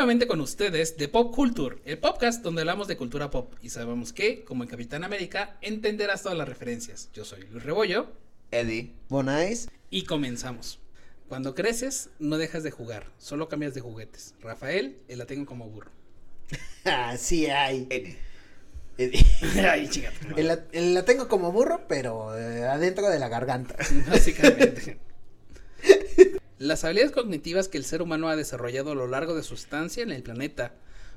Nuevamente 0.00 0.26
con 0.26 0.40
ustedes 0.40 0.96
de 0.96 1.08
Pop 1.08 1.34
Culture, 1.34 1.76
el 1.84 1.98
podcast 1.98 2.42
donde 2.42 2.62
hablamos 2.62 2.88
de 2.88 2.96
cultura 2.96 3.30
pop 3.30 3.52
y 3.60 3.68
sabemos 3.68 4.14
que, 4.14 4.44
como 4.44 4.62
en 4.64 4.70
Capitán 4.70 5.04
América, 5.04 5.58
entenderás 5.60 6.22
todas 6.22 6.38
las 6.38 6.48
referencias. 6.48 7.10
Yo 7.12 7.22
soy 7.26 7.42
Luis 7.50 7.62
Rebollo 7.64 8.10
Eddie. 8.50 8.94
Bonais. 9.10 9.68
y 9.90 10.04
comenzamos. 10.04 10.78
Cuando 11.28 11.54
creces, 11.54 12.08
no 12.18 12.38
dejas 12.38 12.62
de 12.62 12.70
jugar, 12.70 13.08
solo 13.18 13.50
cambias 13.50 13.74
de 13.74 13.82
juguetes. 13.82 14.34
Rafael, 14.40 14.96
el 15.08 15.18
la 15.18 15.26
tengo 15.26 15.44
como 15.44 15.68
burro. 15.68 15.90
Ah, 16.86 17.18
sí 17.18 17.44
hay. 17.48 17.86
Eddie. 17.90 18.16
Ay, 19.70 19.86
chica. 19.90 20.10
madre. 20.30 20.40
El- 20.42 20.60
el- 20.72 20.94
la 20.94 21.04
tengo 21.04 21.28
como 21.28 21.52
burro, 21.52 21.82
pero 21.88 22.38
eh, 22.38 22.64
adentro 22.64 23.10
de 23.10 23.18
la 23.18 23.28
garganta. 23.28 23.76
Básicamente. 24.08 24.98
Las 26.60 26.84
habilidades 26.84 27.12
cognitivas 27.12 27.68
que 27.68 27.78
el 27.78 27.86
ser 27.86 28.02
humano 28.02 28.28
ha 28.28 28.36
desarrollado 28.36 28.90
a 28.90 28.94
lo 28.94 29.06
largo 29.06 29.34
de 29.34 29.42
su 29.42 29.54
estancia 29.54 30.02
en 30.02 30.10
el 30.10 30.22
planeta, 30.22 30.74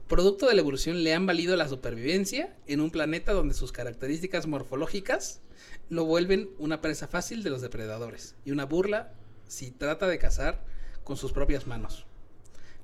producto 0.08 0.48
de 0.48 0.54
la 0.54 0.62
evolución, 0.62 1.04
le 1.04 1.14
han 1.14 1.26
valido 1.26 1.58
la 1.58 1.68
supervivencia 1.68 2.56
en 2.66 2.80
un 2.80 2.92
planeta 2.92 3.34
donde 3.34 3.54
sus 3.54 3.74
características 3.74 4.48
morfológicas 4.48 5.42
lo 5.90 6.06
vuelven 6.06 6.50
una 6.60 6.80
presa 6.80 7.10
fácil 7.10 7.44
de 7.44 7.50
los 7.50 7.62
depredadores 7.62 8.36
y 8.46 8.52
una 8.52 8.64
burla 8.64 9.16
si 9.46 9.72
trata 9.72 10.08
de 10.08 10.18
cazar 10.18 10.64
con 11.04 11.18
sus 11.18 11.34
propias 11.34 11.68
manos. 11.68 12.06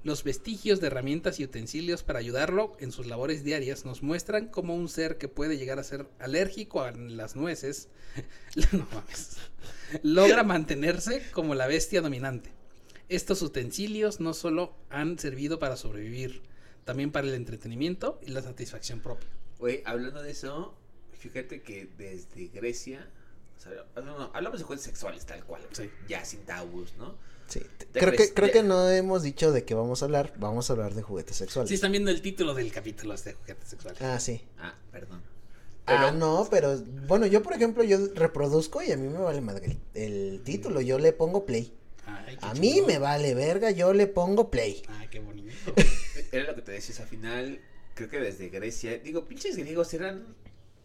Los 0.03 0.25
vestigios 0.25 0.81
de 0.81 0.87
herramientas 0.87 1.39
y 1.39 1.45
utensilios 1.45 2.03
para 2.03 2.19
ayudarlo 2.19 2.75
en 2.81 2.91
sus 2.91 3.07
labores 3.07 3.45
diarias 3.45 3.85
nos 3.85 4.03
muestran 4.03 4.49
como 4.49 4.75
un 4.75 4.89
ser 4.89 5.17
que 5.17 5.29
puede 5.29 5.57
llegar 5.57 5.79
a 5.79 5.83
ser 5.85 6.07
alérgico 6.19 6.81
a 6.81 6.91
las 6.91 7.37
nueces 7.37 7.87
no 8.73 8.85
mames, 8.93 9.37
logra 10.03 10.43
mantenerse 10.43 11.23
como 11.31 11.55
la 11.55 11.67
bestia 11.67 12.01
dominante. 12.01 12.51
Estos 13.09 13.41
utensilios 13.41 14.19
no 14.19 14.33
solo 14.33 14.75
han 14.89 15.17
servido 15.17 15.57
para 15.59 15.77
sobrevivir, 15.77 16.41
también 16.85 17.11
para 17.11 17.27
el 17.27 17.33
entretenimiento 17.33 18.19
y 18.25 18.31
la 18.31 18.41
satisfacción 18.41 18.99
propia. 18.99 19.27
Güey, 19.57 19.81
hablando 19.85 20.21
de 20.21 20.31
eso, 20.31 20.77
fíjate 21.13 21.61
que 21.61 21.89
desde 21.97 22.47
Grecia, 22.47 23.09
o 23.57 23.59
sea, 23.61 23.71
no, 23.95 24.17
no, 24.17 24.31
hablamos 24.33 24.59
de 24.59 24.65
juegos 24.65 24.83
sexuales 24.83 25.25
tal 25.25 25.43
cual, 25.43 25.61
Sí. 25.71 25.89
ya 26.07 26.23
sin 26.23 26.41
tabús, 26.45 26.93
¿no? 26.97 27.17
Sí. 27.47 27.61
Creo 27.93 28.11
que, 28.13 28.31
creo 28.31 28.51
que 28.51 28.61
no 28.61 28.87
hemos 28.89 29.23
dicho 29.23 29.51
de 29.51 29.65
qué 29.65 29.73
vamos 29.73 30.03
a 30.03 30.05
hablar. 30.05 30.33
Vamos 30.37 30.69
a 30.69 30.73
hablar 30.73 30.93
de 30.93 31.01
juguetes 31.01 31.35
sexuales. 31.35 31.67
Si 31.69 31.75
están 31.75 31.91
viendo 31.91 32.11
el 32.11 32.21
título 32.21 32.53
del 32.53 32.71
capítulo 32.71 33.15
de 33.15 33.33
juguetes 33.33 33.67
sexuales. 33.67 33.99
Ah, 34.03 34.19
sí. 34.19 34.41
Ah, 34.59 34.75
perdón. 34.91 35.23
Ah, 35.89 36.11
no, 36.11 36.47
pero 36.49 36.77
bueno, 37.07 37.25
yo 37.25 37.41
por 37.41 37.53
ejemplo, 37.53 37.83
yo 37.83 37.97
reproduzco 38.15 38.81
y 38.81 38.91
a 38.91 38.97
mí 38.97 39.07
me 39.07 39.19
vale 39.19 39.41
madre 39.41 39.77
el, 39.93 40.41
título. 40.43 40.81
Yo 40.81 40.99
le 40.99 41.13
pongo 41.13 41.45
play. 41.45 41.73
Ay, 42.05 42.37
qué 42.37 42.45
A 42.45 42.53
mí 42.53 42.81
me 42.85 42.99
vale 42.99 43.33
verga, 43.33 43.71
yo 43.71 43.93
le 43.93 44.07
pongo 44.07 44.49
play. 44.49 44.83
Ay, 44.89 45.07
qué 45.09 45.19
bonito. 45.19 45.49
Era 46.31 46.45
lo 46.45 46.55
que 46.55 46.61
te 46.61 46.71
decías 46.73 46.99
al 46.99 47.07
final, 47.07 47.59
creo 47.95 48.09
que 48.09 48.19
desde 48.19 48.49
Grecia, 48.49 48.97
digo, 48.99 49.25
pinches 49.27 49.57
griegos 49.57 49.93
eran 49.93 50.35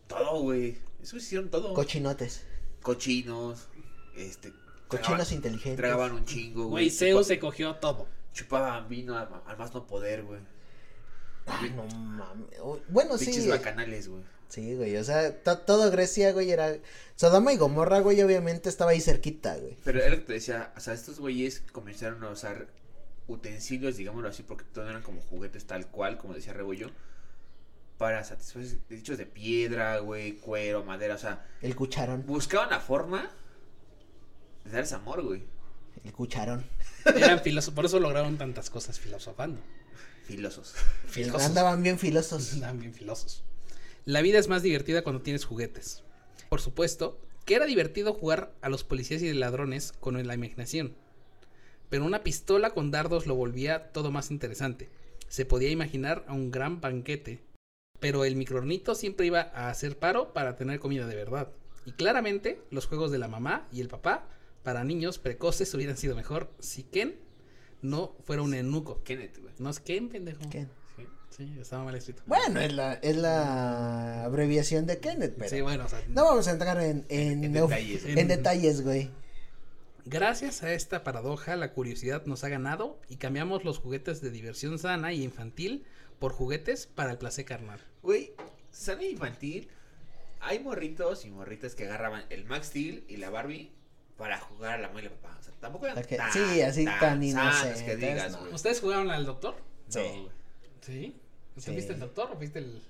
todo, 0.06 0.41
güey. 0.41 0.78
Eso 1.02 1.16
hicieron 1.16 1.50
todo. 1.50 1.74
Cochinotes. 1.74 2.44
Cochinos, 2.83 3.68
este. 4.16 4.52
Cochinos 4.89 5.28
tragaban- 5.28 5.33
inteligentes. 5.33 5.77
Tragaban 5.77 6.12
un 6.12 6.24
chingo, 6.24 6.66
Güey, 6.66 6.86
güey. 6.86 6.91
Zeus 6.91 7.27
se 7.27 7.39
cogió 7.39 7.77
todo. 7.77 8.06
Chupaban 8.33 8.89
vino 8.89 9.16
al, 9.16 9.28
al 9.46 9.57
más 9.57 9.73
no 9.74 9.86
poder, 9.86 10.24
güey. 10.24 10.40
Ay, 11.46 11.70
no 11.70 11.86
mames. 11.86 12.48
Bueno, 12.89 13.18
sí. 13.18 13.27
Pinches 13.27 13.48
bacanales, 13.48 14.08
güey. 14.08 14.23
Sí, 14.54 14.74
güey. 14.76 14.96
O 14.96 15.04
sea, 15.04 15.42
to- 15.42 15.58
todo 15.58 15.90
Grecia, 15.90 16.32
güey, 16.32 16.50
era. 16.52 16.76
Sodoma 17.16 17.52
y 17.52 17.56
Gomorra, 17.56 18.00
güey, 18.00 18.22
obviamente 18.22 18.68
estaba 18.68 18.92
ahí 18.92 19.00
cerquita, 19.00 19.56
güey. 19.56 19.76
Pero 19.84 19.98
era 20.00 20.10
lo 20.10 20.16
que 20.16 20.22
te 20.22 20.32
decía, 20.34 20.72
o 20.76 20.80
sea, 20.80 20.94
estos 20.94 21.18
güeyes 21.18 21.62
comenzaron 21.72 22.22
a 22.24 22.30
usar 22.30 22.68
utensilios, 23.26 23.96
digámoslo 23.96 24.28
así, 24.28 24.42
porque 24.42 24.64
todos 24.72 24.88
eran 24.88 25.02
como 25.02 25.20
juguetes 25.22 25.64
tal 25.66 25.86
cual, 25.88 26.18
como 26.18 26.34
decía 26.34 26.52
Rebollo, 26.52 26.90
para 27.98 28.22
satisfacer 28.24 28.78
dichos 28.88 29.18
de 29.18 29.26
piedra, 29.26 29.98
güey, 29.98 30.32
cuero, 30.36 30.84
madera, 30.84 31.14
o 31.14 31.18
sea, 31.18 31.46
El 31.62 31.74
cucharón. 31.74 32.24
buscaban 32.26 32.70
la 32.70 32.80
forma 32.80 33.30
de 34.64 34.70
darse 34.70 34.94
amor, 34.94 35.22
güey. 35.22 35.42
El 36.04 36.12
cucharón. 36.12 36.64
Eran 37.06 37.40
filósofos, 37.40 37.74
por 37.74 37.84
eso 37.86 37.98
lograron 38.00 38.36
tantas 38.38 38.70
cosas 38.70 38.98
filosofando. 39.00 39.60
Filosos. 40.24 40.74
Filosos. 41.06 41.42
Andaban 41.42 41.82
bien 41.82 41.98
filosos. 41.98 42.54
Andaban 42.54 42.80
bien 42.80 42.94
filosos. 42.94 43.42
La 44.06 44.20
vida 44.20 44.38
es 44.38 44.48
más 44.48 44.62
divertida 44.62 45.02
cuando 45.02 45.22
tienes 45.22 45.46
juguetes. 45.46 46.02
Por 46.50 46.60
supuesto, 46.60 47.18
que 47.46 47.54
era 47.54 47.64
divertido 47.64 48.12
jugar 48.12 48.52
a 48.60 48.68
los 48.68 48.84
policías 48.84 49.22
y 49.22 49.32
ladrones 49.32 49.92
con 49.98 50.26
la 50.26 50.34
imaginación. 50.34 50.94
Pero 51.88 52.04
una 52.04 52.22
pistola 52.22 52.70
con 52.70 52.90
dardos 52.90 53.26
lo 53.26 53.34
volvía 53.34 53.92
todo 53.92 54.10
más 54.10 54.30
interesante. 54.30 54.90
Se 55.28 55.46
podía 55.46 55.70
imaginar 55.70 56.22
a 56.28 56.34
un 56.34 56.50
gran 56.50 56.82
banquete. 56.82 57.40
Pero 57.98 58.26
el 58.26 58.36
microornito 58.36 58.94
siempre 58.94 59.24
iba 59.24 59.40
a 59.54 59.70
hacer 59.70 59.98
paro 59.98 60.34
para 60.34 60.56
tener 60.56 60.80
comida 60.80 61.06
de 61.06 61.16
verdad. 61.16 61.48
Y 61.86 61.92
claramente, 61.92 62.60
los 62.70 62.86
juegos 62.86 63.10
de 63.10 63.18
la 63.18 63.28
mamá 63.28 63.66
y 63.72 63.80
el 63.80 63.88
papá 63.88 64.28
para 64.62 64.84
niños 64.84 65.18
precoces 65.18 65.72
hubieran 65.72 65.96
sido 65.96 66.14
mejor 66.14 66.50
si 66.58 66.82
Ken 66.82 67.16
no 67.80 68.14
fuera 68.24 68.42
un 68.42 68.52
enuco. 68.52 69.02
Kenneth, 69.02 69.38
güey. 69.38 69.54
No 69.58 69.70
es 69.70 69.80
Ken, 69.80 70.10
pendejo. 70.10 70.46
Ken. 70.50 70.68
Sí. 71.36 71.56
Estaba 71.61 71.84
mal 71.84 71.95
escrito. 71.96 72.22
Bueno, 72.27 72.61
es 72.61 72.72
la, 72.72 72.95
es 72.95 73.17
la 73.17 74.24
abreviación 74.24 74.86
de 74.86 74.98
Kenneth, 74.98 75.34
pero. 75.36 75.50
Sí, 75.50 75.61
bueno, 75.62 75.84
o 75.86 75.89
sea, 75.89 76.00
No 76.08 76.24
vamos 76.24 76.46
a 76.46 76.52
entrar 76.52 76.80
en, 76.80 77.05
en, 77.08 77.52
detalles, 77.52 78.05
en 78.05 78.14
güey. 78.14 78.24
detalles, 78.27 78.83
güey. 78.83 79.11
gracias 80.05 80.62
a 80.62 80.72
esta 80.72 81.02
paradoja, 81.02 81.56
la 81.56 81.72
curiosidad 81.72 82.24
nos 82.27 82.45
ha 82.45 82.48
ganado 82.48 83.00
y 83.08 83.17
cambiamos 83.17 83.64
los 83.64 83.78
juguetes 83.78 84.20
de 84.20 84.30
diversión 84.30 84.78
sana 84.78 85.12
y 85.12 85.24
infantil 85.24 85.84
por 86.18 86.33
juguetes 86.33 86.86
para 86.86 87.11
el 87.12 87.18
placer 87.18 87.45
carnal. 87.45 87.80
Güey, 88.02 88.33
sana 88.70 89.02
infantil, 89.02 89.68
hay 90.40 90.61
morritos 90.61 91.24
y 91.24 91.30
morritas 91.30 91.74
que 91.74 91.84
agarraban 91.86 92.24
el 92.30 92.45
Max 92.45 92.68
Steel 92.68 93.05
y 93.08 93.16
la 93.16 93.30
Barbie 93.30 93.72
para 94.16 94.39
jugar 94.39 94.74
a 94.74 94.78
la 94.78 94.89
mamá 94.89 95.01
y 95.01 95.05
la 95.05 95.11
papá. 95.11 95.36
O 95.40 95.42
sea, 95.42 95.52
tampoco 95.61 95.86
eran 95.86 95.98
Ok, 95.98 96.16
tan, 96.16 96.33
sí, 96.33 96.61
así 96.62 96.84
tan 96.84 97.01
sanas 97.01 97.24
inocentes, 97.24 97.83
que 97.83 97.96
digas, 97.96 98.33
no. 98.33 98.39
güey. 98.40 98.52
¿Ustedes 98.55 98.80
jugaron 98.80 99.11
al 99.11 99.27
doctor? 99.27 99.56
Sí. 99.89 99.98
No, 99.98 100.22
güey. 100.22 100.33
Sí. 100.83 101.20
¿Usted 101.56 101.72
Sí. 101.72 101.76
viste 101.76 101.92
el 101.92 102.00
doctor 102.00 102.30
o 102.32 102.36
viste 102.36 102.58
el.? 102.60 102.82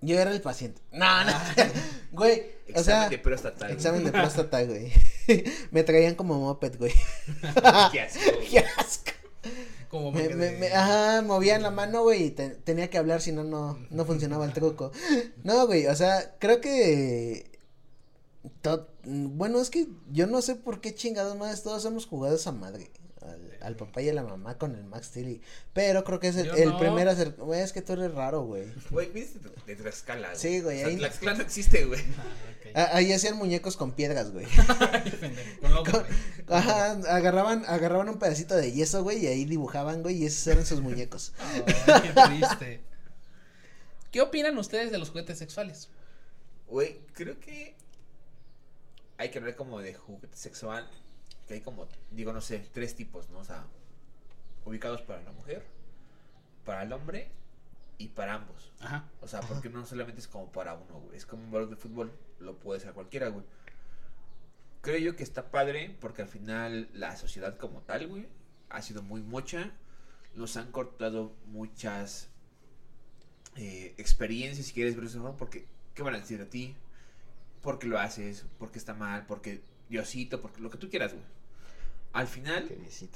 Yo 0.00 0.18
era 0.20 0.30
el 0.32 0.40
paciente. 0.42 0.82
No, 0.92 1.24
no. 1.24 1.32
Güey, 2.12 2.40
o 2.40 2.44
Examen 2.68 2.84
sea. 2.84 3.08
de 3.08 3.18
próstata. 3.18 3.64
güey. 3.66 3.72
Examen 3.72 4.04
de 4.04 4.12
próstata, 4.12 4.62
güey. 4.64 4.92
Me 5.70 5.82
traían 5.82 6.14
como 6.14 6.38
moped, 6.38 6.76
güey. 6.78 6.92
Qué 7.92 8.00
asco, 8.00 8.20
güey. 8.36 8.48
Qué 8.48 8.58
asco. 8.58 9.10
Como 9.88 10.12
Me, 10.12 10.28
me- 10.28 10.34
de- 10.46 10.58
me- 10.58 10.72
ajá, 10.72 11.22
movían 11.22 11.62
la 11.62 11.70
mano, 11.70 12.02
güey, 12.02 12.24
y 12.24 12.30
te- 12.32 12.50
tenía 12.50 12.90
que 12.90 12.98
hablar, 12.98 13.20
si 13.22 13.32
no, 13.32 13.44
no, 13.44 13.78
no 13.90 14.04
funcionaba 14.04 14.44
el 14.44 14.52
truco. 14.52 14.90
No, 15.44 15.66
güey, 15.66 15.86
o 15.86 15.94
sea, 15.94 16.34
creo 16.38 16.60
que... 16.60 17.50
to- 18.60 18.88
bueno, 19.04 19.60
es 19.60 19.70
que 19.70 19.86
yo 20.10 20.26
no 20.26 20.42
sé 20.42 20.56
por 20.56 20.80
qué 20.80 20.94
chingados 20.94 21.36
más 21.36 21.62
todos 21.62 21.84
hemos 21.84 22.06
jugado 22.06 22.34
esa 22.36 22.52
madre. 22.52 22.90
Al, 23.64 23.76
papá 23.76 24.02
y 24.02 24.08
a 24.08 24.14
la 24.14 24.22
mamá 24.22 24.58
con 24.58 24.74
el 24.74 24.84
Max 24.84 25.06
Steel. 25.06 25.28
y- 25.28 25.40
Pero 25.72 26.04
creo 26.04 26.20
que 26.20 26.28
es 26.28 26.36
el, 26.36 26.48
el 26.56 26.70
no. 26.70 26.78
primer 26.78 27.08
acer- 27.08 27.34
güey, 27.36 27.60
es 27.60 27.72
que 27.72 27.82
tú 27.82 27.94
eres 27.94 28.12
raro, 28.14 28.42
güey. 28.42 28.64
Güey, 28.90 29.10
viste 29.10 29.38
de, 29.38 29.50
de 29.66 29.76
Tlaxcala, 29.82 30.28
güey. 30.28 30.40
Sí, 30.40 30.60
güey, 30.60 30.76
O 30.76 30.80
sea, 30.80 30.88
ahí- 30.88 30.96
Tlaxcala 30.96 31.34
no 31.34 31.42
existe, 31.42 31.84
güey. 31.84 32.00
Ah. 32.18 32.24
Ah, 32.76 32.88
Ahí 32.94 33.12
hacían 33.12 33.36
muñecos 33.36 33.76
con 33.76 33.92
piedras, 33.92 34.32
güey. 34.32 34.46
Con 35.60 35.72
lodo, 35.74 35.92
güey. 35.92 36.04
Ajá, 36.48 36.92
agarraban, 37.08 37.64
agarraban 37.68 38.08
un 38.08 38.18
pedacito 38.18 38.56
de 38.56 38.72
yeso, 38.72 39.02
güey, 39.04 39.18
y 39.24 39.26
ahí 39.28 39.44
dibujaban, 39.44 40.02
güey, 40.02 40.16
y 40.16 40.26
esos 40.26 40.44
eran 40.48 40.66
sus 40.66 40.80
muñecos. 40.80 41.32
Ay, 41.86 42.02
qué 42.02 42.12
triste. 42.28 42.80
¿Qué 44.10 44.20
opinan 44.22 44.56
ustedes 44.58 44.90
de 44.90 44.98
los 44.98 45.10
juguetes 45.10 45.38
sexuales? 45.38 45.88
Güey, 46.66 46.98
creo 47.12 47.38
que 47.38 47.76
hay 49.18 49.30
que 49.30 49.38
hablar 49.38 49.54
como 49.54 49.80
de 49.80 49.94
juguete 49.94 50.36
sexual. 50.36 50.88
Que 51.46 51.54
hay 51.54 51.60
como, 51.60 51.86
digo, 52.10 52.32
no 52.32 52.40
sé, 52.40 52.66
tres 52.72 52.94
tipos, 52.94 53.28
¿no? 53.30 53.38
O 53.38 53.44
sea, 53.44 53.66
ubicados 54.64 55.02
para 55.02 55.22
la 55.22 55.32
mujer, 55.32 55.64
para 56.64 56.82
el 56.82 56.92
hombre 56.92 57.30
y 57.98 58.08
para 58.08 58.34
ambos. 58.34 58.72
Ajá. 58.80 59.08
O 59.20 59.28
sea, 59.28 59.40
porque 59.40 59.68
no 59.68 59.84
solamente 59.84 60.20
es 60.20 60.28
como 60.28 60.50
para 60.50 60.74
uno, 60.74 61.00
güey. 61.00 61.16
Es 61.16 61.26
como 61.26 61.44
un 61.44 61.50
balón 61.50 61.70
de 61.70 61.76
fútbol, 61.76 62.12
lo 62.40 62.58
puede 62.58 62.80
ser 62.80 62.92
cualquiera, 62.92 63.28
güey. 63.28 63.44
Creo 64.80 64.98
yo 64.98 65.16
que 65.16 65.22
está 65.22 65.50
padre 65.50 65.96
porque 66.00 66.22
al 66.22 66.28
final 66.28 66.88
la 66.92 67.16
sociedad 67.16 67.56
como 67.56 67.80
tal, 67.82 68.06
güey, 68.06 68.28
ha 68.68 68.82
sido 68.82 69.02
muy 69.02 69.22
mocha. 69.22 69.72
Nos 70.34 70.56
han 70.56 70.72
cortado 70.72 71.34
muchas 71.46 72.28
eh, 73.56 73.94
experiencias, 73.98 74.66
si 74.66 74.72
quieres 74.72 74.96
ver 74.96 75.04
eso, 75.04 75.36
porque 75.38 75.66
¿qué 75.94 76.02
van 76.02 76.14
a 76.14 76.18
decir 76.18 76.38
de 76.38 76.46
ti? 76.46 76.76
¿Por 77.62 77.78
qué 77.78 77.86
lo 77.86 77.98
haces? 77.98 78.44
¿Por 78.58 78.70
qué 78.72 78.78
está 78.78 78.94
mal? 78.94 79.26
¿Por 79.26 79.40
qué 79.40 79.62
Diosito? 79.94 80.40
Porque 80.40 80.60
lo 80.60 80.70
que 80.70 80.78
tú 80.78 80.88
quieras, 80.90 81.12
güey. 81.12 81.24
Al 82.12 82.26
final, 82.28 82.68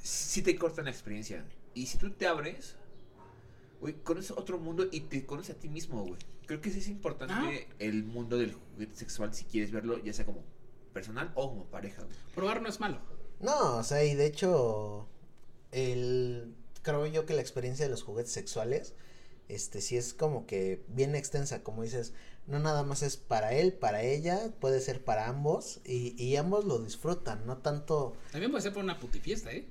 si 0.02 0.42
te 0.42 0.56
cortan 0.56 0.86
la 0.86 0.90
experiencia. 0.90 1.44
Y 1.74 1.86
si 1.86 1.98
tú 1.98 2.10
te 2.10 2.26
abres, 2.26 2.74
güey, 3.80 3.94
conoces 4.02 4.30
otro 4.32 4.58
mundo 4.58 4.86
y 4.90 5.00
te 5.02 5.24
conoces 5.26 5.56
a 5.56 5.58
ti 5.58 5.68
mismo, 5.68 6.04
güey. 6.04 6.18
Creo 6.46 6.60
que 6.60 6.70
sí 6.70 6.78
es 6.78 6.88
importante 6.88 7.34
Ah. 7.70 7.74
el 7.78 8.04
mundo 8.04 8.38
del 8.38 8.54
juguete 8.54 8.96
sexual 8.96 9.34
si 9.34 9.44
quieres 9.44 9.70
verlo, 9.70 10.02
ya 10.02 10.12
sea 10.12 10.24
como 10.24 10.42
personal 10.92 11.30
o 11.34 11.50
como 11.50 11.64
pareja, 11.66 12.02
güey. 12.02 12.16
Probar 12.34 12.62
no 12.62 12.68
es 12.68 12.80
malo. 12.80 12.98
No, 13.40 13.76
o 13.76 13.84
sea, 13.84 14.02
y 14.04 14.14
de 14.14 14.26
hecho, 14.26 15.06
el 15.72 16.54
creo 16.82 17.06
yo 17.06 17.26
que 17.26 17.34
la 17.34 17.42
experiencia 17.42 17.84
de 17.84 17.90
los 17.90 18.02
juguetes 18.02 18.32
sexuales, 18.32 18.94
este, 19.48 19.80
sí 19.80 19.96
es 19.96 20.14
como 20.14 20.46
que 20.46 20.82
bien 20.88 21.14
extensa, 21.14 21.62
como 21.62 21.82
dices, 21.82 22.14
no 22.48 22.58
nada 22.58 22.82
más 22.82 23.02
es 23.02 23.16
para 23.16 23.52
él, 23.52 23.72
para 23.74 24.02
ella, 24.02 24.40
puede 24.60 24.80
ser 24.80 25.04
para 25.04 25.28
ambos, 25.28 25.80
y, 25.84 26.20
y 26.22 26.36
ambos 26.36 26.64
lo 26.64 26.78
disfrutan, 26.78 27.46
no 27.46 27.58
tanto 27.58 28.14
También 28.32 28.50
puede 28.50 28.62
ser 28.62 28.72
por 28.72 28.82
una 28.82 28.98
putifiesta, 28.98 29.52
¿eh? 29.52 29.66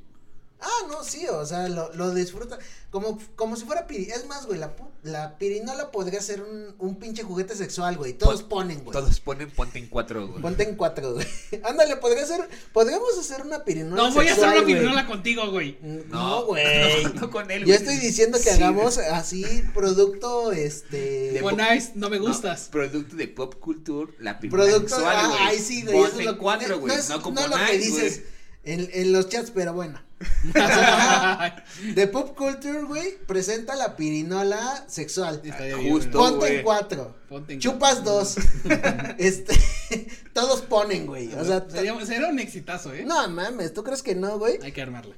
Ah, 0.59 0.87
no, 0.89 1.03
sí, 1.03 1.27
o 1.27 1.45
sea, 1.45 1.69
lo, 1.69 1.93
lo 1.93 2.13
disfruta. 2.15 2.57
Como, 2.89 3.19
como 3.35 3.55
si 3.57 3.65
fuera 3.65 3.85
piri. 3.85 4.05
Es 4.09 4.25
más, 4.27 4.47
güey, 4.47 4.57
la, 4.57 4.75
pu- 4.75 4.89
la 5.03 5.37
pirinola 5.37 5.91
podría 5.91 6.19
ser 6.21 6.41
un, 6.41 6.73
un 6.79 6.95
pinche 6.95 7.21
juguete 7.21 7.55
sexual, 7.55 7.95
güey. 7.97 8.13
Todos 8.13 8.41
ponen, 8.41 8.79
güey. 8.83 8.91
Todos 8.97 9.19
ponen 9.19 9.51
ponte 9.51 9.77
en 9.77 9.87
cuatro, 9.87 10.25
güey. 10.27 10.41
Ponte 10.41 10.63
en 10.63 10.75
cuatro, 10.75 11.13
güey. 11.13 11.27
Ándale, 11.63 11.97
podría 11.97 12.25
ser. 12.25 12.49
Podríamos 12.73 13.15
hacer 13.19 13.41
una 13.45 13.63
pirinola. 13.65 14.01
No, 14.01 14.11
voy 14.13 14.27
a 14.29 14.31
hacer 14.31 14.45
una 14.45 14.53
güey. 14.61 14.65
pirinola 14.65 15.05
contigo, 15.05 15.51
güey. 15.51 15.77
No, 15.81 16.45
güey. 16.45 17.03
No, 17.13 17.21
no 17.21 17.29
con 17.29 17.51
él, 17.51 17.59
Yo 17.61 17.65
güey. 17.67 17.77
estoy 17.77 17.97
diciendo 17.97 18.37
que 18.39 18.45
Sí, 18.45 18.49
hagamos 18.49 18.97
así 18.97 19.43
producto, 19.75 20.51
este. 20.53 21.33
De- 21.33 21.41
Bonais, 21.41 21.91
no 21.95 22.09
me 22.09 22.17
No, 22.17 22.25
gustas. 22.27 22.69
producto 22.71 23.15
de 23.15 23.27
pop 23.27 23.55
culture, 23.59 24.13
la 24.19 24.39
pirinola 24.39 24.63
Producto. 24.63 24.89
sexual, 24.95 25.15
ah, 25.19 25.27
güey. 25.27 25.39
ay, 25.41 25.59
sí, 25.59 25.83
güey. 25.83 25.93
Ponte 25.97 26.09
Eso 26.09 26.19
es 26.21 26.25
lo 26.25 26.37
cuatro, 26.39 26.67
no, 26.69 26.79
güey. 26.79 26.95
es- 26.95 27.09
No, 27.09 27.21
como 27.21 27.39
no 27.41 27.47
lo 27.47 27.55
que 27.57 27.63
nice, 27.63 27.77
dices 27.77 28.21
güey. 28.21 28.73
en, 28.73 28.89
en 28.93 29.11
los 29.13 29.29
chats, 29.29 29.51
pero 29.51 29.73
bueno. 29.73 30.01
De 31.95 32.07
pop 32.07 32.35
culture, 32.35 32.83
güey, 32.83 33.17
presenta 33.27 33.75
la 33.75 33.95
pirinola 33.95 34.85
sexual. 34.87 35.41
Bien, 35.43 35.89
Justo. 35.89 36.17
güey. 36.19 36.31
Ponte 36.31 36.57
en 36.57 36.63
cuatro. 36.63 37.15
Ponte 37.29 37.53
en 37.53 37.59
Chupas 37.59 38.03
dos. 38.03 38.35
este. 39.17 39.55
todos 40.33 40.61
ponen, 40.61 41.05
güey. 41.05 41.33
O 41.33 41.45
sea, 41.45 41.65
Sería, 41.69 42.05
sería 42.05 42.27
un 42.27 42.39
exitazo, 42.39 42.93
¿eh? 42.93 43.05
no 43.05 43.27
mames, 43.29 43.73
¿tú 43.73 43.83
crees 43.83 44.01
que 44.03 44.15
no, 44.15 44.37
güey? 44.39 44.59
Hay 44.63 44.71
que 44.71 44.81
armarla. 44.81 45.15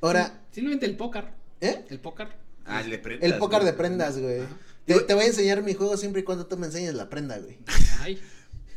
Ahora, 0.00 0.40
Simplemente 0.52 0.86
el 0.86 0.96
póker. 0.96 1.28
¿eh? 1.60 1.84
El 1.88 2.00
póker. 2.00 2.28
Ah, 2.64 2.82
le 2.82 2.98
prendas, 2.98 3.30
El 3.30 3.38
pócar 3.38 3.60
güey. 3.62 3.72
de 3.72 3.76
prendas, 3.78 4.18
güey. 4.18 4.42
Te 4.86 5.14
voy 5.14 5.24
a 5.24 5.26
enseñar 5.26 5.62
mi 5.62 5.74
juego 5.74 5.96
siempre 5.96 6.22
y 6.22 6.24
cuando 6.24 6.46
tú 6.46 6.56
me 6.56 6.66
enseñes 6.66 6.94
la 6.94 7.08
prenda, 7.08 7.38
güey. 7.38 7.58
Ay. 8.00 8.20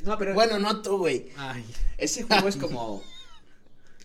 No, 0.01 0.17
pero 0.17 0.33
Bueno, 0.33 0.59
no 0.59 0.81
tú, 0.81 0.97
güey. 0.97 1.29
Ay. 1.37 1.65
ese 1.97 2.23
juego 2.23 2.47
es 2.47 2.55
como. 2.57 3.03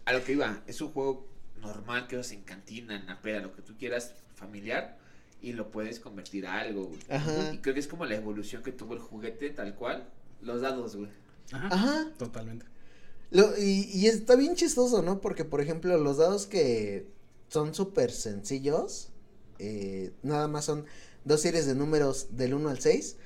A 0.06 0.12
lo 0.12 0.25
que 0.25 0.32
iba, 0.32 0.62
es 0.67 0.81
un 0.81 0.93
juego 0.93 1.29
normal 1.61 2.06
que 2.06 2.17
usas 2.17 2.32
en 2.32 2.43
cantina, 2.43 2.97
en 2.97 3.06
la 3.06 3.20
peda, 3.20 3.41
lo 3.41 3.55
que 3.55 3.61
tú 3.61 3.76
quieras, 3.76 4.14
familiar, 4.35 4.97
y 5.43 5.53
lo 5.53 5.70
puedes 5.70 6.00
convertir 6.00 6.47
a 6.47 6.61
algo, 6.61 6.87
güey. 6.87 7.00
Ajá. 7.11 7.53
Y 7.53 7.58
creo 7.58 7.75
que 7.75 7.81
es 7.81 7.88
como 7.88 8.06
la 8.06 8.14
evolución 8.14 8.62
que 8.62 8.73
tuvo 8.73 8.94
el 8.94 9.00
juguete, 9.00 9.50
tal 9.50 9.75
cual. 9.75 10.08
Los 10.41 10.62
dados, 10.62 10.97
güey. 10.97 11.11
Ajá. 11.53 11.69
Ajá. 11.70 12.12
Totalmente. 12.19 12.64
Lo, 13.31 13.58
y, 13.58 13.91
y 13.93 14.06
está 14.06 14.37
bien 14.37 14.55
chistoso, 14.55 15.03
¿no? 15.03 15.20
Porque, 15.20 15.44
por 15.44 15.61
ejemplo, 15.61 15.99
los 15.99 16.19
dados 16.19 16.47
que 16.47 17.06
son 17.49 17.75
súper 17.75 18.12
sencillos, 18.12 19.11
eh, 19.59 20.12
nada 20.23 20.49
más 20.49 20.64
son 20.64 20.87
dos 21.25 21.41
series 21.41 21.67
de 21.67 21.75
números 21.75 22.29
del 22.37 22.55
1 22.55 22.69
al 22.69 22.81
6. 22.81 23.17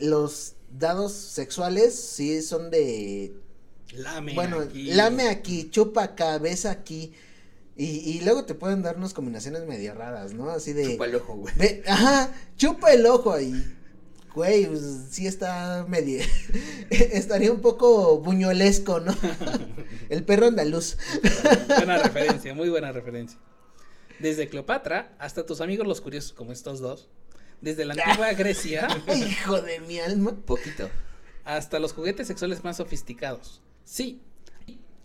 Los 0.00 0.54
dados 0.78 1.12
sexuales 1.12 1.94
sí 1.94 2.42
son 2.42 2.70
de 2.70 3.34
Lame. 3.94 4.34
Bueno, 4.34 4.60
aquí. 4.60 4.92
lame 4.92 5.28
aquí, 5.28 5.68
chupa 5.70 6.04
acá, 6.04 6.38
besa 6.38 6.70
aquí. 6.70 7.12
Y, 7.76 7.84
y 7.86 8.20
luego 8.20 8.44
te 8.44 8.54
pueden 8.54 8.82
dar 8.82 8.96
unas 8.96 9.14
combinaciones 9.14 9.64
medio 9.66 9.94
raras, 9.94 10.32
¿no? 10.34 10.50
Así 10.50 10.72
de. 10.72 10.92
Chupa 10.92 11.06
el 11.06 11.14
ojo, 11.14 11.34
güey. 11.34 11.54
ve- 11.56 11.82
ajá, 11.86 12.30
chupa 12.56 12.92
el 12.92 13.06
ojo 13.06 13.32
ahí. 13.32 13.76
Güey, 14.34 14.66
pues 14.66 14.82
sí 15.10 15.26
está 15.26 15.84
medio. 15.88 16.22
estaría 16.90 17.50
un 17.50 17.60
poco 17.60 18.18
buñuelesco, 18.20 19.00
¿no? 19.00 19.16
el 20.08 20.22
perro 20.24 20.46
andaluz. 20.46 20.96
Buena 21.68 21.98
referencia, 21.98 22.54
muy 22.54 22.68
buena 22.68 22.92
referencia. 22.92 23.38
Desde 24.20 24.48
Cleopatra 24.48 25.16
hasta 25.18 25.46
tus 25.46 25.60
amigos 25.62 25.86
los 25.86 26.00
curiosos 26.00 26.32
como 26.32 26.52
estos 26.52 26.78
dos. 26.80 27.08
Desde 27.60 27.84
la 27.86 27.94
antigua 27.94 28.32
Grecia 28.34 28.86
Hijo 29.16 29.60
de 29.62 29.80
mi 29.80 29.98
alma. 29.98 30.36
Poquito. 30.46 30.88
hasta 31.44 31.78
los 31.78 31.92
juguetes 31.94 32.26
sexuales 32.28 32.62
más 32.62 32.76
sofisticados. 32.76 33.62
Sí, 33.84 34.20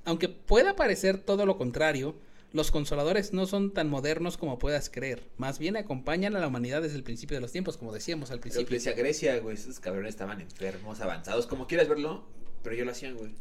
aunque 0.05 0.29
pueda 0.29 0.75
parecer 0.75 1.17
todo 1.17 1.45
lo 1.45 1.57
contrario, 1.57 2.15
los 2.53 2.71
consoladores 2.71 3.33
no 3.33 3.47
son 3.47 3.73
tan 3.73 3.89
modernos 3.89 4.37
como 4.37 4.59
puedas 4.59 4.89
creer. 4.89 5.23
Más 5.37 5.59
bien 5.59 5.75
acompañan 5.75 6.35
a 6.35 6.39
la 6.39 6.47
humanidad 6.47 6.81
desde 6.81 6.95
el 6.95 7.03
principio 7.03 7.35
de 7.35 7.41
los 7.41 7.51
tiempos, 7.51 7.75
como 7.77 7.91
decíamos 7.91 8.31
al 8.31 8.39
Pero 8.39 8.53
principio. 8.53 8.75
decía 8.77 8.93
Grecia, 8.93 9.39
güey, 9.39 9.55
esos 9.55 9.79
cabrones 9.79 10.11
estaban 10.11 10.39
enfermos, 10.39 11.01
avanzados, 11.01 11.47
como 11.47 11.67
quieras 11.67 11.89
verlo, 11.89 12.23
pero 12.63 12.75
yo 12.75 12.85
lo 12.85 12.91
hacían, 12.91 13.17
güey. 13.17 13.33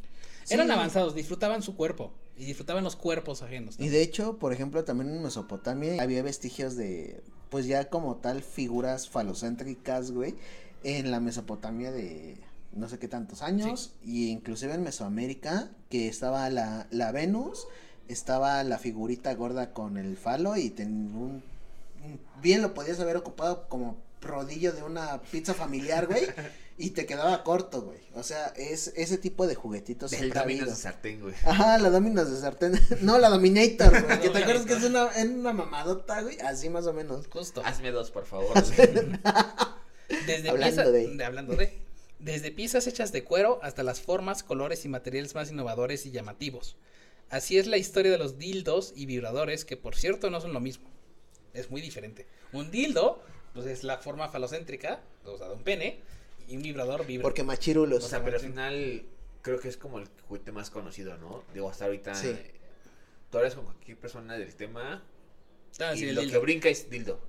Eran 0.51 0.67
Sí. 0.67 0.73
avanzados, 0.73 1.15
disfrutaban 1.15 1.63
su 1.63 1.77
cuerpo 1.77 2.13
y 2.37 2.45
disfrutaban 2.45 2.83
los 2.85 2.97
cuerpos 2.97 3.43
ajenos. 3.43 3.77
Y 3.79 3.89
de 3.89 4.03
hecho, 4.03 4.39
por 4.39 4.53
ejemplo, 4.53 4.85
también 4.85 5.15
en 5.15 5.23
Mesopotamia 5.23 6.03
había 6.03 6.23
vestigios 6.23 6.77
de, 6.77 7.23
pues 7.51 7.67
ya 7.67 7.89
como 7.89 8.17
tal, 8.17 8.43
figuras 8.43 9.09
falocéntricas, 9.09 10.11
güey, 10.11 10.35
en 10.83 11.11
la 11.11 11.21
Mesopotamia 11.21 11.93
de 11.93 12.37
no 12.75 12.89
sé 12.89 12.99
qué 12.99 13.09
tantos 13.09 13.43
años, 13.43 13.95
y 14.03 14.31
inclusive 14.31 14.75
en 14.75 14.83
Mesoamérica, 14.83 15.71
que 15.91 16.09
estaba 16.09 16.49
la, 16.51 16.87
la 16.91 17.13
Venus, 17.13 17.67
estaba 18.09 18.63
la 18.65 18.79
figurita 18.79 19.35
gorda 19.35 19.73
con 19.73 19.97
el 19.97 20.17
falo 20.17 20.57
y 20.57 20.71
ten 20.71 21.15
un, 21.15 21.43
bien 22.43 22.63
lo 22.63 22.75
podías 22.75 23.01
haber 23.01 23.17
ocupado 23.17 23.69
como 23.69 23.97
rodillo 24.21 24.73
de 24.73 24.83
una 24.83 25.21
pizza 25.23 25.55
familiar, 25.55 26.07
güey, 26.07 26.27
y 26.79 26.91
te 26.91 27.07
quedaba 27.07 27.45
corto, 27.45 27.83
güey. 27.83 28.01
O 28.15 28.23
sea, 28.23 28.49
es 28.57 28.93
ese 28.97 29.19
tipo 29.19 29.47
de 29.47 29.55
juguetitos 29.55 30.13
ha 30.13 30.41
Dominos 30.41 30.69
de 30.69 30.77
sartén, 30.77 31.21
güey. 31.21 31.35
Ajá, 31.45 31.79
la 31.79 31.91
Dominos 31.91 32.31
de 32.31 32.41
sartén. 32.41 32.81
No, 33.03 33.19
la 33.19 33.29
Dominator, 33.29 34.05
güey. 34.05 34.21
que 34.21 34.31
te 34.31 34.39
acuerdas 34.39 34.67
que 34.67 34.75
es 34.75 34.85
una, 34.85 35.07
es 35.09 35.27
una 35.27 35.53
mamadota, 35.53 36.23
güey. 36.23 36.41
Así 36.41 36.69
más 36.69 36.87
o 36.87 36.93
menos. 36.93 37.27
Justo. 37.29 37.63
Hazme 37.65 37.91
dos, 37.91 38.11
por 38.11 38.27
favor. 38.27 38.53
Desde 40.27 40.51
Hablando 40.51 40.93
de. 40.93 41.25
hablando 41.25 41.57
de. 41.57 41.85
Desde 42.25 42.51
piezas 42.51 42.87
hechas 42.87 43.13
de 43.13 43.23
cuero 43.23 43.59
hasta 43.63 43.83
las 43.83 44.01
formas, 44.01 44.43
colores 44.43 44.87
y 44.87 44.89
materiales 44.89 45.35
más 45.35 45.51
innovadores 45.51 46.07
y 46.07 46.11
llamativos. 46.11 46.77
Así 47.29 47.59
es 47.59 47.67
la 47.67 47.77
historia 47.77 48.11
de 48.11 48.17
los 48.17 48.39
dildos 48.39 48.95
y 48.97 49.05
vibradores, 49.05 49.67
que 49.67 49.77
por 49.77 49.95
cierto 49.95 50.31
no 50.31 50.41
son 50.41 50.55
lo 50.55 50.61
mismo. 50.61 50.89
Es 51.53 51.71
muy 51.71 51.83
diferente. 51.83 52.27
Un 52.53 52.71
dildo, 52.71 53.23
pues 53.53 53.67
es 53.67 53.85
la 53.85 53.99
forma 53.99 54.29
falocéntrica, 54.31 55.03
o 55.27 55.37
sea, 55.37 55.49
de 55.49 55.55
un 55.55 55.63
pene, 55.63 56.01
y 56.49 56.57
un 56.57 56.63
vibrador 56.63 57.05
vibra. 57.07 57.23
Porque 57.25 57.43
machirulos. 57.43 58.03
O 58.05 58.09
sea, 58.09 58.25
pero 58.25 58.37
al 58.37 58.43
final 58.43 59.05
creo 59.43 59.61
que 59.61 59.69
es 59.69 59.77
como 59.77 59.99
el 59.99 60.09
juguete 60.27 60.51
más 60.51 60.71
conocido, 60.71 61.19
¿no? 61.19 61.43
Digo, 61.53 61.69
hasta 61.69 61.85
ahorita. 61.85 62.15
Sí. 62.15 62.29
eh, 62.29 62.53
tú 63.31 63.37
hablas 63.37 63.55
con 63.55 63.65
cualquier 63.67 63.99
persona 63.99 64.39
del 64.39 64.55
tema 64.55 65.03
Ah, 65.79 65.93
y 65.95 65.99
sí, 65.99 66.13
lo 66.13 66.23
dildo. 66.23 66.33
que 66.33 66.39
brinca 66.43 66.69
es 66.71 66.89
dildo. 66.89 67.21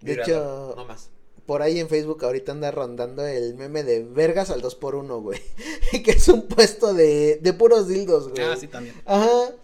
De 0.00 0.12
Vibrador, 0.12 0.70
hecho- 0.70 0.74
No 0.76 0.84
más. 0.86 1.10
Por 1.48 1.62
ahí 1.62 1.80
en 1.80 1.88
Facebook 1.88 2.22
ahorita 2.22 2.52
anda 2.52 2.70
rondando 2.70 3.26
el 3.26 3.54
meme 3.54 3.82
de 3.82 4.04
vergas 4.04 4.50
al 4.50 4.60
2 4.60 4.74
por 4.74 4.94
1 4.94 5.22
güey. 5.22 5.40
que 6.04 6.10
es 6.10 6.28
un 6.28 6.46
puesto 6.46 6.92
de, 6.92 7.38
de 7.40 7.52
puros 7.54 7.88
dildos, 7.88 8.28
güey. 8.28 8.42
Ah, 8.42 8.54
sí, 8.54 8.66
también. 8.66 8.94
Ajá. 9.06 9.54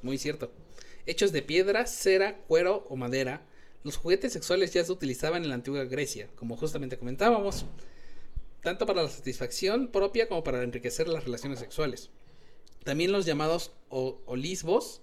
Muy 0.00 0.16
cierto. 0.16 0.50
Hechos 1.04 1.32
de 1.32 1.42
piedra, 1.42 1.84
cera, 1.84 2.38
cuero 2.48 2.86
o 2.88 2.96
madera, 2.96 3.44
los 3.84 3.98
juguetes 3.98 4.32
sexuales 4.32 4.72
ya 4.72 4.82
se 4.82 4.90
utilizaban 4.90 5.42
en 5.42 5.50
la 5.50 5.56
antigua 5.56 5.84
Grecia, 5.84 6.30
como 6.36 6.56
justamente 6.56 6.96
comentábamos, 6.96 7.66
tanto 8.62 8.86
para 8.86 9.02
la 9.02 9.10
satisfacción 9.10 9.88
propia 9.88 10.28
como 10.28 10.42
para 10.42 10.62
enriquecer 10.62 11.06
las 11.06 11.24
relaciones 11.24 11.58
sexuales. 11.58 12.08
También 12.82 13.12
los 13.12 13.26
llamados 13.26 13.72
olisbos 13.90 15.02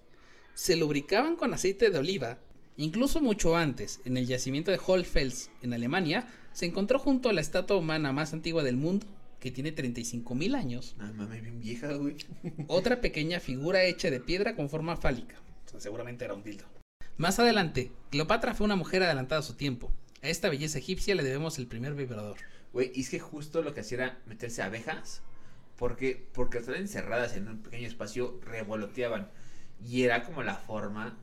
se 0.55 0.77
lubricaban 0.77 1.35
con 1.35 1.53
aceite 1.53 1.91
de 1.91 1.99
oliva. 1.99 2.39
Incluso 2.77 3.21
mucho 3.21 3.55
antes, 3.55 4.01
en 4.05 4.17
el 4.17 4.25
yacimiento 4.25 4.71
de 4.71 4.79
Hohlfels, 4.83 5.51
en 5.61 5.73
Alemania, 5.73 6.27
se 6.53 6.65
encontró 6.65 6.97
junto 6.97 7.29
a 7.29 7.33
la 7.33 7.41
estatua 7.41 7.77
humana 7.77 8.11
más 8.13 8.33
antigua 8.33 8.63
del 8.63 8.77
mundo, 8.77 9.05
que 9.39 9.51
tiene 9.51 9.75
35.000 9.75 10.55
años, 10.55 10.95
Ah, 10.99 11.11
mami, 11.13 11.41
bien 11.41 11.59
vieja, 11.59 11.93
güey. 11.93 12.15
otra 12.67 13.01
pequeña 13.01 13.39
figura 13.39 13.83
hecha 13.83 14.09
de 14.09 14.19
piedra 14.19 14.55
con 14.55 14.69
forma 14.69 14.95
fálica. 14.95 15.35
O 15.65 15.69
sea, 15.69 15.79
seguramente 15.79 16.25
era 16.25 16.33
un 16.33 16.43
dildo. 16.43 16.65
Más 17.17 17.37
adelante, 17.39 17.91
Cleopatra 18.09 18.55
fue 18.55 18.65
una 18.65 18.75
mujer 18.75 19.03
adelantada 19.03 19.39
a 19.39 19.43
su 19.43 19.53
tiempo. 19.53 19.91
A 20.23 20.29
esta 20.29 20.49
belleza 20.49 20.79
egipcia 20.79 21.13
le 21.13 21.23
debemos 21.23 21.59
el 21.59 21.67
primer 21.67 21.93
vibrador. 21.93 22.37
Güey, 22.71 22.91
y 22.95 23.01
es 23.01 23.09
que 23.09 23.19
justo 23.19 23.61
lo 23.61 23.73
que 23.73 23.81
hacía 23.81 23.97
era 23.97 24.19
meterse 24.25 24.63
abejas. 24.63 25.21
Porque, 25.77 26.25
porque 26.33 26.57
al 26.57 26.63
estar 26.63 26.77
encerradas 26.77 27.35
en 27.35 27.47
un 27.49 27.59
pequeño 27.59 27.87
espacio, 27.87 28.39
revoloteaban. 28.43 29.29
Y 29.85 30.03
era 30.03 30.23
como 30.23 30.41
la 30.41 30.55
forma 30.55 31.17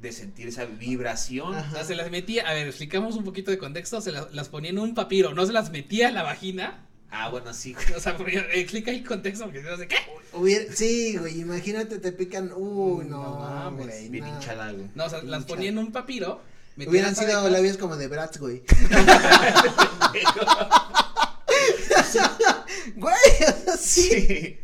de 0.00 0.12
sentir 0.12 0.48
esa 0.48 0.64
vibración. 0.64 1.54
O 1.54 1.70
sea, 1.70 1.84
se 1.84 1.94
las 1.94 2.10
metía, 2.10 2.48
a 2.48 2.54
ver, 2.54 2.66
explicamos 2.66 3.16
un 3.16 3.24
poquito 3.24 3.50
de 3.50 3.58
contexto, 3.58 4.00
se 4.00 4.12
las, 4.12 4.32
las 4.32 4.48
ponía 4.48 4.70
en 4.70 4.78
un 4.78 4.94
papiro, 4.94 5.34
no 5.34 5.46
se 5.46 5.52
las 5.52 5.70
metía 5.70 6.08
a 6.08 6.12
la 6.12 6.22
vagina. 6.22 6.86
Ah, 7.10 7.28
bueno, 7.30 7.54
sí, 7.54 7.72
güey. 7.72 7.92
O 7.94 8.00
sea, 8.00 8.16
explica 8.54 8.90
el 8.90 9.04
contexto, 9.04 9.44
porque 9.44 9.60
si 9.62 9.66
no 9.66 9.76
sé 9.76 9.86
qué. 9.88 9.96
Hubiera- 10.32 10.72
sí, 10.74 11.16
güey, 11.16 11.40
imagínate, 11.40 11.98
te 11.98 12.12
pican. 12.12 12.50
Uy, 12.54 13.04
no, 13.06 13.22
No 13.22 13.38
mames, 13.38 13.86
güey. 13.86 14.08
Bien 14.08 14.24
no. 14.24 14.34
hinchada, 14.34 14.72
güey. 14.72 14.88
No, 14.94 15.04
o 15.04 15.08
sea, 15.10 15.22
las 15.22 15.44
ponía 15.44 15.68
en 15.68 15.78
un 15.78 15.92
papiro. 15.92 16.40
Hubieran 16.76 17.16
sido 17.16 17.48
labios 17.48 17.78
como 17.78 17.96
de 17.96 18.08
Bratz, 18.08 18.38
güey. 18.38 18.62
Güey, 22.96 23.14
o 23.14 23.64
sea, 23.64 23.76
sí. 23.76 24.08
Sí. 24.10 24.58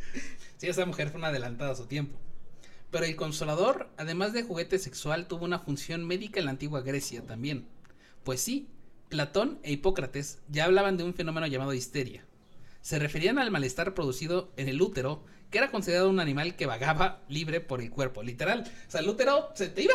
Sí, 0.58 0.68
esa 0.68 0.86
mujer 0.86 1.08
fue 1.10 1.18
una 1.18 1.28
adelantada 1.28 1.72
a 1.72 1.74
su 1.74 1.86
tiempo. 1.86 2.18
Pero 2.92 3.06
el 3.06 3.16
consolador, 3.16 3.88
además 3.96 4.34
de 4.34 4.42
juguete 4.42 4.78
sexual, 4.78 5.26
tuvo 5.26 5.46
una 5.46 5.58
función 5.58 6.06
médica 6.06 6.38
en 6.38 6.44
la 6.44 6.50
antigua 6.52 6.82
Grecia 6.82 7.22
también. 7.22 7.66
Pues 8.22 8.42
sí, 8.42 8.68
Platón 9.08 9.58
e 9.62 9.72
Hipócrates 9.72 10.40
ya 10.48 10.66
hablaban 10.66 10.98
de 10.98 11.04
un 11.04 11.14
fenómeno 11.14 11.46
llamado 11.46 11.72
histeria. 11.72 12.26
Se 12.82 12.98
referían 12.98 13.38
al 13.38 13.50
malestar 13.50 13.94
producido 13.94 14.52
en 14.58 14.68
el 14.68 14.82
útero, 14.82 15.24
que 15.50 15.56
era 15.56 15.70
considerado 15.70 16.10
un 16.10 16.20
animal 16.20 16.54
que 16.54 16.66
vagaba 16.66 17.22
libre 17.28 17.62
por 17.62 17.80
el 17.80 17.90
cuerpo, 17.90 18.22
literal. 18.22 18.70
O 18.86 18.90
sea, 18.90 19.00
el 19.00 19.08
útero 19.08 19.48
se 19.54 19.68
te 19.68 19.82
iba 19.84 19.94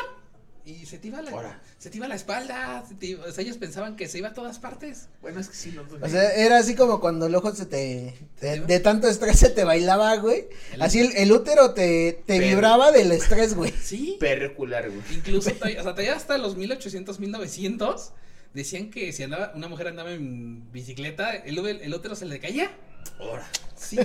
y 0.70 0.86
se 0.86 0.98
te 0.98 1.08
iba 1.08 1.22
la, 1.22 1.32
Ahora. 1.32 1.62
se 1.78 1.90
te 1.90 1.98
iba 1.98 2.08
la 2.08 2.16
espalda, 2.16 2.84
se 2.88 2.96
te 2.96 3.06
iba- 3.08 3.26
o 3.26 3.32
sea, 3.32 3.42
ellos 3.44 3.58
pensaban 3.58 3.96
que 3.96 4.08
se 4.08 4.18
iba 4.18 4.28
a 4.30 4.34
todas 4.34 4.60
partes. 4.60 5.08
Bueno, 5.22 5.40
es 5.40 5.48
que 5.48 5.56
sí, 5.56 5.72
no. 5.76 5.84
O 6.02 6.10
sea, 6.10 6.32
era 6.34 6.58
así 6.58 6.76
como 6.76 7.00
cuando 7.00 7.28
el 7.28 7.36
ojo 7.36 7.56
se 7.56 7.66
te. 7.66 8.14
¿Se 8.40 8.46
De, 8.46 8.52
te 8.52 8.58
iba? 8.58 8.66
de 8.68 8.80
tanto 8.82 9.08
estrés 9.08 9.40
se 9.40 9.50
te 9.50 9.64
bailaba, 9.64 10.16
güey. 10.18 10.48
El- 10.74 10.82
Así 10.82 11.00
el, 11.00 11.16
el 11.16 11.32
útero 11.32 11.74
te, 11.74 12.22
te 12.26 12.40
vibraba 12.40 12.92
del 12.92 13.12
estrés, 13.14 13.56
güey. 13.56 13.72
Sí. 13.72 14.18
percular, 14.20 14.90
güey. 14.90 15.02
Incluso, 15.12 15.50
o 15.52 15.54
sea, 15.60 15.82
todavía 15.82 16.16
hasta 16.16 16.38
los 16.38 16.58
1800, 16.58 17.20
1900, 17.20 18.12
decían 18.54 18.90
que 18.90 19.14
si 19.14 19.24
andaba, 19.24 19.54
una 19.56 19.68
mujer 19.68 19.88
andaba 19.88 20.12
en 20.12 20.72
bicicleta, 20.72 21.32
el, 21.36 21.58
el 21.66 21.94
útero 21.94 22.16
se 22.16 22.26
le 22.26 22.40
caía. 22.40 22.72
Ahora. 23.20 23.48
Sí, 23.78 23.98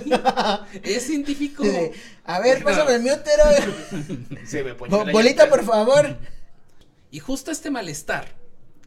es 0.83 1.03
científico. 1.03 1.63
A 2.25 2.39
ver, 2.39 2.63
pásame 2.63 2.99
mi 2.99 3.09
útero. 3.11 3.43
Se 4.45 4.63
me 4.63 4.75
ponía 4.75 4.97
Bo- 5.03 5.11
bolita, 5.11 5.43
llanta. 5.43 5.49
por 5.57 5.65
favor. 5.65 6.17
Y 7.13 7.19
justo 7.19 7.51
este 7.51 7.69
malestar 7.69 8.35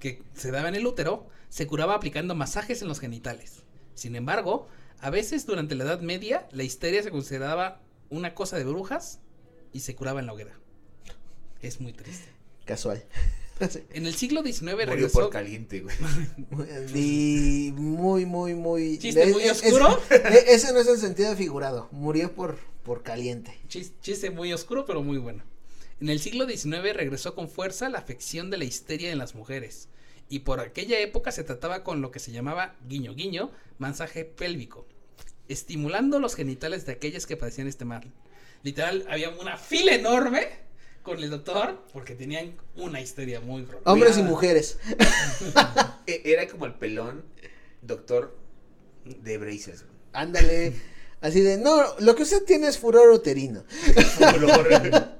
que 0.00 0.21
se 0.35 0.50
daba 0.50 0.68
en 0.68 0.75
el 0.75 0.85
útero 0.85 1.28
se 1.49 1.68
curaba 1.68 1.95
aplicando 1.95 2.35
masajes 2.35 2.83
en 2.83 2.88
los 2.88 2.99
genitales. 2.99 3.62
Sin 3.95 4.16
embargo, 4.16 4.66
a 4.99 5.11
veces 5.11 5.47
durante 5.47 5.76
la 5.76 5.85
Edad 5.85 6.00
Media 6.00 6.49
la 6.50 6.64
histeria 6.64 7.04
se 7.04 7.12
consideraba 7.12 7.80
una 8.11 8.35
cosa 8.35 8.56
de 8.59 8.64
brujas 8.64 9.21
y 9.73 9.78
se 9.80 9.95
curaba 9.95 10.18
en 10.18 10.26
la 10.26 10.33
hoguera. 10.33 10.59
Es 11.62 11.80
muy 11.80 11.92
triste. 11.92 12.26
Casual. 12.64 13.04
En 13.90 14.04
el 14.04 14.14
siglo 14.14 14.42
XIX 14.42 14.62
Murió 14.73 14.85
regresó. 14.87 15.21
por 15.21 15.30
caliente, 15.30 15.80
güey. 15.80 15.97
Y 16.95 17.73
muy, 17.76 18.26
muy, 18.26 18.54
muy. 18.54 18.99
¿Chiste 18.99 19.25
muy 19.33 19.45
es- 19.45 19.62
oscuro? 19.62 19.99
e- 20.11 20.45
ese 20.54 20.73
no 20.75 20.80
es 20.80 20.88
el 20.88 20.99
sentido 20.99 21.35
figurado. 21.37 21.88
Murió 21.90 22.35
por, 22.35 22.59
por 22.83 23.02
caliente. 23.02 23.56
Chis- 23.68 23.92
Chiste 24.02 24.28
muy 24.30 24.52
oscuro, 24.52 24.85
pero 24.85 25.02
muy 25.02 25.16
bueno. 25.16 25.42
En 26.00 26.11
el 26.11 26.21
siglo 26.21 26.47
XIX 26.47 26.95
regresó 26.95 27.35
con 27.35 27.49
fuerza 27.49 27.88
la 27.88 27.99
afección 27.99 28.50
de 28.50 28.59
la 28.59 28.65
histeria 28.65 29.11
en 29.12 29.19
las 29.19 29.35
mujeres. 29.35 29.88
Y 30.29 30.41
por 30.41 30.61
aquella 30.61 30.99
época 31.00 31.33
se 31.33 31.45
trataba 31.45 31.85
con 31.85 32.00
lo 32.03 32.11
que 32.11 32.19
se 32.19 32.33
llamaba 32.33 32.75
guiño 32.88 33.15
guiño, 33.15 33.50
masaje 33.79 34.25
pélvico, 34.25 34.87
estimulando 35.49 36.19
los 36.19 36.35
genitales 36.35 36.85
de 36.85 36.93
aquellas 36.93 37.26
que 37.26 37.37
padecían 37.37 37.69
este 37.69 37.85
mal. 37.85 38.12
Literal, 38.62 39.07
había 39.09 39.31
una 39.31 39.57
fila 39.57 39.95
enorme 39.95 40.49
con 41.03 41.23
el 41.23 41.31
doctor 41.31 41.87
porque 41.93 42.15
tenían 42.15 42.57
una 42.75 43.00
histeria 43.00 43.41
muy 43.41 43.62
prolongada. 43.62 43.93
Hombres 43.93 44.19
y 44.19 44.23
mujeres. 44.23 44.79
E- 46.07 46.23
Era 46.25 46.49
como 46.49 46.67
el 46.67 46.75
pelón 46.75 47.25
doctor 47.83 48.37
de 49.05 49.38
güey. 49.38 49.61
Ándale. 50.12 50.73
Así 51.21 51.41
de, 51.41 51.57
no, 51.59 51.83
lo 52.00 52.15
que 52.15 52.25
usted 52.25 52.43
tiene 52.45 52.67
es 52.69 52.79
furor 52.79 53.11
uterino. 53.11 53.65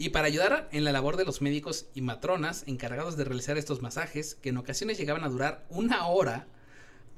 Y 0.00 0.08
para 0.08 0.28
ayudar 0.28 0.66
en 0.72 0.84
la 0.84 0.92
labor 0.92 1.18
de 1.18 1.26
los 1.26 1.42
médicos 1.42 1.84
y 1.92 2.00
matronas 2.00 2.64
encargados 2.66 3.18
de 3.18 3.24
realizar 3.24 3.58
estos 3.58 3.82
masajes, 3.82 4.34
que 4.34 4.48
en 4.48 4.56
ocasiones 4.56 4.96
llegaban 4.96 5.24
a 5.24 5.28
durar 5.28 5.66
una 5.68 6.06
hora 6.06 6.46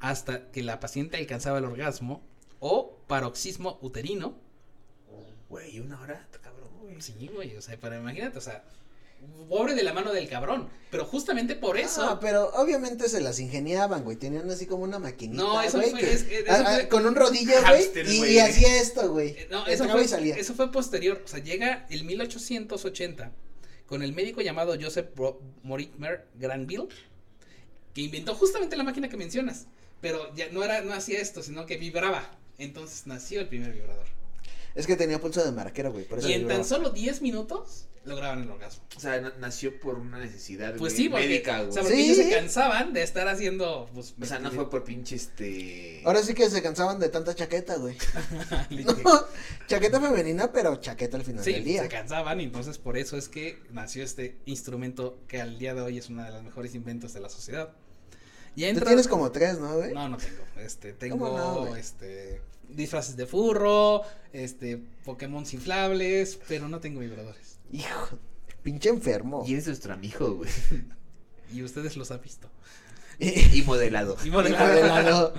hasta 0.00 0.50
que 0.50 0.64
la 0.64 0.80
paciente 0.80 1.16
alcanzaba 1.16 1.58
el 1.58 1.64
orgasmo 1.64 2.24
o 2.58 2.98
paroxismo 3.06 3.78
uterino. 3.82 4.34
Güey, 5.48 5.78
una 5.78 6.00
hora, 6.00 6.26
cabrón, 6.42 6.70
güey. 6.80 7.00
Sí, 7.00 7.30
güey, 7.32 7.56
o 7.56 7.62
sea, 7.62 7.78
pero 7.80 8.00
imagínate, 8.00 8.38
o 8.38 8.40
sea, 8.40 8.64
pobre 9.48 9.74
de 9.74 9.82
la 9.82 9.92
mano 9.92 10.12
del 10.12 10.28
cabrón. 10.28 10.68
Pero 10.90 11.04
justamente 11.06 11.54
por 11.56 11.78
eso. 11.78 12.02
Ah, 12.02 12.18
pero 12.20 12.50
obviamente 12.54 13.08
se 13.08 13.20
las 13.20 13.38
ingeniaban, 13.40 14.04
güey. 14.04 14.16
Tenían 14.16 14.50
así 14.50 14.66
como 14.66 14.84
una 14.84 14.98
maquinita. 14.98 15.42
No, 15.42 15.60
eso 15.62 15.78
güey, 15.78 15.90
fue- 15.90 16.00
que- 16.00 16.12
es- 16.12 16.22
es- 16.22 16.44
ah, 16.48 16.54
eso 16.56 16.64
ah, 16.66 16.74
fue- 16.74 16.88
con 16.88 17.06
un 17.06 17.14
rodillo, 17.14 17.52
güey. 17.66 18.34
Y, 18.34 18.38
hacía 18.38 18.80
esto, 18.80 19.10
güey. 19.10 19.30
Eh, 19.30 19.48
No, 19.50 19.66
eso 19.66 19.88
fue, 19.88 20.04
y 20.04 20.08
salía. 20.08 20.36
eso 20.36 20.54
fue 20.54 20.70
posterior. 20.70 21.22
O 21.24 21.28
sea, 21.28 21.38
llega 21.40 21.86
el 21.90 22.04
1880 22.04 23.32
con 23.86 24.02
el 24.02 24.12
médico 24.12 24.40
llamado 24.42 24.74
Joseph 24.80 25.08
Mortimer 25.62 26.26
Granville, 26.38 26.88
que 27.94 28.00
inventó 28.02 28.34
justamente 28.34 28.76
la 28.76 28.84
máquina 28.84 29.08
que 29.08 29.16
mencionas. 29.16 29.66
Pero 30.00 30.34
ya 30.34 30.48
no 30.50 30.64
era, 30.64 30.80
no 30.82 30.92
hacía 30.94 31.20
esto, 31.20 31.42
sino 31.42 31.64
que 31.66 31.76
vibraba. 31.76 32.30
Entonces 32.58 33.06
nació 33.06 33.40
el 33.40 33.48
primer 33.48 33.72
vibrador. 33.72 34.06
Es 34.74 34.86
que 34.86 34.96
tenía 34.96 35.20
pulso 35.20 35.44
de 35.44 35.52
marquero, 35.52 35.92
güey. 35.92 36.04
Por 36.04 36.18
eso 36.18 36.28
Y 36.28 36.32
en 36.34 36.48
tan 36.48 36.64
solo 36.64 36.90
10 36.90 37.20
minutos 37.22 37.88
lograban 38.04 38.42
el 38.42 38.50
orgasmo. 38.50 38.82
O 38.96 39.00
sea, 39.00 39.20
na- 39.20 39.32
nació 39.38 39.78
por 39.78 39.94
una 39.96 40.18
necesidad, 40.18 40.74
Pues 40.76 40.92
sí, 40.94 41.08
porque, 41.08 41.26
médica, 41.28 41.60
o 41.60 41.66
güey. 41.66 41.72
sea, 41.72 41.82
porque 41.82 41.96
Sí. 41.96 42.04
ellos 42.10 42.16
se 42.16 42.30
cansaban 42.30 42.92
de 42.92 43.02
estar 43.02 43.28
haciendo. 43.28 43.88
Pues, 43.94 44.14
O 44.20 44.24
sea, 44.26 44.38
no 44.40 44.50
fue 44.50 44.68
por 44.70 44.82
pinche 44.82 45.14
este. 45.14 46.02
Ahora 46.04 46.22
sí 46.22 46.34
que 46.34 46.48
se 46.50 46.62
cansaban 46.62 46.98
de 46.98 47.08
tanta 47.10 47.34
chaqueta, 47.34 47.76
güey. 47.76 47.96
No, 49.04 49.24
chaqueta 49.68 50.00
femenina, 50.00 50.50
pero 50.52 50.76
chaqueta 50.76 51.16
al 51.16 51.24
final 51.24 51.44
Sí, 51.44 51.52
del 51.52 51.64
día. 51.64 51.82
se 51.82 51.88
cansaban 51.88 52.40
y 52.40 52.44
entonces 52.44 52.78
por 52.78 52.96
eso 52.96 53.16
es 53.16 53.28
que 53.28 53.62
nació 53.70 54.02
este 54.02 54.38
instrumento 54.46 55.18
que 55.28 55.40
al 55.40 55.58
día 55.58 55.74
de 55.74 55.82
hoy 55.82 55.98
es 55.98 56.08
uno 56.08 56.24
de 56.24 56.30
los 56.30 56.42
mejores 56.42 56.74
inventos 56.74 57.12
de 57.12 57.20
la 57.20 57.28
sociedad. 57.28 57.72
Ya 58.56 58.72
Tú 58.74 58.80
tienes 58.80 59.08
como 59.08 59.30
tres, 59.32 59.58
¿no, 59.58 59.76
güey? 59.76 59.92
No, 59.94 60.08
no 60.08 60.16
tengo. 60.16 60.42
Este, 60.64 60.92
tengo 60.92 61.74
este 61.76 62.40
disfraces 62.68 63.16
de 63.16 63.26
furro, 63.26 64.02
este 64.32 64.80
Pokémon 65.04 65.44
inflables, 65.52 66.38
pero 66.48 66.68
no 66.68 66.80
tengo 66.80 67.00
vibradores. 67.00 67.58
Hijo, 67.72 68.18
pinche 68.62 68.88
enfermo. 68.88 69.44
Y 69.46 69.52
eres 69.54 69.66
nuestro 69.66 69.92
amigo, 69.94 70.34
güey. 70.36 70.50
Y 71.52 71.62
ustedes 71.62 71.96
los 71.96 72.10
han 72.10 72.20
visto. 72.20 72.48
Y 73.18 73.62
modelado. 73.62 74.16
Y 74.24 74.28
Hijo 74.28 74.42
de 74.42 74.50
lado. 74.50 75.34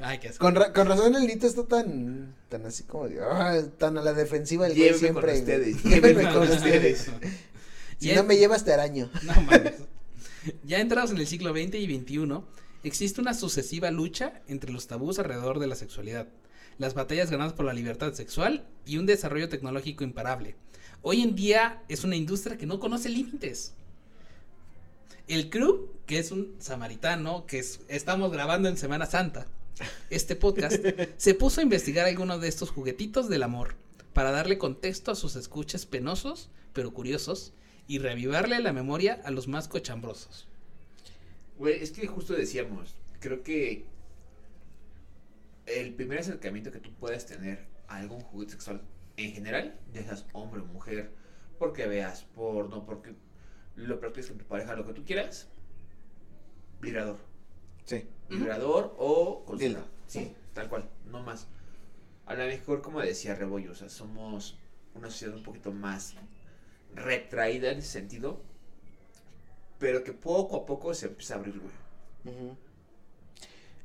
Ay, 0.00 0.18
qué 0.20 0.28
asco. 0.28 0.44
Con, 0.44 0.54
ra- 0.54 0.72
con 0.72 0.86
razón 0.88 1.14
el 1.16 1.26
Lito 1.26 1.46
está 1.46 1.64
tan, 1.66 2.34
tan 2.48 2.64
así 2.64 2.84
como 2.84 3.08
de, 3.08 3.20
ah, 3.20 3.60
tan 3.78 3.98
a 3.98 4.02
la 4.02 4.12
defensiva 4.14 4.66
el 4.66 4.72
güey 4.74 4.84
Llévenme 4.84 4.98
siempre. 5.00 5.32
con 5.32 5.40
ustedes. 5.40 5.82
Llévenme 5.82 6.32
con 6.32 6.42
ustedes. 6.48 7.06
Si 7.98 8.12
no 8.14 8.24
me 8.24 8.36
llevas 8.38 8.64
te 8.64 8.72
araño. 8.72 9.10
No 9.22 9.34
mames. 9.42 9.74
Ya 10.64 10.80
entrados 10.80 11.10
en 11.10 11.18
el 11.18 11.26
siglo 11.26 11.50
XX 11.52 11.74
y 11.76 11.98
XXI, 11.98 12.40
existe 12.84 13.20
una 13.20 13.34
sucesiva 13.34 13.90
lucha 13.90 14.40
entre 14.48 14.72
los 14.72 14.86
tabús 14.86 15.18
alrededor 15.18 15.58
de 15.58 15.66
la 15.66 15.74
sexualidad, 15.76 16.28
las 16.78 16.94
batallas 16.94 17.30
ganadas 17.30 17.52
por 17.52 17.66
la 17.66 17.72
libertad 17.72 18.12
sexual 18.14 18.66
y 18.86 18.96
un 18.98 19.06
desarrollo 19.06 19.48
tecnológico 19.48 20.04
imparable. 20.04 20.56
Hoy 21.02 21.22
en 21.22 21.34
día 21.34 21.82
es 21.88 22.04
una 22.04 22.16
industria 22.16 22.56
que 22.58 22.66
no 22.66 22.80
conoce 22.80 23.08
límites. 23.08 23.74
El 25.28 25.48
crew, 25.50 25.88
que 26.06 26.18
es 26.18 26.32
un 26.32 26.54
samaritano, 26.58 27.46
que 27.46 27.58
es- 27.60 27.80
estamos 27.88 28.32
grabando 28.32 28.68
en 28.68 28.76
Semana 28.76 29.06
Santa, 29.06 29.46
este 30.10 30.36
podcast, 30.36 30.74
se 31.16 31.34
puso 31.34 31.60
a 31.60 31.62
investigar 31.64 32.06
algunos 32.06 32.40
de 32.40 32.48
estos 32.48 32.70
juguetitos 32.70 33.28
del 33.28 33.42
amor 33.44 33.76
para 34.12 34.30
darle 34.32 34.58
contexto 34.58 35.10
a 35.10 35.14
sus 35.14 35.36
escuchas 35.36 35.86
penosos, 35.86 36.50
pero 36.72 36.92
curiosos, 36.92 37.52
y 37.90 37.98
reavivarle 37.98 38.60
la 38.60 38.72
memoria 38.72 39.20
a 39.24 39.32
los 39.32 39.48
más 39.48 39.66
cochambrosos. 39.66 40.46
Güey, 41.58 41.82
es 41.82 41.90
que 41.90 42.06
justo 42.06 42.34
decíamos, 42.34 42.94
creo 43.18 43.42
que 43.42 43.84
el 45.66 45.92
primer 45.94 46.20
acercamiento 46.20 46.70
que 46.70 46.78
tú 46.78 46.92
puedas 46.92 47.26
tener 47.26 47.66
a 47.88 47.96
algún 47.96 48.20
juguete 48.20 48.52
sexual 48.52 48.80
en 49.16 49.32
general, 49.32 49.76
ya 49.92 50.04
seas 50.04 50.24
hombre 50.32 50.60
o 50.60 50.66
mujer, 50.66 51.10
porque 51.58 51.88
veas 51.88 52.22
porno, 52.36 52.86
porque 52.86 53.12
lo 53.74 53.98
practiques 53.98 54.28
con 54.28 54.38
tu 54.38 54.44
pareja, 54.44 54.76
lo 54.76 54.86
que 54.86 54.92
tú 54.92 55.04
quieras, 55.04 55.48
vibrador. 56.80 57.18
Sí. 57.86 58.06
Vibrador 58.28 58.94
o 58.98 59.44
consola. 59.44 59.84
Sí, 60.06 60.32
tal 60.54 60.68
cual, 60.68 60.88
no 61.06 61.24
más. 61.24 61.48
A 62.26 62.34
lo 62.34 62.44
mejor, 62.44 62.82
como 62.82 63.00
decía 63.00 63.34
Rebollo, 63.34 63.72
o 63.72 63.74
sea, 63.74 63.88
somos 63.88 64.56
una 64.94 65.10
sociedad 65.10 65.36
un 65.36 65.42
poquito 65.42 65.72
más 65.72 66.14
retraída 66.94 67.70
en 67.70 67.78
ese 67.78 67.88
sentido, 67.92 68.40
pero 69.78 70.04
que 70.04 70.12
poco 70.12 70.56
a 70.56 70.66
poco 70.66 70.92
se 70.94 71.06
empieza 71.06 71.34
a 71.34 71.38
abrir, 71.38 71.58
güey. 71.58 71.72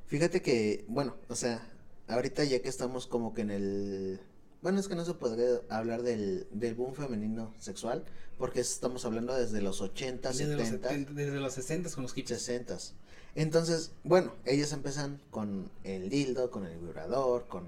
Fíjate 0.08 0.42
que, 0.42 0.86
bueno, 0.88 1.16
o 1.30 1.36
sea, 1.36 1.68
ahorita 2.08 2.44
ya 2.44 2.62
que 2.62 2.70
estamos 2.70 3.08
como 3.08 3.34
que 3.34 3.42
en 3.42 3.52
el... 3.52 4.20
Bueno, 4.62 4.80
es 4.80 4.88
que 4.88 4.96
no 4.96 5.06
se 5.06 5.14
podría 5.14 5.62
hablar 5.70 6.02
del, 6.04 6.48
del 6.52 6.74
boom 6.76 6.94
femenino 6.96 7.54
sexual, 7.60 8.04
porque 8.38 8.60
estamos 8.62 9.06
hablando 9.06 9.36
desde 9.36 9.62
los 9.62 9.82
80, 9.82 10.30
Desde 10.30 10.56
los, 10.56 10.68
70, 10.68 10.90
seten- 10.92 11.14
desde 11.14 11.40
los 11.40 11.54
60 11.54 11.90
con 11.92 12.04
los 12.04 12.14
hippies. 12.14 12.40
60. 12.42 12.78
Entonces, 13.36 13.92
bueno, 14.04 14.34
ellos 14.46 14.72
empiezan 14.74 15.20
con 15.30 15.70
el 15.84 16.10
dildo, 16.10 16.50
con 16.52 16.66
el 16.66 16.78
vibrador, 16.80 17.48
con... 17.48 17.64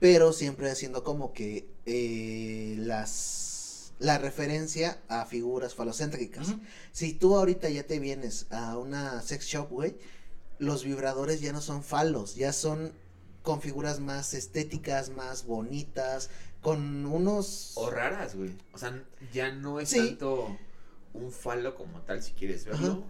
Pero 0.00 0.32
siempre 0.32 0.70
haciendo 0.70 1.02
como 1.04 1.32
que 1.32 1.66
eh, 1.86 2.74
las... 2.78 3.52
La 3.98 4.18
referencia 4.18 4.98
a 5.08 5.24
figuras 5.24 5.74
falocéntricas. 5.74 6.54
Si 6.92 7.14
tú 7.14 7.36
ahorita 7.36 7.68
ya 7.70 7.84
te 7.84 7.98
vienes 8.00 8.46
a 8.50 8.76
una 8.76 9.22
sex 9.22 9.46
shop, 9.46 9.70
güey, 9.70 9.96
los 10.58 10.84
vibradores 10.84 11.40
ya 11.40 11.52
no 11.52 11.60
son 11.60 11.82
falos, 11.82 12.34
ya 12.34 12.52
son 12.52 12.92
con 13.42 13.60
figuras 13.60 14.00
más 14.00 14.34
estéticas, 14.34 15.10
más 15.10 15.46
bonitas, 15.46 16.30
con 16.60 17.04
unos... 17.06 17.72
O 17.76 17.90
raras, 17.90 18.34
güey. 18.34 18.50
O 18.72 18.78
sea, 18.78 19.02
ya 19.32 19.52
no 19.52 19.80
es 19.80 19.90
Sí. 19.90 19.98
tanto 19.98 20.56
un 21.12 21.30
falo 21.30 21.74
como 21.74 22.00
tal, 22.00 22.22
si 22.22 22.32
quieres 22.32 22.64
verlo. 22.64 23.04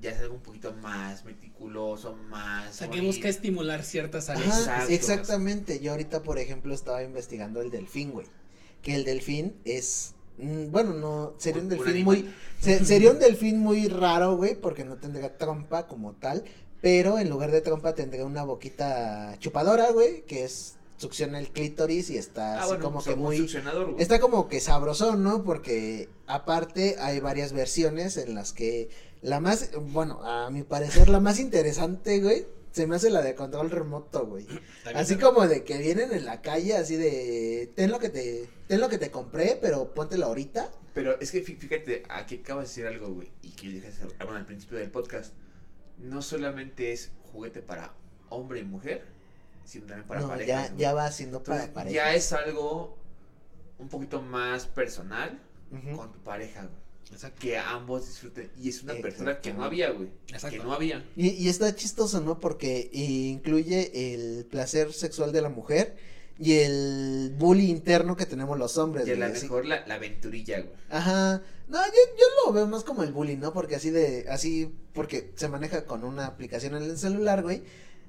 Ya 0.00 0.10
es 0.10 0.20
algo 0.20 0.34
un 0.34 0.42
poquito 0.42 0.74
más 0.74 1.24
meticuloso, 1.24 2.14
más. 2.28 2.70
O 2.70 2.74
sea, 2.74 2.86
que 2.90 2.98
bonito. 2.98 3.14
busca 3.14 3.28
estimular 3.30 3.82
ciertas 3.82 4.28
áreas. 4.28 4.68
Ajá, 4.68 4.86
exactamente. 4.88 5.80
Yo 5.80 5.92
ahorita, 5.92 6.22
por 6.22 6.38
ejemplo, 6.38 6.74
estaba 6.74 7.02
investigando 7.02 7.62
el 7.62 7.70
delfín, 7.70 8.12
güey. 8.12 8.26
Que 8.82 8.94
el 8.94 9.04
delfín 9.04 9.54
es... 9.64 10.14
mm, 10.38 10.70
Bueno, 10.70 10.92
no, 10.94 11.34
sería 11.38 11.62
un 11.62 11.68
delfín 11.68 12.04
muy... 12.04 12.34
se- 12.60 12.84
sería 12.84 13.10
un 13.10 13.18
delfín 13.18 13.58
muy 13.58 13.88
raro, 13.88 14.36
güey, 14.36 14.54
porque 14.54 14.84
no 14.84 14.96
tendría 14.96 15.36
trompa 15.36 15.86
como 15.86 16.12
tal. 16.12 16.44
Pero 16.82 17.18
en 17.18 17.30
lugar 17.30 17.50
de 17.50 17.62
trompa 17.62 17.94
tendría 17.94 18.24
una 18.24 18.44
boquita 18.44 19.36
chupadora, 19.40 19.90
güey, 19.92 20.22
que 20.22 20.44
es... 20.44 20.74
Succiona 20.98 21.38
el 21.38 21.50
clítoris 21.50 22.08
y 22.08 22.16
está 22.16 22.54
Ah, 22.54 22.58
así 22.60 22.68
bueno, 22.68 22.84
como 22.84 23.02
que 23.02 23.16
muy... 23.16 23.36
Está 23.98 24.18
como 24.18 24.48
que 24.48 24.60
sabrosón, 24.60 25.22
¿no? 25.22 25.44
Porque 25.44 26.08
aparte 26.26 26.96
hay 26.98 27.20
varias 27.20 27.52
versiones 27.52 28.16
en 28.16 28.34
las 28.34 28.54
que 28.54 28.88
la 29.20 29.38
más, 29.40 29.70
bueno, 29.92 30.22
a 30.24 30.48
mi 30.50 30.62
parecer 30.62 31.10
la 31.10 31.20
más 31.20 31.38
interesante, 31.38 32.20
güey, 32.20 32.46
se 32.76 32.86
me 32.86 32.96
hace 32.96 33.08
la 33.08 33.22
de 33.22 33.34
control 33.34 33.70
remoto, 33.70 34.26
güey. 34.26 34.46
Así 34.94 35.16
como 35.16 35.48
de 35.48 35.64
que 35.64 35.78
vienen 35.78 36.12
en 36.12 36.26
la 36.26 36.42
calle, 36.42 36.76
así 36.76 36.96
de, 36.96 37.72
ten 37.74 37.90
lo 37.90 37.98
que 37.98 38.10
te, 38.10 38.46
ten 38.68 38.80
lo 38.82 38.90
que 38.90 38.98
te 38.98 39.10
compré, 39.10 39.58
pero 39.60 39.94
póntelo 39.94 40.26
ahorita. 40.26 40.70
Pero 40.92 41.18
es 41.18 41.30
que 41.32 41.42
fí- 41.42 41.56
fíjate, 41.56 42.02
aquí 42.10 42.40
acabas 42.44 42.64
de 42.64 42.68
decir 42.68 42.86
algo, 42.86 43.14
güey, 43.14 43.30
y 43.40 43.52
que 43.52 43.86
hace- 43.88 44.04
bueno, 44.18 44.36
al 44.36 44.44
principio 44.44 44.76
del 44.76 44.90
podcast. 44.90 45.32
No 45.96 46.20
solamente 46.20 46.92
es 46.92 47.12
juguete 47.32 47.62
para 47.62 47.94
hombre 48.28 48.60
y 48.60 48.64
mujer, 48.64 49.06
sino 49.64 49.86
también 49.86 50.06
para 50.06 50.20
no, 50.20 50.28
parejas. 50.28 50.46
ya, 50.48 50.68
güey. 50.68 50.78
ya 50.78 50.92
va 50.92 51.10
siendo 51.10 51.42
para 51.42 51.56
Entonces, 51.64 51.74
pareja. 51.74 51.94
ya 51.94 52.14
es 52.14 52.30
algo 52.34 52.98
un 53.78 53.88
poquito 53.88 54.20
más 54.20 54.66
personal 54.66 55.40
con 55.96 56.12
tu 56.12 56.18
pareja, 56.18 56.60
güey. 56.64 56.85
Exacto. 57.12 57.38
Que 57.40 57.56
ambos 57.58 58.06
disfruten. 58.06 58.50
Y 58.60 58.68
es 58.68 58.82
una 58.82 58.94
persona 58.94 59.40
que 59.40 59.52
no 59.54 59.64
había, 59.64 59.90
güey. 59.90 60.08
Exacto. 60.28 60.56
Que 60.58 60.62
no 60.62 60.72
había. 60.72 61.04
Y, 61.16 61.28
y 61.30 61.48
está 61.48 61.74
chistoso, 61.74 62.20
¿no? 62.20 62.40
Porque 62.40 62.90
incluye 62.92 64.14
el 64.14 64.44
placer 64.46 64.92
sexual 64.92 65.32
de 65.32 65.42
la 65.42 65.48
mujer 65.48 65.96
y 66.38 66.54
el 66.54 67.34
bully 67.38 67.70
interno 67.70 68.16
que 68.16 68.26
tenemos 68.26 68.58
los 68.58 68.76
hombres. 68.76 69.06
Y 69.06 69.20
a 69.20 69.26
así- 69.26 69.42
mejor 69.44 69.66
la, 69.66 69.86
la 69.86 69.94
aventurilla, 69.94 70.60
güey. 70.60 70.74
Ajá. 70.90 71.42
No, 71.68 71.78
yo, 71.84 71.92
yo 72.18 72.24
lo 72.46 72.52
veo 72.52 72.66
más 72.66 72.84
como 72.84 73.02
el 73.02 73.12
bullying, 73.12 73.38
¿no? 73.38 73.52
Porque 73.52 73.76
así 73.76 73.90
de, 73.90 74.26
así, 74.28 74.72
porque 74.92 75.32
se 75.36 75.48
maneja 75.48 75.84
con 75.84 76.04
una 76.04 76.26
aplicación 76.26 76.76
en 76.76 76.82
el 76.84 76.98
celular, 76.98 77.42
güey. 77.42 77.62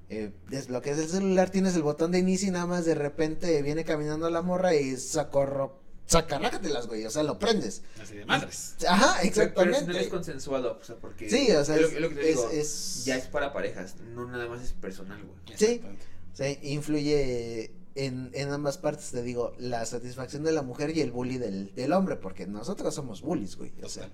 Eh, 0.09 0.31
desbloqueas 0.49 0.99
el 0.99 1.09
celular, 1.09 1.49
tienes 1.49 1.75
el 1.75 1.81
botón 1.83 2.11
de 2.11 2.19
inicio 2.19 2.47
y 2.47 2.51
nada 2.51 2.65
más 2.65 2.85
de 2.85 2.95
repente 2.95 3.61
viene 3.61 3.83
caminando 3.83 4.29
la 4.29 4.41
morra 4.41 4.73
y 4.75 4.95
sacorro, 4.95 5.81
sacarrácatelas, 6.07 6.87
güey. 6.87 7.05
O 7.05 7.11
sea, 7.11 7.21
lo 7.23 7.37
prendes. 7.37 7.83
Así 8.01 8.15
de 8.15 8.25
madres. 8.25 8.75
Ajá, 8.87 9.17
Pero- 9.21 9.33
Pero 9.53 9.65
no 9.65 9.71
es 9.71 9.77
exactamente. 9.81 10.09
consensuado, 10.09 10.77
o 10.81 10.83
sea, 10.83 10.95
porque. 10.95 11.29
Sí, 11.29 11.51
o 11.51 11.63
sea, 11.63 11.75
es 11.75 11.81
lo, 11.81 11.87
es, 11.87 11.93
es 11.93 12.01
lo 12.01 12.09
que 12.09 12.15
te 12.15 12.29
es- 12.29 12.35
digo. 12.37 12.49
es- 12.49 13.05
Ya 13.05 13.15
es 13.17 13.25
para 13.27 13.53
parejas, 13.53 13.95
no 14.15 14.25
nada 14.27 14.47
más 14.47 14.63
es 14.63 14.73
personal, 14.73 15.21
güey. 15.23 15.57
Sí. 15.57 15.65
Exactamente. 15.65 16.05
sea, 16.33 16.51
influye 16.63 17.71
en, 17.95 18.29
en 18.33 18.51
ambas 18.51 18.77
partes, 18.77 19.09
te 19.11 19.23
digo, 19.23 19.53
la 19.57 19.85
satisfacción 19.85 20.43
de 20.43 20.51
la 20.51 20.61
mujer 20.61 20.95
y 20.95 21.01
el 21.01 21.11
bully 21.11 21.37
del, 21.39 21.73
del 21.75 21.93
hombre, 21.93 22.15
porque 22.15 22.45
nosotros 22.47 22.93
somos 22.93 23.21
bullies, 23.21 23.55
güey. 23.55 23.73
O 23.83 23.89
sea, 23.89 24.09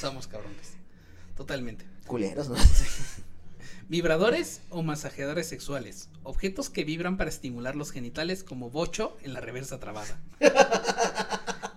Somos 0.00 0.26
cabrones. 0.26 0.72
Totalmente. 1.36 1.84
culeros, 2.06 2.48
¿no? 2.48 2.56
Vibradores 3.88 4.62
o 4.70 4.82
masajeadores 4.82 5.46
sexuales. 5.48 6.08
Objetos 6.24 6.70
que 6.70 6.82
vibran 6.84 7.16
para 7.16 7.30
estimular 7.30 7.76
los 7.76 7.92
genitales 7.92 8.42
como 8.42 8.68
bocho 8.70 9.16
en 9.22 9.32
la 9.32 9.40
reversa 9.40 9.78
trabada. 9.78 10.20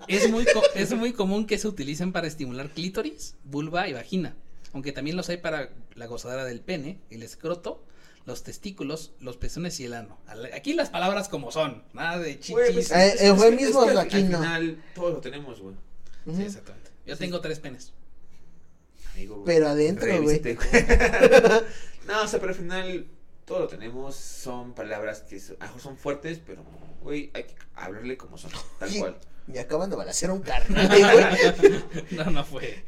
Es 0.08 0.30
muy, 0.32 0.46
es 0.74 0.92
muy 0.96 1.14
común 1.14 1.46
que 1.46 1.60
se 1.60 1.68
utilicen 1.68 2.12
para 2.12 2.26
estimular 2.26 2.70
clítoris, 2.72 3.36
vulva 3.44 3.88
y 3.88 3.94
vagina. 3.94 4.36
Aunque 4.74 4.92
también 4.92 5.16
los 5.18 5.30
hay 5.30 5.38
para 5.38 5.70
la 5.96 6.08
gozadera 6.08 6.46
del 6.46 6.62
pene, 6.62 7.00
el 7.12 7.22
escroto, 7.22 7.84
los 8.26 8.42
testículos, 8.44 9.14
los 9.20 9.38
pezones 9.38 9.80
y 9.80 9.86
el 9.86 9.94
ano. 9.94 10.18
Aquí 10.56 10.74
las 10.74 10.90
palabras 10.90 11.30
como 11.30 11.52
son. 11.52 11.84
Nada 11.94 12.18
de 12.18 12.36
chichis. 12.40 12.52
Güey, 12.54 12.74
pues, 12.74 12.92
Eh, 12.92 13.08
es- 13.08 13.22
es- 13.22 13.34
que 13.40 14.00
aquí 14.00 14.16
al 14.18 14.32
no. 14.32 14.38
final 14.40 14.84
todos 14.96 15.14
lo 15.14 15.22
tenemos, 15.22 15.60
güey. 15.62 15.76
Sí, 16.36 16.42
exactamente. 16.42 16.90
Yo 17.06 17.16
tengo 17.18 17.40
tres 17.42 17.60
penes. 17.60 17.94
Amigo, 19.14 19.36
güey. 19.36 19.46
Pero 19.46 19.68
adentro, 19.70 20.22
güey. 20.24 20.42
No, 22.10 22.24
o 22.24 22.28
sea, 22.28 22.40
pero 22.40 22.52
al 22.52 22.58
final 22.58 23.06
todos 23.46 23.62
lo 23.62 23.68
tenemos. 23.68 24.16
Son 24.16 24.74
palabras 24.74 25.22
que 25.22 25.40
so- 25.40 25.54
a 25.60 25.64
lo 25.66 25.68
mejor 25.68 25.82
son 25.82 25.98
fuertes, 25.98 26.42
pero, 26.46 26.64
güey, 27.02 27.30
hay 27.34 27.44
que 27.44 27.56
hablarle 27.76 28.18
como 28.18 28.38
son, 28.38 28.52
tal 28.80 28.90
Sí. 28.90 29.00
cual. 29.00 29.18
Me 29.48 29.60
acaban 29.60 29.90
de 29.90 29.96
balasear 29.96 30.32
un 30.32 30.42
carnal. 30.42 30.90
No, 32.12 32.26
no 32.26 32.44
fue. 32.44 32.84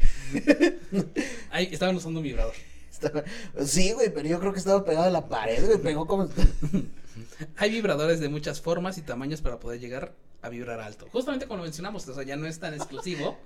Ahí 1.49 1.69
estaban 1.71 1.95
usando 1.95 2.19
un 2.19 2.23
vibrador. 2.23 2.53
Estaba- 2.91 3.23
Sí, 3.65 3.93
güey, 3.93 4.13
pero 4.13 4.27
yo 4.27 4.39
creo 4.39 4.53
que 4.53 4.59
estaba 4.59 4.83
pegado 4.85 5.05
a 5.07 5.09
la 5.09 5.27
pared, 5.27 5.65
güey. 5.65 5.77
Pegó 5.79 6.05
como. 6.05 6.29
Hay 7.57 7.71
vibradores 7.71 8.19
de 8.19 8.29
muchas 8.29 8.61
formas 8.61 8.97
y 8.97 9.01
tamaños 9.01 9.41
para 9.41 9.59
poder 9.59 9.79
llegar 9.79 10.13
a 10.41 10.49
vibrar 10.49 10.79
alto. 10.79 11.07
Justamente 11.11 11.45
como 11.47 11.57
lo 11.57 11.63
mencionamos, 11.63 12.07
o 12.07 12.13
sea, 12.13 12.23
ya 12.23 12.35
no 12.35 12.45
es 12.47 12.59
tan 12.59 12.73
exclusivo 12.73 13.37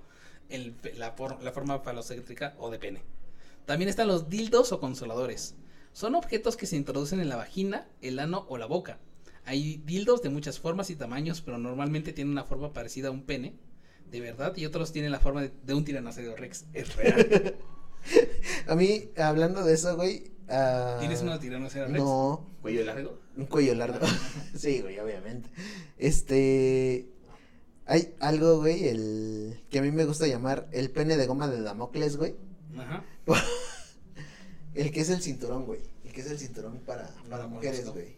el, 0.50 0.76
la, 0.98 1.12
for- 1.12 1.42
la 1.42 1.52
forma 1.52 1.80
falocéntrica 1.80 2.54
o 2.60 2.70
de 2.70 2.80
pene. 2.80 3.02
También 3.66 3.90
están 3.90 4.08
los 4.08 4.30
dildos 4.30 4.72
o 4.74 4.80
consoladores. 4.80 5.56
Son 5.96 6.14
objetos 6.16 6.58
que 6.58 6.66
se 6.66 6.76
introducen 6.76 7.22
en 7.22 7.30
la 7.30 7.38
vagina, 7.38 7.88
el 8.02 8.20
ano 8.20 8.46
o 8.50 8.58
la 8.58 8.66
boca. 8.66 9.00
Hay 9.46 9.82
dildos 9.86 10.22
de 10.22 10.28
muchas 10.30 10.60
formas 10.60 10.90
y 10.90 10.98
tamaños, 10.98 11.40
pero 11.40 11.58
normalmente 11.58 12.12
tienen 12.12 12.34
una 12.34 12.44
forma 12.44 12.74
parecida 12.74 13.08
a 13.08 13.12
un 13.12 13.24
pene, 13.24 13.56
de 14.12 14.20
verdad, 14.20 14.54
y 14.58 14.66
otros 14.66 14.92
tienen 14.92 15.14
la 15.14 15.22
forma 15.22 15.42
de, 15.44 15.54
de 15.64 15.74
un 15.74 15.86
tiranosaurio 15.86 16.36
rex. 16.36 16.66
Es 16.74 16.94
real. 16.98 17.56
A 18.68 18.76
mí, 18.76 19.06
hablando 19.16 19.64
de 19.64 19.74
eso, 19.74 19.96
güey. 19.96 20.34
ah, 20.50 20.98
¿Tienes 21.00 21.22
una 21.22 21.40
tiranosaurio 21.40 21.88
rex? 21.94 22.04
No, 22.04 22.46
Cuello 22.62 22.84
largo. 22.84 23.22
un 23.38 23.46
cuello 23.46 23.74
largo. 23.76 24.06
sí, 24.54 24.82
güey, 24.82 25.00
obviamente. 25.00 25.50
Este. 25.98 27.10
Hay 27.86 28.14
algo, 28.20 28.58
güey, 28.60 28.90
el 28.90 29.62
que 29.70 29.80
a 29.80 29.82
mí 29.82 29.92
me 29.92 30.04
gusta 30.04 30.28
llamar 30.28 30.68
el 30.74 30.92
pene 30.92 31.16
de 31.16 31.26
goma 31.26 31.48
de 31.48 31.62
Damocles, 31.62 32.18
güey. 32.18 32.36
Ajá. 32.78 33.06
El 34.76 34.92
que 34.92 35.02
es 35.02 35.10
el 35.10 35.22
cinturón, 35.22 35.66
güey. 35.66 35.80
El 36.04 36.12
que 36.14 36.22
es 36.22 36.28
el 36.28 36.38
cinturón 36.38 36.80
para, 36.86 37.10
para 37.30 37.44
No, 37.44 37.50
mujeres, 37.50 37.88
güey. 37.90 38.18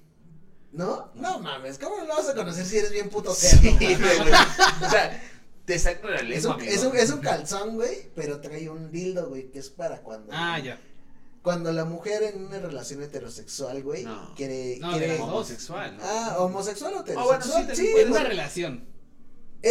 ¿No? 0.72 1.12
No 1.16 1.40
mames, 1.40 1.78
¿cómo 1.80 1.98
no 1.98 2.06
lo 2.06 2.16
vas 2.16 2.28
a 2.30 2.36
conocer 2.36 2.66
si 2.66 2.78
eres 2.78 2.92
bien 2.92 3.10
puto 3.10 3.34
Sí, 3.34 3.48
cerdo? 3.48 3.78
güey, 3.78 3.96
güey? 3.96 4.10
O 4.86 4.90
sea, 4.90 5.24
te 5.66 5.80
saco 5.80 6.08
la 6.10 6.18
Es 6.18 6.24
lengua, 6.28 6.56
un, 6.56 6.62
amigo. 6.62 6.74
es, 6.76 6.84
un, 6.84 6.98
es 6.98 7.10
un 7.12 7.20
calzón, 7.22 7.76
güey, 7.76 8.10
pero 8.16 8.40
trae 8.42 8.70
un 8.70 8.92
dildo, 8.92 9.30
güey, 9.30 9.50
que 9.50 9.60
es 9.60 9.70
para 9.70 10.02
cuando. 10.02 10.32
Ah, 10.34 10.60
ya. 10.60 10.80
Cuando 11.42 11.72
la 11.72 11.86
mujer 11.86 12.24
en 12.24 12.46
una 12.46 12.60
relación 12.60 13.02
heterosexual, 13.02 13.82
güey, 13.84 14.04
No. 14.04 14.34
quiere. 14.36 14.78
No, 14.80 14.92
quiere 14.92 15.20
homosexual, 15.22 15.96
¿no? 15.98 16.04
ah, 16.04 16.36
homosexual 16.40 16.94
o 16.96 16.98
Ah, 17.00 17.04
bueno, 17.04 17.22
heterosexual. 17.34 17.76
sí, 17.76 17.86
sí, 17.86 17.92
puede 17.94 18.06
una 18.12 18.24
relación. 18.24 18.86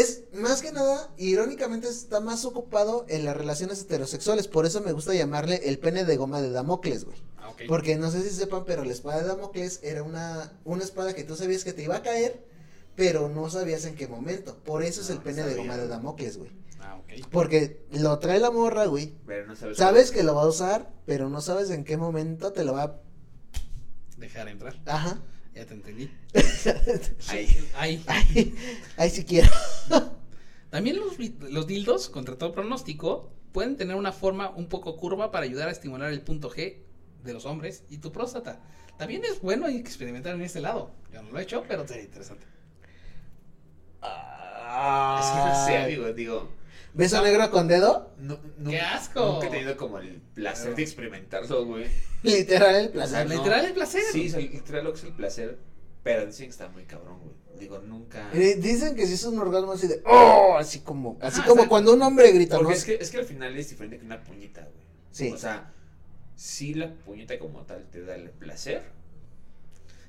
Es 0.01 0.25
más 0.33 0.63
que 0.63 0.73
nada, 0.73 1.11
irónicamente 1.17 1.89
está 1.89 2.21
más 2.21 2.45
ocupado 2.45 3.07
en 3.09 3.25
las 3.25 3.37
relaciones 3.37 3.81
heterosexuales. 3.83 4.49
Por 4.49 4.67
eso 4.67 4.81
me 4.81 4.93
gusta 4.93 5.15
llamarle 5.15 5.69
el 5.69 5.79
pene 5.79 6.05
de 6.05 6.17
goma 6.17 6.43
de 6.43 6.51
Damocles, 6.51 7.05
güey. 7.05 7.17
Ah. 7.39 7.53
Porque 7.69 7.97
no 7.97 8.11
sé 8.11 8.23
si 8.23 8.31
sepan, 8.31 8.65
pero 8.67 8.85
la 8.85 8.93
espada 8.93 9.23
de 9.23 9.29
Damocles 9.29 9.81
era 9.83 10.03
una, 10.03 10.53
una 10.65 10.85
espada 10.85 11.15
que 11.15 11.25
tú 11.25 11.37
sabías 11.37 11.65
que 11.65 11.73
te 11.73 11.83
iba 11.83 11.97
a 11.97 12.03
caer, 12.03 12.45
pero 12.95 13.29
no 13.29 13.49
sabías 13.51 13.85
en 13.85 13.95
qué 13.95 14.07
momento. 14.07 14.57
Por 14.65 14.83
eso 14.83 15.01
es 15.01 15.11
el 15.11 15.17
No, 15.17 15.23
pene 15.23 15.43
de 15.45 15.55
goma 15.55 15.77
de. 15.77 15.89
Damocles, 15.89 16.39
güey. 16.39 16.51
Ah, 16.81 16.97
ok. 16.97 17.29
Porque 17.31 17.85
lo 17.93 18.19
trae 18.19 18.39
la 18.39 18.51
morra, 18.51 18.87
güey. 18.87 19.15
Pero 19.27 19.47
no 19.47 19.57
sabes. 19.57 19.79
Sabes 19.79 20.11
que 20.11 20.23
lo 20.23 20.35
va 20.35 20.43
a 20.43 20.49
usar, 20.49 20.93
pero 21.07 21.29
no 21.29 21.41
sabes 21.41 21.71
en 21.71 21.85
qué 21.85 21.97
momento 21.97 22.53
te 22.53 22.65
lo 22.65 22.75
va 22.75 23.01
Dejar 24.19 24.49
entrar. 24.49 24.75
a... 24.87 24.95
Ajá. 24.97 25.21
Ya 25.57 25.65
te 25.65 25.73
entendí. 25.73 26.11
Ahí. 27.29 27.49
Ahí. 27.75 28.05
Ay, 28.07 28.55
ay, 28.99 29.11
si 29.11 29.25
quiero. 29.25 29.49
También 30.69 30.99
los, 30.99 31.17
los 31.51 31.67
dildos, 31.67 32.11
contra 32.11 32.37
todo 32.37 32.53
pronóstico, 32.53 33.31
pueden 33.53 33.79
tener 33.79 33.97
una 33.97 34.13
forma 34.13 34.51
un 34.51 34.69
poco 34.69 34.99
curva 34.99 35.31
para 35.31 35.47
ayudar 35.47 35.69
a 35.69 35.73
estimular 35.73 36.13
el 36.13 36.21
punto 36.21 36.51
G 36.51 36.77
de 37.25 37.33
los 37.33 37.47
hombres 37.47 37.85
y 37.89 37.99
tu 37.99 38.13
próstata. 38.13 38.61
También 38.99 39.25
es 39.25 39.41
bueno 39.41 39.67
experimentar 39.67 40.35
en 40.35 40.43
este 40.43 40.61
lado. 40.61 40.91
Yo 41.11 41.23
no 41.23 41.31
lo 41.31 41.39
he 41.39 41.43
hecho, 41.43 41.65
pero 41.67 41.89
sería 41.89 42.05
interesante. 42.05 42.45
Es 44.03 45.31
que 45.31 45.39
no 45.39 45.67
sé, 45.67 45.79
amigo, 45.79 46.13
digo. 46.13 46.51
¿Beso 46.97 47.23
negro 47.23 47.51
con 47.51 47.69
dedo? 47.69 48.15
No, 48.19 48.39
no, 48.59 48.71
¡Qué 48.71 48.81
asco! 48.81 49.35
Nunca 49.35 49.47
he 49.47 49.51
tenido 49.51 49.77
como 49.77 49.99
el 49.99 50.21
placer 50.35 50.75
de 50.75 50.83
experimentarlo, 50.83 51.67
güey. 51.67 51.87
Literal 52.23 52.75
el 52.75 52.89
O 52.89 52.93
sea, 53.07 53.25
placer. 53.25 53.27
no. 53.29 53.35
Literal 53.35 53.65
el 53.67 53.73
placer. 53.75 54.03
Sí, 54.13 54.29
literal 54.31 54.85
lo 54.85 54.93
que 54.93 54.99
es 54.99 55.05
el 55.05 55.13
placer. 55.13 55.59
Pero 56.03 56.25
dicen 56.27 56.47
que 56.47 56.51
está 56.51 56.69
muy 56.69 56.85
cabrón, 56.85 57.19
güey. 57.21 57.35
Digo, 57.59 57.79
nunca. 57.81 58.31
Eh, 58.33 58.57
Dicen 58.57 58.95
que 58.95 59.07
si 59.07 59.15
es 59.15 59.25
un 59.25 59.39
orgasmo 59.39 59.73
así 59.73 59.87
de... 59.89 60.03
¡Oh! 60.07 60.57
Así 60.59 60.81
como... 60.81 61.19
Así 61.21 61.41
Ah, 61.43 61.47
como 61.49 61.69
cuando 61.69 61.93
un 61.95 62.03
hombre 62.03 62.31
grita, 62.33 62.57
Porque 62.57 62.73
¿no? 62.73 62.77
es 62.77 62.85
que, 62.85 62.95
es 62.95 63.11
que 63.11 63.19
al 63.19 63.25
final 63.25 63.57
es 63.57 63.71
diferente 63.71 63.99
que 63.99 64.05
una 64.05 64.23
puñeta, 64.23 64.61
güey. 64.63 64.87
Sí. 65.11 65.33
O 65.33 65.39
sea, 65.39 65.73
sí 66.37 66.75
la 66.75 66.93
puñeta 66.95 67.39
como 67.39 67.63
tal 67.63 67.87
te 67.91 68.03
da 68.05 68.15
el 68.15 68.31
placer. 68.31 68.83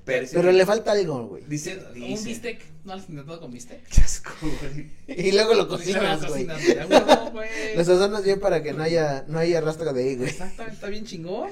Pero, 0.08 0.26
Pero 0.32 0.52
le 0.52 0.64
falta 0.66 0.92
algo, 0.92 1.26
güey. 1.26 1.44
Dice, 1.46 1.78
Un 1.94 2.24
bistec. 2.24 2.64
¿No 2.84 2.94
has 2.94 3.08
intentado 3.08 3.40
con 3.40 3.52
bistec? 3.52 3.86
Qué 3.88 4.00
asco, 4.00 4.30
güey. 4.40 4.90
Y 5.06 5.32
luego 5.32 5.54
lo 5.54 5.68
cocinas, 5.68 6.20
güey. 6.26 6.46
cocinas, 6.46 6.64
güey. 6.64 6.78
A 6.78 6.86
huevo, 6.86 7.30
güey. 7.32 7.76
Lo 7.76 7.84
sazonas 7.84 8.24
bien 8.24 8.40
para 8.40 8.62
que 8.62 8.72
no 8.72 8.82
haya, 8.82 9.24
no 9.28 9.38
haya 9.38 9.60
rastro 9.60 9.92
de 9.92 10.02
ahí, 10.02 10.16
güey. 10.16 10.30
Exacto, 10.30 10.62
está 10.64 10.88
bien 10.88 11.04
chingón. 11.04 11.50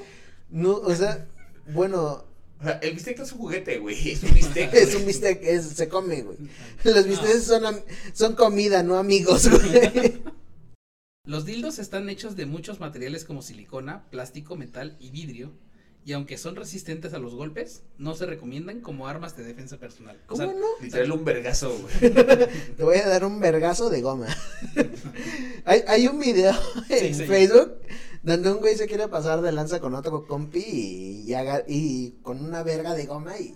No, 0.49 0.71
o 0.77 0.95
sea, 0.95 1.27
bueno, 1.73 2.25
O 2.59 2.63
sea, 2.63 2.79
el 2.81 2.93
bistec 2.95 3.17
no 3.19 3.23
es 3.25 3.31
un 3.33 3.37
juguete, 3.37 3.77
güey. 3.77 4.09
Es 4.11 4.23
un 4.23 4.33
bistec. 4.33 4.73
es 4.73 4.95
un 4.95 5.05
bistec, 5.05 5.43
es, 5.43 5.65
se 5.67 5.87
come, 5.87 6.23
güey. 6.23 6.37
Los 6.83 7.05
bistecs 7.05 7.43
son, 7.43 7.65
am- 7.65 7.81
son 8.13 8.33
comida, 8.35 8.81
no 8.81 8.97
amigos, 8.97 9.47
güey. 9.49 10.19
Los 11.25 11.45
dildos 11.45 11.77
están 11.77 12.09
hechos 12.09 12.35
de 12.37 12.45
muchos 12.45 12.79
materiales 12.79 13.25
como 13.25 13.41
silicona, 13.41 14.05
plástico, 14.09 14.55
metal 14.55 14.95
y 14.99 15.11
vidrio. 15.11 15.51
Y 16.07 16.13
aunque 16.13 16.37
son 16.37 16.55
resistentes 16.55 17.13
a 17.13 17.19
los 17.19 17.35
golpes, 17.35 17.81
no 17.97 18.15
se 18.15 18.25
recomiendan 18.25 18.79
como 18.79 19.09
armas 19.09 19.35
de 19.35 19.43
defensa 19.43 19.75
personal. 19.75 20.15
O 20.23 20.27
¿Cómo 20.27 20.43
sea, 20.43 20.53
no? 20.53 20.65
Literal 20.81 21.11
un 21.11 21.25
vergazo, 21.25 21.77
güey. 21.77 22.13
Te 22.77 22.83
voy 22.85 22.95
a 22.95 23.09
dar 23.09 23.25
un 23.25 23.41
vergazo 23.41 23.89
de 23.89 24.01
goma. 24.01 24.27
hay, 25.65 25.83
hay 25.85 26.07
un 26.07 26.17
video 26.17 26.53
en 26.89 27.13
Sí, 27.13 27.13
sí. 27.13 27.25
Facebook 27.25 27.73
donde 28.23 28.49
un 28.51 28.59
güey 28.59 28.77
se 28.77 28.87
quiere 28.87 29.09
pasar 29.09 29.41
de 29.41 29.51
lanza 29.51 29.81
con 29.81 29.95
otro 29.95 30.25
compi 30.27 30.59
y, 30.65 31.23
y, 31.29 31.33
haga- 31.33 31.65
y 31.67 32.11
con 32.23 32.41
una 32.41 32.63
verga 32.63 32.93
de 32.93 33.05
goma 33.05 33.37
y 33.37 33.55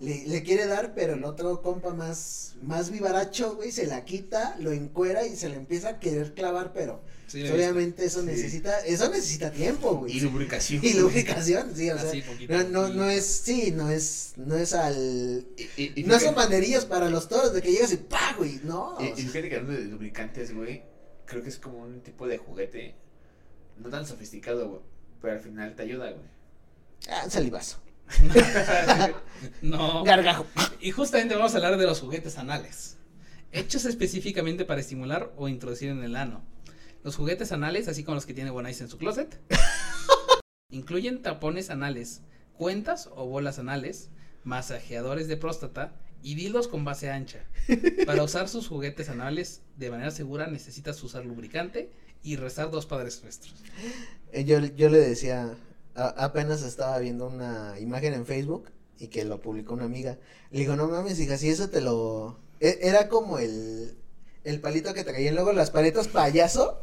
le, 0.00 0.26
le 0.26 0.42
quiere 0.42 0.66
dar, 0.66 0.94
pero 0.96 1.14
el 1.14 1.22
otro 1.22 1.62
compa 1.62 1.94
más, 1.94 2.56
más 2.62 2.90
vivaracho, 2.90 3.54
güey, 3.54 3.70
se 3.70 3.86
la 3.86 4.04
quita, 4.04 4.56
lo 4.58 4.72
encuera 4.72 5.24
y 5.24 5.36
se 5.36 5.48
le 5.48 5.54
empieza 5.54 5.90
a 5.90 5.98
querer 6.00 6.34
clavar, 6.34 6.72
pero 6.72 7.00
sí, 7.32 7.40
pues, 7.40 7.52
obviamente 7.52 8.04
eso 8.04 8.20
Sí. 8.20 8.26
necesita, 8.26 8.78
eso 8.80 9.08
necesita 9.10 9.50
tiempo, 9.50 9.96
güey. 9.96 10.16
Y 10.16 10.20
lubricación. 10.20 10.84
Y 10.84 10.94
lubricación, 10.94 11.74
sí, 11.74 11.90
o 11.90 11.98
sea, 11.98 12.10
poquito, 12.26 12.52
no, 12.54 12.62
no, 12.64 12.88
no 12.88 13.08
es, 13.10 13.24
sí, 13.26 13.70
no 13.72 13.90
es, 13.90 14.34
no 14.36 14.56
es 14.56 14.72
al, 14.74 15.44
Y, 15.56 15.82
y- 15.82 15.92
y 15.96 16.02
no 16.04 16.18
son 16.20 16.34
banderillas 16.34 16.84
para 16.84 17.08
los 17.10 17.28
toros 17.28 17.52
de 17.52 17.62
que 17.62 17.72
llegas 17.72 17.92
y 17.92 17.96
pa, 17.96 18.34
güey, 18.38 18.60
no. 18.64 18.96
Y, 19.00 19.20
fíjate 19.22 19.48
que 19.48 19.56
hablando 19.56 19.80
de 19.80 19.86
lubricantes, 19.88 20.54
güey, 20.54 20.82
creo 21.26 21.42
que 21.42 21.48
es 21.48 21.58
como 21.58 21.78
un 21.78 22.00
tipo 22.02 22.26
de 22.28 22.38
juguete 22.38 22.94
no 23.78 23.88
tan 23.88 24.06
sofisticado, 24.06 24.68
güey, 24.68 24.80
pero 25.20 25.32
al 25.32 25.40
final 25.40 25.74
te 25.74 25.82
ayuda, 25.82 26.10
güey. 26.10 26.26
ah, 27.08 27.28
salivazo. 27.28 27.78
No. 29.62 30.04
Gargajo. 30.04 30.46
Y 30.80 30.90
justamente 30.90 31.34
vamos 31.34 31.54
a 31.54 31.56
hablar 31.56 31.76
de 31.78 31.86
los 31.86 32.00
juguetes 32.00 32.38
anales. 32.38 32.96
Hechos 33.52 33.84
específicamente 33.84 34.64
para 34.64 34.80
estimular 34.80 35.32
o 35.36 35.48
introducir 35.48 35.90
en 35.90 36.02
el 36.02 36.16
ano. 36.16 36.44
Los 37.04 37.16
juguetes 37.16 37.52
anales, 37.52 37.88
así 37.88 38.04
como 38.04 38.14
los 38.16 38.26
que 38.26 38.34
tiene 38.34 38.50
Bonais 38.50 38.80
en 38.80 38.88
su 38.88 38.96
closet, 38.98 39.40
incluyen 40.70 41.22
tapones 41.22 41.70
anales, 41.70 42.20
cuentas 42.56 43.08
o 43.14 43.26
bolas 43.26 43.58
anales, 43.58 44.08
masajeadores 44.44 45.28
de 45.28 45.36
próstata 45.36 45.92
y 46.22 46.34
dildos 46.34 46.68
con 46.68 46.84
base 46.84 47.10
ancha. 47.10 47.44
Para 48.06 48.22
usar 48.22 48.48
sus 48.48 48.68
juguetes 48.68 49.08
anales 49.08 49.62
de 49.76 49.90
manera 49.90 50.10
segura 50.10 50.46
necesitas 50.46 51.02
usar 51.02 51.24
lubricante 51.24 51.90
y 52.22 52.36
rezar 52.36 52.70
dos 52.70 52.86
padres 52.86 53.22
nuestros. 53.22 53.54
Eh, 54.32 54.44
Yo, 54.44 54.60
yo 54.60 54.88
le 54.88 54.98
decía, 54.98 55.56
a- 55.96 56.24
apenas 56.24 56.62
estaba 56.62 56.98
viendo 57.00 57.26
una 57.26 57.78
imagen 57.80 58.14
en 58.14 58.26
Facebook 58.26 58.70
y 58.98 59.08
que 59.08 59.24
lo 59.24 59.40
publicó 59.40 59.74
una 59.74 59.84
amiga. 59.84 60.18
Le 60.52 60.60
digo, 60.60 60.76
no 60.76 60.86
mames, 60.86 61.18
hija, 61.18 61.36
si 61.36 61.48
eso 61.48 61.68
te 61.68 61.80
lo... 61.80 62.38
e- 62.60 62.78
Era 62.82 63.08
como 63.08 63.38
el, 63.38 63.96
el 64.44 64.60
palito 64.60 64.94
que 64.94 65.02
traían 65.02 65.34
luego 65.34 65.52
las 65.52 65.70
paletas 65.72 66.06
payaso. 66.06 66.81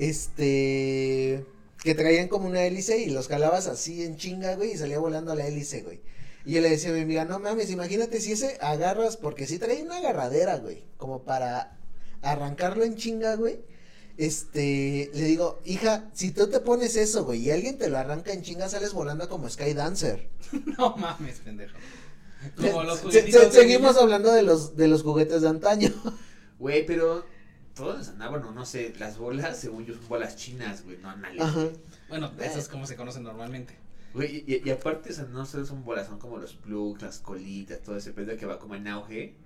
Este... 0.00 1.44
Que 1.82 1.94
traían 1.94 2.28
como 2.28 2.46
una 2.46 2.62
hélice 2.64 2.98
y 2.98 3.06
los 3.10 3.28
jalabas 3.28 3.66
así 3.66 4.02
en 4.04 4.16
chinga, 4.16 4.54
güey, 4.56 4.72
y 4.72 4.76
salía 4.76 4.98
volando 4.98 5.34
la 5.34 5.46
hélice, 5.46 5.80
güey. 5.82 6.00
Y 6.44 6.52
yo 6.52 6.60
le 6.60 6.68
decía 6.68 6.90
a 6.90 6.92
mi 6.92 7.00
amiga, 7.00 7.24
no 7.24 7.38
mames, 7.38 7.70
imagínate 7.70 8.20
si 8.20 8.32
ese 8.32 8.58
agarras, 8.60 9.16
porque 9.16 9.46
sí 9.46 9.58
traía 9.58 9.82
una 9.82 9.96
agarradera, 9.96 10.58
güey, 10.58 10.84
como 10.98 11.22
para 11.22 11.78
arrancarlo 12.20 12.84
en 12.84 12.96
chinga, 12.96 13.34
güey. 13.36 13.60
Este, 14.18 15.10
le 15.14 15.24
digo, 15.24 15.58
hija, 15.64 16.10
si 16.12 16.32
tú 16.32 16.48
te 16.50 16.60
pones 16.60 16.96
eso, 16.96 17.24
güey, 17.24 17.40
y 17.40 17.50
alguien 17.50 17.78
te 17.78 17.88
lo 17.88 17.96
arranca 17.96 18.34
en 18.34 18.42
chinga, 18.42 18.68
sales 18.68 18.92
volando 18.92 19.28
como 19.30 19.48
Skydancer. 19.48 20.28
No 20.78 20.96
mames, 20.98 21.38
pendejo. 21.40 21.76
Como 22.56 22.82
los 22.82 22.98
Se- 23.00 23.32
se- 23.32 23.50
seguimos 23.52 23.92
niños. 23.92 24.02
hablando 24.02 24.32
de 24.32 24.42
los, 24.42 24.76
de 24.76 24.88
los 24.88 25.02
juguetes 25.02 25.40
de 25.40 25.48
antaño. 25.48 25.90
Güey, 26.58 26.84
pero 26.84 27.24
todos 27.80 27.98
les 27.98 28.08
andaban, 28.08 28.44
o 28.44 28.52
no 28.52 28.64
sé, 28.66 28.94
las 28.98 29.18
bolas, 29.18 29.56
según 29.58 29.84
yo, 29.86 29.94
son 29.94 30.08
bolas 30.08 30.36
chinas, 30.36 30.84
güey, 30.84 30.98
no 30.98 31.10
anales. 31.10 31.40
Ajá. 31.42 31.66
Bueno, 32.08 32.30
eso 32.40 32.58
es 32.58 32.68
como 32.68 32.86
se 32.86 32.96
conoce 32.96 33.20
normalmente. 33.20 33.76
Güey, 34.14 34.44
y, 34.46 34.62
y 34.66 34.70
aparte, 34.70 35.10
o 35.10 35.12
sea, 35.12 35.24
no 35.24 35.46
solo 35.46 35.64
son 35.64 35.84
bolas, 35.84 36.06
son 36.08 36.18
como 36.18 36.38
los 36.38 36.54
plugs, 36.54 37.02
las 37.02 37.18
colitas, 37.20 37.80
todo 37.80 37.96
ese 37.96 38.12
pedo 38.12 38.36
que 38.36 38.46
va 38.46 38.58
como 38.58 38.74
en 38.74 38.88
auge. 38.88 39.36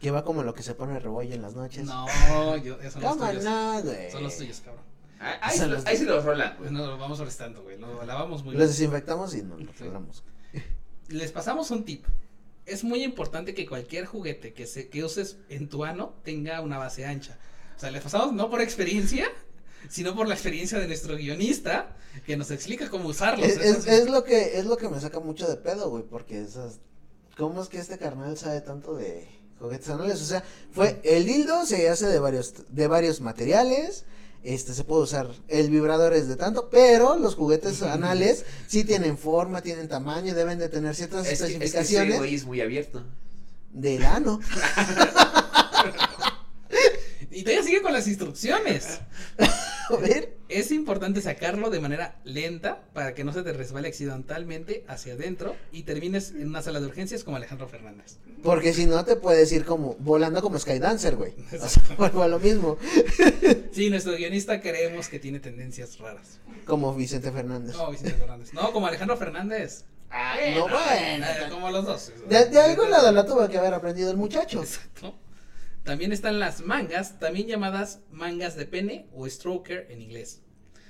Que 0.00 0.10
va 0.10 0.24
como 0.24 0.42
lo 0.42 0.54
que 0.54 0.62
se 0.62 0.74
pone 0.74 0.98
rebollo 0.98 1.34
en 1.34 1.42
las 1.42 1.54
noches. 1.54 1.84
No, 1.84 2.06
yo, 2.56 2.80
esos 2.80 2.94
son 2.94 3.02
los 3.02 3.12
¿Cómo 3.16 3.28
tuyos. 3.28 3.44
no, 3.44 3.82
güey? 3.82 4.10
Son 4.10 4.22
los 4.22 4.36
tuyos, 4.36 4.60
cabrón. 4.64 4.84
Ah, 5.20 5.38
Ahí, 5.40 5.56
se 5.56 5.66
los 5.66 5.86
ahí 5.86 5.96
se 5.96 6.04
los 6.04 6.24
rolan, 6.24 6.56
güey. 6.58 6.70
No, 6.70 6.86
lo 6.86 6.98
vamos 6.98 7.18
restando, 7.20 7.62
güey. 7.62 7.78
Lo 7.78 8.04
lavamos 8.04 8.42
muy 8.44 8.52
Los 8.54 8.58
bien. 8.58 8.68
desinfectamos 8.68 9.34
y 9.34 9.42
nos 9.42 9.60
los 9.62 9.74
Sí. 9.76 10.62
Les 11.08 11.32
pasamos 11.32 11.70
un 11.70 11.84
tip. 11.84 12.04
Es 12.66 12.82
muy 12.82 13.02
importante 13.04 13.54
que 13.54 13.66
cualquier 13.66 14.06
juguete 14.06 14.52
que, 14.54 14.66
se, 14.66 14.88
que 14.88 15.04
uses 15.04 15.38
en 15.50 15.68
tu 15.68 15.84
ano 15.84 16.14
tenga 16.24 16.60
una 16.62 16.78
base 16.78 17.04
ancha. 17.06 17.38
O 17.76 17.80
sea, 17.80 17.90
les 17.90 18.02
pasamos 18.02 18.32
no 18.32 18.50
por 18.50 18.60
experiencia, 18.60 19.26
sino 19.88 20.14
por 20.14 20.28
la 20.28 20.34
experiencia 20.34 20.78
de 20.78 20.86
nuestro 20.86 21.16
guionista, 21.16 21.96
que 22.26 22.36
nos 22.36 22.50
explica 22.50 22.88
cómo 22.88 23.08
usarlos. 23.08 23.46
Es, 23.46 23.86
es, 23.86 24.08
lo 24.08 24.24
que, 24.24 24.58
es 24.58 24.66
lo 24.66 24.76
que 24.76 24.88
me 24.88 25.00
saca 25.00 25.20
mucho 25.20 25.48
de 25.48 25.56
pedo, 25.56 25.90
güey, 25.90 26.04
porque 26.04 26.40
esas, 26.40 26.78
¿cómo 27.36 27.62
es 27.62 27.68
que 27.68 27.78
este 27.78 27.98
carnal 27.98 28.36
sabe 28.36 28.60
tanto 28.60 28.94
de 28.94 29.28
juguetes 29.58 29.88
anales? 29.88 30.20
O 30.22 30.24
sea, 30.24 30.42
fue, 30.72 31.00
el 31.04 31.26
dildo 31.26 31.66
se 31.66 31.88
hace 31.88 32.06
de 32.06 32.18
varios, 32.18 32.54
de 32.68 32.86
varios 32.86 33.20
materiales, 33.20 34.04
este, 34.42 34.74
se 34.74 34.84
puede 34.84 35.02
usar, 35.02 35.30
el 35.48 35.70
vibrador 35.70 36.12
es 36.12 36.28
de 36.28 36.36
tanto, 36.36 36.68
pero 36.70 37.16
los 37.16 37.34
juguetes 37.34 37.82
anales 37.82 38.44
sí 38.68 38.84
tienen 38.84 39.18
forma, 39.18 39.62
tienen 39.62 39.88
tamaño, 39.88 40.34
deben 40.34 40.58
de 40.58 40.68
tener 40.68 40.94
ciertas 40.94 41.26
Es 41.26 41.42
que, 41.42 41.44
es 41.44 41.48
que 41.48 41.64
ese 41.64 41.64
especificaciones 41.64 42.18
güey 42.18 42.34
es 42.34 42.44
muy 42.44 42.60
abierto. 42.60 43.02
del 43.72 44.04
ano. 44.04 44.40
Y 47.34 47.42
todavía 47.42 47.62
sigue 47.64 47.82
con 47.82 47.92
las 47.92 48.06
instrucciones. 48.08 49.00
A 49.90 49.96
ver, 49.96 50.34
Es 50.48 50.70
importante 50.70 51.20
sacarlo 51.20 51.68
de 51.68 51.78
manera 51.80 52.18
lenta 52.24 52.84
para 52.94 53.12
que 53.14 53.22
no 53.24 53.32
se 53.34 53.42
te 53.42 53.52
resbale 53.52 53.88
accidentalmente 53.88 54.84
hacia 54.88 55.12
adentro 55.14 55.56
y 55.72 55.82
termines 55.82 56.30
en 56.30 56.48
una 56.48 56.62
sala 56.62 56.80
de 56.80 56.86
urgencias 56.86 57.22
como 57.24 57.36
Alejandro 57.36 57.68
Fernández. 57.68 58.16
porque 58.42 58.72
si 58.72 58.86
no 58.86 59.04
te 59.04 59.16
puedes 59.16 59.52
ir 59.52 59.64
como, 59.66 59.94
volando 59.98 60.40
como 60.40 60.58
Skydancer, 60.58 61.16
güey. 61.16 61.34
O 61.60 61.68
sea, 61.68 61.82
vuelvo 61.98 62.22
a 62.22 62.28
lo 62.28 62.38
mismo, 62.38 62.78
Sí, 63.72 63.90
nuestro 63.90 64.12
guionista 64.16 64.60
creemos 64.62 65.08
que 65.08 65.18
tiene 65.18 65.40
tendencias 65.40 65.98
raras. 65.98 66.38
como 66.64 66.94
Vicente 66.94 67.30
Fernández. 67.32 67.74
No, 67.76 67.90
Vicente 67.90 68.14
Fernández. 68.14 68.54
No, 68.54 68.72
como 68.72 68.86
Alejandro 68.86 69.16
Fernández. 69.18 69.84
no, 70.54 70.62
bueno. 70.62 71.26
Eh, 71.26 71.48
como 71.50 71.70
los 71.70 71.84
dos. 71.84 72.12
De, 72.28 72.46
de 72.46 72.60
algún 72.60 72.90
lado 72.90 73.10
la 73.12 73.26
tuvo 73.26 73.46
que 73.48 73.58
haber 73.58 73.74
aprendido 73.74 74.10
el 74.10 74.16
muchacho. 74.16 74.60
Exacto. 74.62 75.18
También 75.84 76.12
están 76.12 76.40
las 76.40 76.62
mangas, 76.62 77.18
también 77.20 77.46
llamadas 77.46 78.00
mangas 78.10 78.56
de 78.56 78.66
pene 78.66 79.06
o 79.12 79.28
stroker 79.28 79.86
en 79.90 80.00
inglés. 80.00 80.40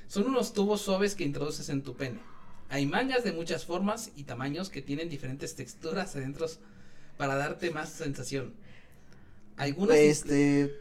Son 0.06 0.24
unos 0.26 0.52
tubos 0.52 0.80
suaves 0.82 1.14
que 1.14 1.24
introduces 1.24 1.68
en 1.68 1.82
tu 1.82 1.96
pene. 1.96 2.20
Hay 2.68 2.86
mangas 2.86 3.24
de 3.24 3.32
muchas 3.32 3.64
formas 3.64 4.10
y 4.16 4.24
tamaños 4.24 4.70
que 4.70 4.82
tienen 4.82 5.08
diferentes 5.08 5.56
texturas 5.56 6.14
adentro 6.16 6.46
para 7.16 7.34
darte 7.36 7.70
más 7.70 7.90
sensación. 7.90 8.54
Algunas 9.56 9.96
Este, 9.96 10.72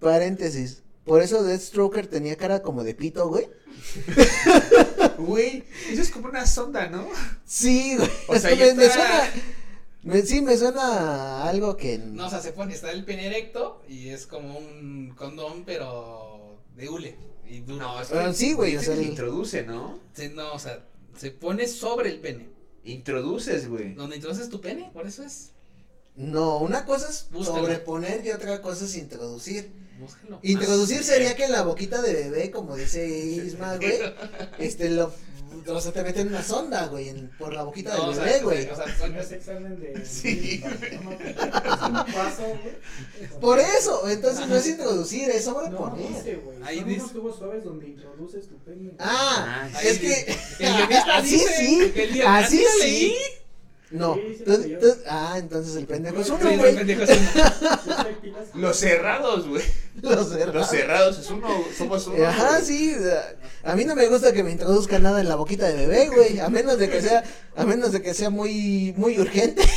paréntesis. 0.00 0.82
Por 1.04 1.22
eso 1.22 1.42
Deathstroker 1.42 2.06
tenía 2.06 2.36
cara 2.36 2.60
como 2.62 2.84
de 2.84 2.94
pito, 2.94 3.28
güey. 3.28 3.48
Güey, 5.18 5.64
eso 5.90 6.02
es 6.02 6.10
como 6.10 6.28
una 6.28 6.46
sonda, 6.46 6.88
¿no? 6.88 7.08
Sí, 7.44 7.96
güey. 7.96 8.08
O 8.28 8.36
sea, 8.38 8.54
ya 8.54 8.66
me, 8.68 8.74
me 8.74 8.84
está- 8.86 8.94
suena. 8.94 9.42
Me- 10.08 10.22
sí, 10.22 10.42
me 10.42 10.56
suena 10.56 10.82
a 10.82 11.48
algo 11.48 11.76
que. 11.76 11.98
No, 11.98 12.26
o 12.26 12.30
sea, 12.30 12.40
se 12.40 12.52
pone, 12.52 12.74
está 12.74 12.90
el 12.90 13.04
pene 13.04 13.26
erecto 13.26 13.82
y 13.88 14.08
es 14.08 14.26
como 14.26 14.58
un 14.58 15.14
condón, 15.16 15.64
pero 15.64 16.58
de 16.76 16.88
hule 16.88 17.16
y 17.48 17.60
duro. 17.60 17.78
No, 17.86 18.00
es 18.02 18.12
Ah, 18.12 18.32
sí, 18.32 18.52
güey, 18.54 18.76
o 18.76 18.82
sea, 18.82 18.94
que 18.94 19.00
el- 19.02 19.08
introduce, 19.08 19.62
¿no? 19.64 19.98
Se- 20.14 20.28
no, 20.30 20.52
o 20.52 20.58
sea, 20.58 20.84
se 21.16 21.30
pone 21.30 21.66
sobre 21.68 22.10
el 22.10 22.20
pene. 22.20 22.48
Introduces, 22.84 23.68
güey. 23.68 23.94
Donde 23.94 24.16
introduces 24.16 24.48
tu 24.48 24.60
pene, 24.60 24.90
por 24.92 25.06
eso 25.06 25.22
es. 25.22 25.50
No, 26.16 26.58
una 26.58 26.84
cosa 26.84 27.08
es 27.10 27.28
Búscalo. 27.30 27.60
sobreponer 27.60 28.24
y 28.26 28.30
otra 28.30 28.60
cosa 28.62 28.84
es 28.86 28.96
introducir. 28.96 29.70
Búscalo. 30.00 30.38
Introducir 30.42 30.98
Ah, 31.00 31.04
sería 31.04 31.36
que 31.36 31.44
en 31.44 31.52
la 31.52 31.62
boquita 31.62 32.00
de 32.02 32.12
bebé, 32.14 32.50
como 32.50 32.76
dice 32.76 33.06
Isma, 33.08 33.76
güey, 33.76 33.98
este 34.58 34.90
lo. 34.90 35.12
O 35.66 35.80
sea, 35.80 35.92
te 35.92 36.02
meten 36.02 36.28
una 36.28 36.42
sonda, 36.42 36.86
güey, 36.86 37.08
en- 37.10 37.28
por 37.38 37.52
la 37.52 37.62
boquita 37.62 37.94
No, 37.96 38.04
o 38.04 38.06
del 38.08 38.14
sea, 38.16 38.24
bebé, 38.24 38.40
güey. 38.42 38.68
o 38.70 38.76
sea, 38.76 38.96
son- 38.98 39.14
No 39.14 39.20
es 39.20 39.32
examen 39.32 39.80
de. 39.80 40.04
Sí, 40.06 40.58
de- 40.58 40.98
no, 41.02 41.88
no, 41.90 42.06
paso, 42.06 42.42
güey. 42.46 43.38
Por 43.40 43.58
eso, 43.58 44.08
entonces 44.08 44.46
no 44.48 44.56
es 44.56 44.66
introducir, 44.66 45.28
es 45.30 45.46
No, 45.46 45.54
sobreponer. 45.54 46.08
dice, 46.08 46.36
güey. 46.36 46.58
Ahí 46.62 46.78
Son 46.80 46.88
dice- 46.88 47.00
unos 47.00 47.12
tubos 47.12 47.38
suaves 47.38 47.64
donde 47.64 47.86
introduces 47.88 48.48
tu 48.48 48.56
pene. 48.58 48.92
Ah, 48.98 49.68
Ah, 49.74 49.80
es 49.82 49.98
que. 49.98 50.36
El 50.60 50.74
guionista 50.76 51.16
así 51.18 51.30
dice 51.30 51.54
sí, 51.56 51.92
guion- 52.12 52.26
así 52.26 52.64
sí. 52.80 53.14
No. 53.90 54.14
Sí, 54.16 54.76
tú- 54.80 54.94
ah, 55.08 55.36
entonces 55.38 55.74
el 55.76 55.86
pendejo 55.86 56.20
es 56.20 56.28
uno, 56.28 56.40
Sí, 56.42 56.48
el 56.54 56.58
güey. 56.58 56.76
pendejo 56.76 57.02
es 57.04 57.10
uno. 57.10 57.30
Yo 57.86 58.02
soy 58.02 58.14
pilas. 58.20 58.44
Los 58.54 58.76
cerrados, 58.76 59.48
güey. 59.48 59.62
Los 60.02 60.28
cerrados. 60.28 60.54
Los 60.54 60.68
cerrados 60.68 61.18
es 61.18 61.30
uno, 61.30 61.48
somos 61.76 62.06
uno. 62.06 62.26
Ajá, 62.26 62.60
sí. 62.60 62.94
A 63.64 63.74
mí 63.74 63.84
no 63.84 63.94
me 63.96 64.06
gusta 64.08 64.32
que 64.32 64.42
me 64.44 64.50
introduzcan 64.52 65.02
nada 65.02 65.20
en 65.20 65.28
la 65.28 65.36
boquita 65.36 65.66
de 65.68 65.74
bebé, 65.86 66.08
güey. 66.08 66.38
A 66.38 66.48
menos 66.50 66.78
de 66.78 66.90
que 66.90 67.00
sea, 67.00 67.24
a 67.56 67.64
menos 67.64 67.92
de 67.92 68.02
que 68.02 68.12
sea 68.14 68.28
muy, 68.30 68.92
muy 68.96 69.18
urgente. 69.18 69.62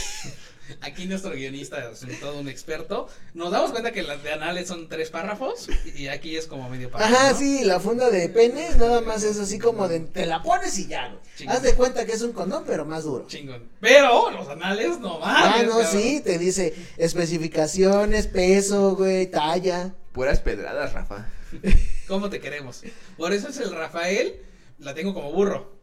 Aquí 0.81 1.05
nuestro 1.05 1.31
guionista, 1.31 1.93
sobre 1.95 2.15
todo 2.15 2.39
un 2.39 2.47
experto, 2.47 3.07
nos 3.33 3.51
damos 3.51 3.71
cuenta 3.71 3.91
que 3.91 4.03
las 4.03 4.23
de 4.23 4.31
anales 4.31 4.67
son 4.67 4.87
tres 4.87 5.09
párrafos 5.09 5.67
y 5.95 6.07
aquí 6.07 6.35
es 6.37 6.47
como 6.47 6.69
medio 6.69 6.89
párrafo. 6.89 7.13
Ajá, 7.13 7.31
¿no? 7.33 7.37
sí, 7.37 7.63
la 7.65 7.79
funda 7.79 8.09
de 8.09 8.29
pene 8.29 8.69
nada 8.77 9.01
más 9.01 9.23
es 9.23 9.37
así 9.39 9.59
como 9.59 9.87
de 9.87 9.99
te 10.01 10.25
la 10.25 10.41
pones 10.41 10.77
y 10.79 10.87
ya. 10.87 11.15
Chingón. 11.37 11.55
Haz 11.55 11.63
de 11.63 11.73
cuenta 11.75 12.05
que 12.05 12.13
es 12.13 12.21
un 12.21 12.33
condón, 12.33 12.63
pero 12.65 12.85
más 12.85 13.03
duro. 13.03 13.27
Chingón. 13.27 13.69
Pero 13.79 14.31
los 14.31 14.47
anales 14.47 14.99
no 14.99 15.19
Ah, 15.23 15.49
mames. 15.51 15.67
no, 15.67 15.79
cabrón. 15.81 15.91
sí, 16.01 16.21
te 16.23 16.37
dice 16.37 16.73
especificaciones, 16.97 18.27
peso, 18.27 18.95
güey, 18.95 19.27
talla. 19.29 19.93
Puras 20.13 20.39
pedradas, 20.39 20.93
Rafa. 20.93 21.27
¿Cómo 22.07 22.29
te 22.29 22.39
queremos? 22.39 22.81
Por 23.17 23.33
eso 23.33 23.49
es 23.49 23.57
el 23.57 23.71
Rafael, 23.71 24.41
la 24.79 24.93
tengo 24.93 25.13
como 25.13 25.31
burro. 25.31 25.75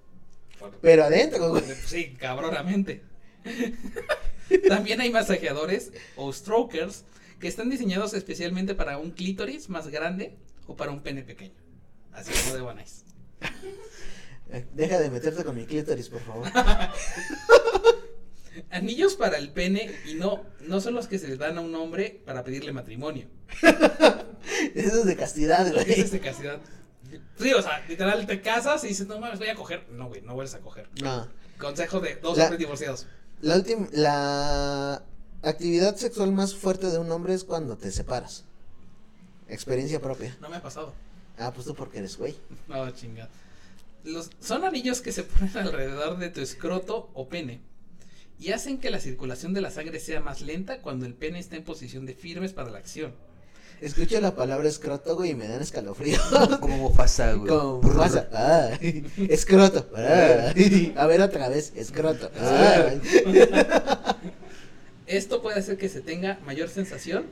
Pero 0.83 1.05
adentro, 1.05 1.51
güey. 1.51 1.63
Sí, 1.87 2.17
cabronamente. 2.19 3.03
También 4.69 5.01
hay 5.01 5.11
masajeadores 5.11 5.93
o 6.17 6.33
strokers 6.33 7.05
que 7.41 7.49
están 7.49 7.71
diseñados 7.71 8.15
especialmente 8.15 8.75
para 8.75 8.99
un 8.99 9.11
clítoris 9.13 9.69
más 9.69 9.89
grande 9.89 10.37
o 10.67 10.77
para 10.77 10.91
un 10.91 11.03
pene 11.03 11.23
pequeño. 11.23 11.55
Así 12.13 12.33
como 12.45 12.57
de 12.57 12.63
Bonais. 12.63 13.05
Eh, 14.51 14.67
Deja 14.75 14.99
de 14.99 15.11
meterte 15.11 15.45
con 15.45 15.55
mi 15.55 15.67
clítoris, 15.67 16.09
por 16.09 16.21
favor. 16.23 16.49
Anillos 18.71 19.15
para 19.15 19.39
el 19.39 19.51
pene 19.53 19.93
y 20.07 20.15
no, 20.15 20.43
no 20.67 20.81
son 20.81 20.95
los 20.95 21.07
que 21.07 21.19
se 21.19 21.29
les 21.29 21.39
dan 21.39 21.59
a 21.59 21.61
un 21.61 21.75
hombre 21.77 22.21
para 22.25 22.43
pedirle 22.43 22.73
matrimonio. 22.73 23.29
Eso 24.75 25.01
es 25.01 25.05
de 25.07 25.17
castidad, 25.17 25.73
güey. 25.73 26.01
es 26.01 26.11
de 26.11 26.19
castidad. 26.21 26.59
Sí, 27.39 27.53
o 27.55 27.63
sea, 27.63 27.85
literal 27.89 28.27
te 28.27 28.41
casas 28.41 28.83
y 28.85 28.89
dices, 28.89 29.07
no 29.07 29.21
mames, 29.21 29.39
voy 29.39 29.49
a 29.49 29.55
coger. 29.55 29.87
No, 29.91 30.09
güey, 30.09 30.23
no 30.23 30.35
vuelves 30.35 30.55
a 30.55 30.59
coger. 30.59 30.89
No. 31.01 31.29
Consejo 31.59 32.01
de 32.01 32.17
dos 32.17 32.37
La- 32.37 32.45
hombres 32.45 32.59
divorciados. 32.59 33.07
La 33.41 33.57
última, 33.57 33.87
la 33.93 35.03
actividad 35.43 35.97
sexual 35.97 36.33
más 36.33 36.55
fuerte 36.55 36.91
de 36.91 36.99
un 36.99 37.11
hombre 37.13 37.35
es 37.35 37.45
cuando 37.45 37.77
te 37.77 37.91
separas. 37.93 38.45
Experiencia 39.49 40.01
propia. 40.01 40.37
No 40.41 40.49
me 40.49 40.57
ha 40.57 40.63
pasado. 40.63 40.93
Ah, 41.39 41.53
pues 41.55 41.67
tú 41.67 41.75
porque 41.75 41.99
eres 41.99 42.17
güey. 42.17 42.37
No, 42.69 42.91
chingada. 42.91 43.31
Los, 44.05 44.31
son 44.41 44.65
anillos 44.65 45.01
que 45.01 45.13
se 45.13 45.23
ponen 45.23 45.57
alrededor 45.57 46.19
de 46.19 46.31
tu 46.31 46.41
escroto 46.41 47.11
o 47.15 47.29
pene 47.29 47.61
y 48.41 48.53
hacen 48.53 48.79
que 48.79 48.91
la 48.91 49.01
circulación 49.01 49.55
de 49.55 49.61
la 49.61 49.71
sangre 49.71 50.01
sea 50.01 50.21
más 50.21 50.41
lenta 50.41 50.81
cuando 50.81 51.07
el 51.07 51.15
pene 51.15 51.39
está 51.39 51.57
en 51.57 51.65
posición 51.65 52.07
de 52.07 52.15
firmes 52.15 52.53
para 52.53 52.71
la 52.71 52.79
acción. 52.79 53.15
Escucho 53.81 54.21
la 54.21 54.35
palabra 54.35 54.69
escroto, 54.69 55.15
güey, 55.17 55.31
y 55.31 55.35
me 55.35 55.47
dan 55.47 55.63
escalofrío. 55.63 56.19
Como 56.61 56.77
Mufasa, 56.79 57.33
güey. 57.35 57.49
Como 57.49 57.81
pasa. 57.97 58.29
Ah, 58.33 58.71
escroto. 59.29 59.89
Ah. 59.97 60.53
A 60.97 61.07
ver 61.07 61.21
otra 61.21 61.49
vez, 61.49 61.73
escroto. 61.77 62.31
Ah. 62.41 62.91
Esto 65.07 65.41
puede 65.43 65.59
hacer 65.59 65.79
que 65.79 65.89
se 65.89 66.01
tenga 66.01 66.39
mayor 66.45 66.69
sensación 66.69 67.27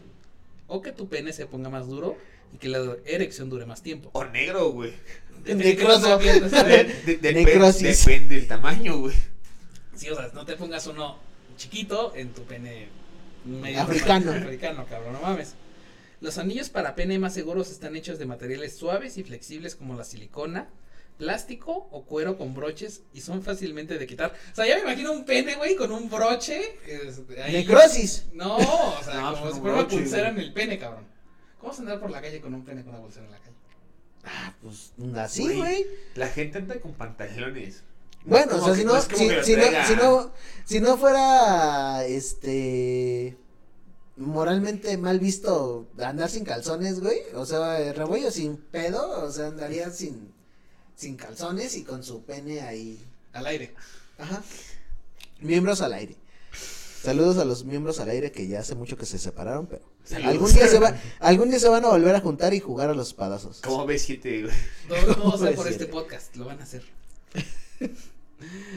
o 0.66 0.83
que 0.83 0.92
tu 0.92 1.09
pene 1.09 1.33
se 1.33 1.46
ponga 1.46 1.68
más 1.68 1.87
duro 1.88 2.16
y 2.55 2.59
que 2.59 2.68
la 2.68 2.96
erección 3.05 3.51
dure 3.51 3.66
más 3.66 3.83
tiempo. 3.83 4.11
O 4.12 4.25
negro, 4.25 4.70
güey. 4.70 4.92
Necroso. 5.44 6.18
De- 6.18 7.18
de- 7.20 7.33
Necrosis. 7.35 8.05
Depende 8.07 8.37
del 8.37 8.49
tamaño, 8.49 8.99
güey. 8.99 9.14
Sí, 9.94 10.09
o 10.11 10.16
sea, 10.16 10.31
no 10.35 10.44
te 10.44 10.57
pongas 10.57 10.87
uno 10.87 11.18
chiquito 11.57 12.12
en 12.16 12.31
tu 12.33 12.42
pene 12.42 12.88
medio 13.44 13.81
Africano. 13.83 14.33
africano, 14.33 14.85
cabrón, 14.88 15.12
no 15.14 15.20
mames. 15.20 15.55
Los 16.21 16.39
anillos 16.39 16.71
para 16.71 16.95
pene 16.95 17.19
más 17.19 17.35
seguros 17.35 17.71
están 17.71 17.95
hechos 17.97 18.19
de 18.19 18.27
materiales 18.27 18.77
suaves 18.77 19.19
y 19.19 19.23
flexibles 19.25 19.75
como 19.77 19.95
la 19.95 20.05
silicona, 20.05 20.69
plástico 21.19 21.89
o 21.91 22.05
cuero 22.05 22.37
con 22.39 22.55
broches 22.55 23.03
y 23.15 23.21
son 23.21 23.43
fácilmente 23.43 23.99
de 23.99 24.07
quitar. 24.07 24.35
O 24.53 24.55
sea, 24.55 24.67
ya 24.67 24.77
me 24.77 24.83
imagino 24.83 25.13
un 25.13 25.25
pene, 25.25 25.55
güey, 25.57 25.77
con 25.77 25.93
un 25.93 26.09
broche. 26.11 26.79
Necrosis. 27.51 28.27
No, 28.33 28.57
o 28.57 29.03
sea, 29.03 29.15
No, 29.21 29.31
como 29.33 29.43
pues 29.43 29.55
si 29.55 29.61
fuera 29.61 29.77
una 29.79 29.89
pulsera 29.89 30.31
güey. 30.31 30.41
en 30.43 30.47
el 30.49 30.53
pene, 30.53 30.79
cabrón. 30.79 31.05
¿Cómo 31.59 31.71
vas 31.71 31.79
a 31.79 31.83
andar 31.83 32.01
por 32.01 32.11
la 32.11 32.21
calle 32.21 32.41
con 32.41 32.55
un 32.55 32.65
pene 32.65 32.83
con 32.83 32.95
una 32.95 33.03
pulsera 33.03 33.27
en 33.27 33.33
la 33.33 33.39
calle? 33.39 33.53
Ah, 34.25 34.55
pues 34.61 34.93
así, 35.17 35.45
Güey. 35.45 35.57
güey. 35.57 35.87
La 36.17 36.29
gente 36.29 36.59
anda 36.59 36.81
con 36.81 36.93
pantalones. 36.95 37.83
Bueno, 38.25 38.57
o 38.57 38.65
sea, 38.65 38.75
que 38.75 38.81
si 38.81 38.85
no 38.85 39.01
si, 39.01 39.27
no, 39.57 39.85
si 39.87 39.95
no, 39.97 40.33
si 40.65 40.81
no 40.81 40.97
fuera, 40.97 42.05
este, 42.07 43.37
moralmente 44.17 44.97
mal 44.97 45.19
visto 45.19 45.89
andar 45.99 46.31
sin 46.31 46.45
calzones, 46.45 47.01
güey, 47.01 47.21
o 47.35 47.45
sea, 47.47 47.93
rebollo 47.93 48.31
sin 48.31 48.57
pedo, 48.57 49.25
o 49.25 49.31
sea, 49.31 49.49
andaría 49.49 49.91
sin, 49.91 50.33
sin 50.97 51.17
calzones 51.17 51.77
y 51.77 51.85
con 51.85 52.03
su 52.03 52.23
pene 52.25 52.61
ahí, 52.63 52.99
Al 53.33 53.47
aire. 53.47 53.75
ajá, 54.19 54.43
miembros 55.41 55.81
al 55.83 55.93
aire. 55.95 56.17
Saludos 57.03 57.39
a 57.39 57.45
los 57.45 57.65
miembros 57.65 58.01
al 58.01 58.09
aire 58.11 58.33
que 58.33 58.49
ya 58.49 58.61
hace 58.61 58.75
mucho 58.75 58.97
que 58.97 59.07
se 59.07 59.19
separaron, 59.19 59.67
pero 59.67 59.83
Saludos. 60.05 60.31
algún 60.33 60.53
día 60.53 60.67
se 60.67 60.79
va, 60.81 60.97
algún 61.21 61.51
día 61.51 61.61
se 61.61 61.69
van 61.69 61.85
a 61.85 61.89
volver 61.89 62.15
a 62.17 62.21
juntar 62.21 62.53
y 62.55 62.59
jugar 62.61 62.91
a 62.91 62.95
los 62.95 63.09
espadazos. 63.09 63.61
Como 63.61 63.87
B7, 63.87 64.43
güey. 64.43 64.55
Todo, 64.89 65.15
todo 65.15 65.23
¿Cómo 65.23 65.39
sea 65.39 65.55
por 65.55 65.69
este 65.69 65.87
podcast, 65.87 66.35
lo 66.37 66.47
van 66.47 66.59
a 66.59 66.65
hacer. 66.65 66.83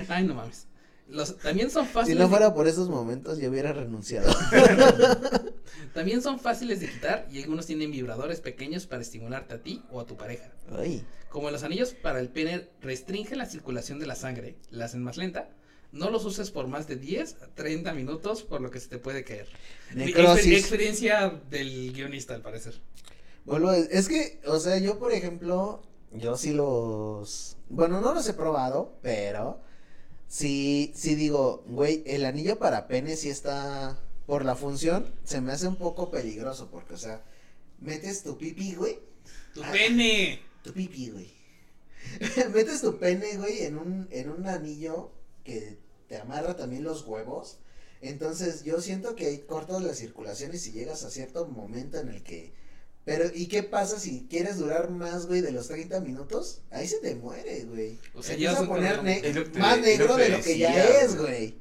Ay, 0.10 0.26
no 0.26 0.36
mames. 0.36 0.66
Los, 1.10 1.38
también 1.40 1.72
son 1.72 1.86
Si 1.88 1.92
fáciles. 1.92 2.18
no 2.20 2.26
de- 2.26 2.30
fuera 2.30 2.54
por 2.54 2.68
esos 2.68 2.88
momentos, 2.88 3.40
yo 3.40 3.50
hubiera 3.50 3.74
renunciado. 3.74 4.32
También 5.94 6.22
son 6.22 6.40
fáciles 6.40 6.80
de 6.80 6.90
quitar 6.90 7.28
y 7.32 7.42
algunos 7.42 7.66
tienen 7.66 7.92
vibradores 7.92 8.42
pequeños 8.42 8.86
para 8.86 9.02
estimularte 9.02 9.56
a 9.56 9.62
ti 9.64 9.84
o 9.92 10.00
a 10.00 10.06
tu 10.06 10.16
pareja. 10.18 10.52
Ay. 10.78 11.04
Como 11.30 11.50
los 11.52 11.64
anillos 11.64 11.94
para 11.94 12.20
el 12.20 12.30
pene 12.30 12.70
restringen 12.82 13.38
la 13.38 13.46
circulación 13.46 14.00
de 14.00 14.08
la 14.08 14.16
sangre, 14.16 14.58
la 14.72 14.86
hacen 14.86 15.04
más 15.04 15.18
lenta, 15.18 15.50
no 15.92 16.10
los 16.10 16.26
uses 16.26 16.52
por 16.52 16.68
más 16.68 16.88
de 16.88 16.96
10 16.98 17.38
a 17.42 17.48
30 17.56 17.94
minutos 17.94 18.44
por 18.44 18.62
lo 18.62 18.70
que 18.72 18.80
se 18.80 18.88
te 18.90 18.98
puede 19.00 19.24
caer. 19.24 19.48
Necrosis. 19.96 20.46
Exper- 20.46 20.58
experiencia 20.58 21.42
del 21.50 21.94
guionista, 21.94 22.36
al 22.36 22.42
parecer. 22.42 22.80
Vuelvo 23.46 23.72
es 23.72 24.08
que, 24.08 24.40
o 24.46 24.60
sea, 24.60 24.78
yo 24.78 25.00
por 25.00 25.12
ejemplo, 25.12 25.82
yo 26.12 26.38
sí 26.38 26.54
los, 26.54 27.58
bueno, 27.70 28.00
no 28.02 28.14
los 28.14 28.28
he 28.30 28.34
probado, 28.34 28.98
pero 29.02 29.62
sí, 30.30 30.94
sí 30.96 31.16
digo, 31.16 31.64
güey, 31.68 32.04
el 32.06 32.24
anillo 32.26 32.58
para 32.60 32.88
pene 32.88 33.18
sí 33.18 33.30
está, 33.30 34.00
por 34.26 34.46
la 34.46 34.56
función, 34.56 35.14
se 35.26 35.42
me 35.42 35.52
hace 35.52 35.68
un 35.68 35.76
poco 35.76 36.10
peligroso, 36.12 36.70
porque, 36.72 36.94
o 36.94 36.98
sea, 36.98 37.22
metes 37.80 38.24
tu 38.24 38.38
pipi, 38.38 38.76
güey, 38.76 39.00
¡Tu 39.54 39.64
Ah. 39.64 39.72
pene! 39.74 40.40
tu 40.64 40.72
pipi, 40.72 41.10
güey, 41.10 41.34
metes 42.54 42.82
tu 42.82 42.98
pene, 43.00 43.36
güey, 43.38 43.64
en 43.64 43.78
un, 43.78 44.08
en 44.12 44.30
un 44.30 44.48
anillo 44.48 45.12
que 45.44 45.78
te 46.08 46.18
amarra 46.18 46.56
también 46.56 46.84
los 46.84 47.06
huevos, 47.06 47.58
entonces 48.02 48.64
yo 48.64 48.80
siento 48.82 49.16
que 49.16 49.26
hay 49.26 49.40
cortas 49.40 49.82
las 49.82 49.98
circulaciones 49.98 50.66
y 50.68 50.72
llegas 50.72 51.04
a 51.04 51.10
cierto 51.10 51.48
momento 51.48 52.00
en 52.00 52.10
el 52.10 52.24
que 52.24 52.54
pero, 53.06 53.26
¿y 53.34 53.48
qué 53.48 53.64
pasa 53.64 54.00
si 54.00 54.28
quieres 54.30 54.58
durar 54.60 54.90
más, 54.92 55.26
güey, 55.26 55.42
de 55.42 55.52
los 55.52 55.68
30 55.68 56.00
minutos? 56.02 56.62
Ahí 56.72 56.88
se 56.88 56.98
te 57.00 57.16
muere, 57.16 57.64
güey. 57.64 57.98
O 58.14 58.22
Se 58.22 58.28
sea, 58.28 58.34
empieza 58.36 58.54
llevas 58.54 58.64
a 58.64 58.68
poner 58.68 58.94
cronómetro. 58.94 59.34
ne- 59.44 59.50
te- 59.50 59.60
más 59.60 59.80
negro 59.80 60.16
de 60.18 60.30
lo 60.30 60.42
que 60.42 60.58
ya 60.58 60.84
es, 61.02 61.16
güey. 61.18 61.56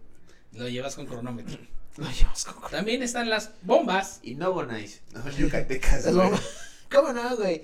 Lo 0.52 0.68
llevas 0.68 0.94
con 0.94 1.06
cronómetro. 1.06 1.58
Lo 1.96 2.08
llevas 2.10 2.44
con 2.44 2.70
También 2.70 3.02
están 3.02 3.28
las 3.30 3.50
bombas. 3.62 4.20
Y 4.22 4.34
no 4.36 4.52
Bonais. 4.52 5.00
No, 5.12 5.28
Yucatecas, 5.30 6.04
Las 6.04 6.14
güey. 6.14 6.26
bombas. 6.28 6.44
¿Cómo 6.92 7.12
no, 7.12 7.36
güey? 7.36 7.62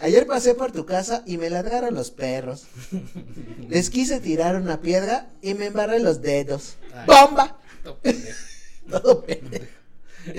Ayer 0.00 0.26
pasé 0.26 0.54
por 0.54 0.72
tu 0.72 0.84
casa 0.84 1.22
y 1.24 1.38
me 1.38 1.48
ladraron 1.50 1.94
los 1.94 2.10
perros. 2.10 2.64
Les 3.68 3.90
quise 3.90 4.20
tirar 4.20 4.56
una 4.56 4.80
piedra 4.80 5.28
y 5.40 5.54
me 5.54 5.66
embarré 5.66 5.98
los 6.00 6.20
dedos. 6.20 6.76
Ay. 6.92 7.06
¡Bomba! 7.06 7.58
Todo 7.82 7.98
pendejo. 8.00 8.38
Todo 8.90 9.24
pendejo. 9.24 9.66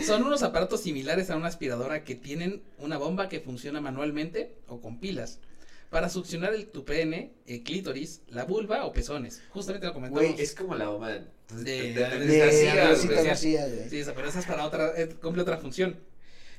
Son 0.06 0.24
unos 0.24 0.44
aparatos 0.44 0.82
similares 0.82 1.30
a 1.30 1.36
una 1.36 1.48
aspiradora 1.48 2.04
que 2.04 2.16
tienen 2.16 2.64
una 2.80 2.98
bomba 2.98 3.30
que 3.30 3.40
funciona 3.40 3.82
manualmente 3.82 4.56
o 4.68 4.82
con 4.82 5.00
pilas 5.00 5.40
para 5.90 6.10
succionar 6.10 6.54
el 6.54 6.68
tu 6.68 6.84
pene, 6.84 7.32
el 7.48 7.64
clítoris, 7.64 8.22
la 8.28 8.44
vulva 8.44 8.86
o 8.86 8.92
pezones. 8.92 9.42
Justamente 9.52 9.88
lo 9.88 9.94
comentamos. 9.94 10.28
Güey, 10.28 10.42
es 10.42 10.54
como 10.54 10.76
la 10.76 10.90
bomba 10.90 11.10
de, 11.10 11.22
De-. 11.64 11.94
Sí, 13.90 14.00
esa, 14.00 14.14
pero 14.14 14.28
esa 14.28 14.40
es 14.40 14.46
para 14.46 14.66
otra, 14.66 15.00
eh, 15.00 15.16
cumple 15.22 15.44
otra 15.44 15.58
función. 15.58 15.98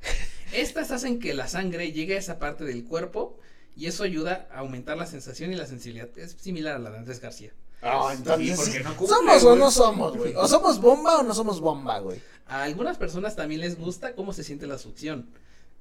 Estas 0.53 0.91
hacen 0.91 1.19
que 1.19 1.35
la 1.35 1.49
sangre 1.49 1.93
llegue 1.93 2.15
a 2.15 2.19
esa 2.19 2.39
parte 2.39 2.65
del 2.65 2.85
cuerpo 2.85 3.39
y 3.77 3.87
eso 3.87 4.05
ayuda 4.05 4.49
a 4.51 4.61
aumentar 4.61 4.97
la 4.97 5.07
sensación 5.07 5.53
y 5.53 5.57
la 5.57 5.67
sensibilidad. 5.67 6.09
Es 6.17 6.37
similar 6.41 6.77
a 6.77 6.79
la 6.79 6.91
de 6.91 6.99
Andrés 6.99 7.21
García. 7.21 7.53
Ah, 7.89 8.13
entonces, 8.13 8.49
Sí, 8.51 8.55
porque 8.57 8.79
sí. 8.79 8.85
no 8.85 8.97
cumple, 8.97 9.17
¿Somos 9.17 9.45
o 9.45 9.57
no 9.57 9.71
somos, 9.71 10.17
güey? 10.17 10.35
¿O 10.35 10.47
somos 10.49 10.81
bomba 10.81 11.19
o 11.19 11.23
no 11.23 11.35
somos 11.35 11.61
bomba, 11.61 11.99
güey? 12.01 12.21
A 12.47 12.63
algunas 12.63 12.97
personas 12.97 13.37
también 13.37 13.61
les 13.61 13.77
gusta 13.79 14.15
cómo 14.15 14.33
se 14.33 14.45
siente 14.45 14.67
la 14.67 14.79
succión. 14.79 15.29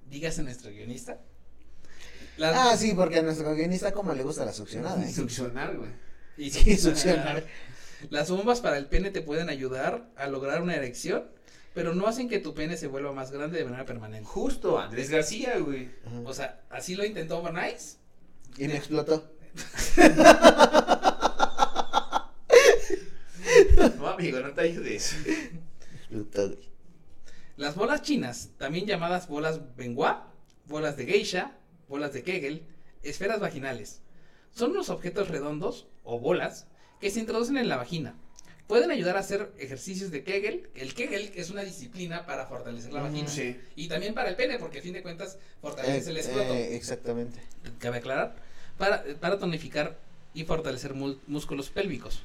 Dígase 0.10 0.44
nuestro 0.44 0.72
guionista. 0.72 1.20
Las- 2.38 2.56
Ah, 2.58 2.78
sí, 2.78 2.94
porque 2.96 3.20
a 3.20 3.22
nuestro 3.22 3.54
guionista 3.56 3.92
como 3.94 4.14
le 4.14 4.24
gusta 4.24 4.46
la 4.46 4.54
succionada, 4.54 5.04
¿eh? 5.04 5.12
Succionar, 5.14 5.76
güey. 5.78 5.90
Y 6.38 6.50
Sí, 6.52 6.78
succionar. 6.78 7.46
Las 8.10 8.30
bombas 8.30 8.60
para 8.62 8.78
el 8.78 8.88
pene 8.88 9.10
te 9.12 9.22
pueden 9.22 9.50
ayudar 9.50 10.06
a 10.18 10.28
lograr 10.28 10.62
una 10.62 10.76
erección, 10.76 11.24
pero 11.74 11.96
no 11.96 12.08
hacen 12.08 12.28
que 12.30 12.40
tu 12.40 12.54
pene 12.54 12.78
se 12.78 12.88
vuelva 12.88 13.14
más 13.14 13.32
grande 13.32 13.58
de 13.58 13.66
manera 13.66 13.86
permanente. 13.86 14.28
Justo, 14.28 14.78
Andrés 14.80 15.10
García, 15.10 15.58
güey. 15.60 15.90
O 16.26 16.34
sea, 16.34 16.62
así 16.70 16.96
lo 16.96 17.06
intentó 17.06 17.42
Van 17.42 17.54
Nuys. 17.56 17.98
Y 18.58 18.68
me 18.68 18.76
explotó. 18.78 19.30
No, 23.98 24.05
amigo, 24.16 24.40
no 24.40 24.54
te 24.54 24.62
ayudes. 24.62 25.16
Las 27.58 27.76
bolas 27.76 28.02
chinas, 28.02 28.50
también 28.58 28.86
llamadas 28.86 29.28
bolas 29.28 29.76
Benoit, 29.76 30.18
bolas 30.66 30.98
de 30.98 31.06
geisha, 31.06 31.58
bolas 31.88 32.14
de 32.14 32.24
Kegel, 32.24 32.64
esferas 33.04 33.40
vaginales, 33.40 34.02
son 34.52 34.72
unos 34.72 34.90
objetos 34.90 35.30
redondos 35.30 35.88
o 36.04 36.20
bolas 36.20 36.68
que 37.00 37.12
se 37.12 37.20
introducen 37.20 37.58
en 37.58 37.70
la 37.70 37.78
vagina. 37.78 38.16
Pueden 38.68 38.90
ayudar 38.90 39.16
a 39.16 39.20
hacer 39.20 39.52
ejercicios 39.60 40.10
de 40.10 40.24
Kegel. 40.24 40.70
El 40.74 40.96
Kegel 40.96 41.32
es 41.36 41.52
una 41.52 41.62
disciplina 41.62 42.26
para 42.26 42.48
fortalecer 42.48 42.92
la 42.94 43.04
vagina. 43.04 43.28
Sí. 43.28 43.56
Y 43.76 43.88
también 43.88 44.16
para 44.16 44.30
el 44.30 44.36
pene, 44.36 44.58
porque 44.58 44.80
a 44.80 44.82
fin 44.82 44.94
de 44.94 45.04
cuentas 45.04 45.38
fortalece 45.62 46.10
el 46.10 46.18
Eh, 46.18 46.20
escroto. 46.22 46.54
eh, 46.54 46.76
exactamente. 46.76 47.40
cabe 47.78 47.98
aclarar, 47.98 48.36
para, 48.80 49.04
para 49.20 49.38
tonificar 49.38 50.00
y 50.34 50.46
fortalecer 50.46 50.96
músculos 50.96 51.70
pélvicos. 51.70 52.24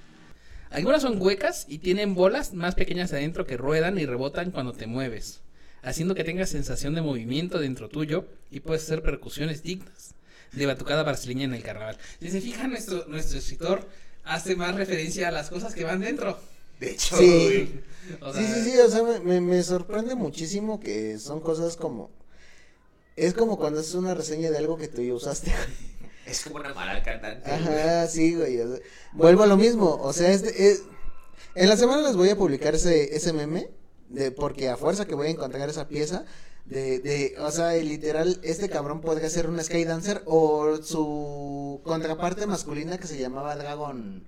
Algunas 0.71 1.03
son 1.03 1.21
huecas 1.21 1.67
y 1.69 1.79
tienen 1.79 2.15
bolas 2.15 2.55
más 2.55 2.75
pequeñas 2.75 3.13
adentro 3.13 3.45
que 3.47 3.57
ruedan 3.57 3.99
y 3.99 4.07
rebotan 4.07 4.53
cuando 4.53 4.73
te 4.73 4.87
mueves, 4.87 5.41
haciendo 5.83 6.15
que 6.15 6.25
tengas 6.25 6.51
sensación 6.51 6.95
de 6.95 7.03
movimiento 7.03 7.59
dentro 7.59 7.89
tuyo 7.89 8.27
y 8.51 8.61
puedes 8.61 8.85
hacer 8.85 9.03
percusiones 9.03 9.63
dignas 9.63 10.15
de 10.53 10.67
batucada 10.67 11.03
brasileña 11.03 11.45
en 11.45 11.55
el 11.55 11.63
carnaval. 11.63 11.99
Si 12.21 12.31
se 12.31 12.41
fijan, 12.41 12.71
nuestro, 12.71 13.05
nuestro 13.09 13.39
escritor 13.39 13.89
hace 14.25 14.55
más 14.57 14.75
referencia 14.75 15.29
a 15.29 15.33
las 15.33 15.51
cosas 15.51 15.75
que 15.75 15.85
van 15.85 16.01
dentro. 16.01 16.39
De 16.79 16.91
hecho, 16.93 17.17
Sí. 17.17 17.81
O 18.21 18.33
Sí, 18.33 18.45
sea, 18.45 18.55
sí, 18.55 18.71
sí, 18.71 18.79
o 18.79 18.89
sea, 18.89 19.03
me 19.21 19.63
sorprende 19.63 20.15
muchísimo 20.15 20.81
que 20.81 21.19
son 21.19 21.41
cosas 21.41 21.77
como... 21.77 22.11
Es 23.17 23.35
como 23.35 23.59
cuando 23.59 23.81
haces 23.81 23.95
una 23.95 24.15
reseña 24.15 24.51
de 24.51 24.59
algo 24.59 24.79
que 24.79 24.89
tú 24.89 25.03
ya 25.03 25.13
usaste. 25.15 25.53
Es 26.27 26.43
como 26.45 26.57
una 26.57 26.73
mala 26.75 27.03
cantante. 27.03 27.51
Ajá, 27.51 28.07
sí, 28.07 28.35
güey. 28.35 28.61
o 28.61 28.77
sea, 28.77 28.85
vuelvo 29.13 29.43
a 29.43 29.47
lo 29.47 29.57
mismo. 29.57 29.97
O 30.03 30.13
sea, 30.13 30.31
este, 30.31 30.71
es- 30.71 30.83
en 31.55 31.69
la 31.69 31.77
semana 31.77 32.03
les 32.03 32.17
voy 32.17 32.29
a 32.31 32.37
publicar 32.37 32.75
ese, 32.75 33.17
ese 33.17 33.33
meme. 33.33 33.71
De, 34.09 34.33
porque 34.33 34.69
a 34.69 34.77
fuerza 34.77 35.07
que 35.07 35.15
voy 35.15 35.29
a 35.29 35.31
encontrar 35.31 35.69
esa 35.69 35.89
pieza. 35.89 36.25
De, 36.65 36.99
de, 37.01 37.35
o 37.41 37.51
sea, 37.51 37.73
literal, 37.75 38.39
este 38.43 38.69
cabrón 38.69 39.01
podría 39.01 39.29
ser 39.31 39.49
un 39.49 39.63
Skydancer 39.63 40.23
o 40.27 40.77
su 40.83 41.81
contraparte 41.85 42.47
masculina 42.47 42.99
que 42.99 43.07
se 43.09 43.19
llamaba 43.19 43.57
Dragon. 43.57 44.25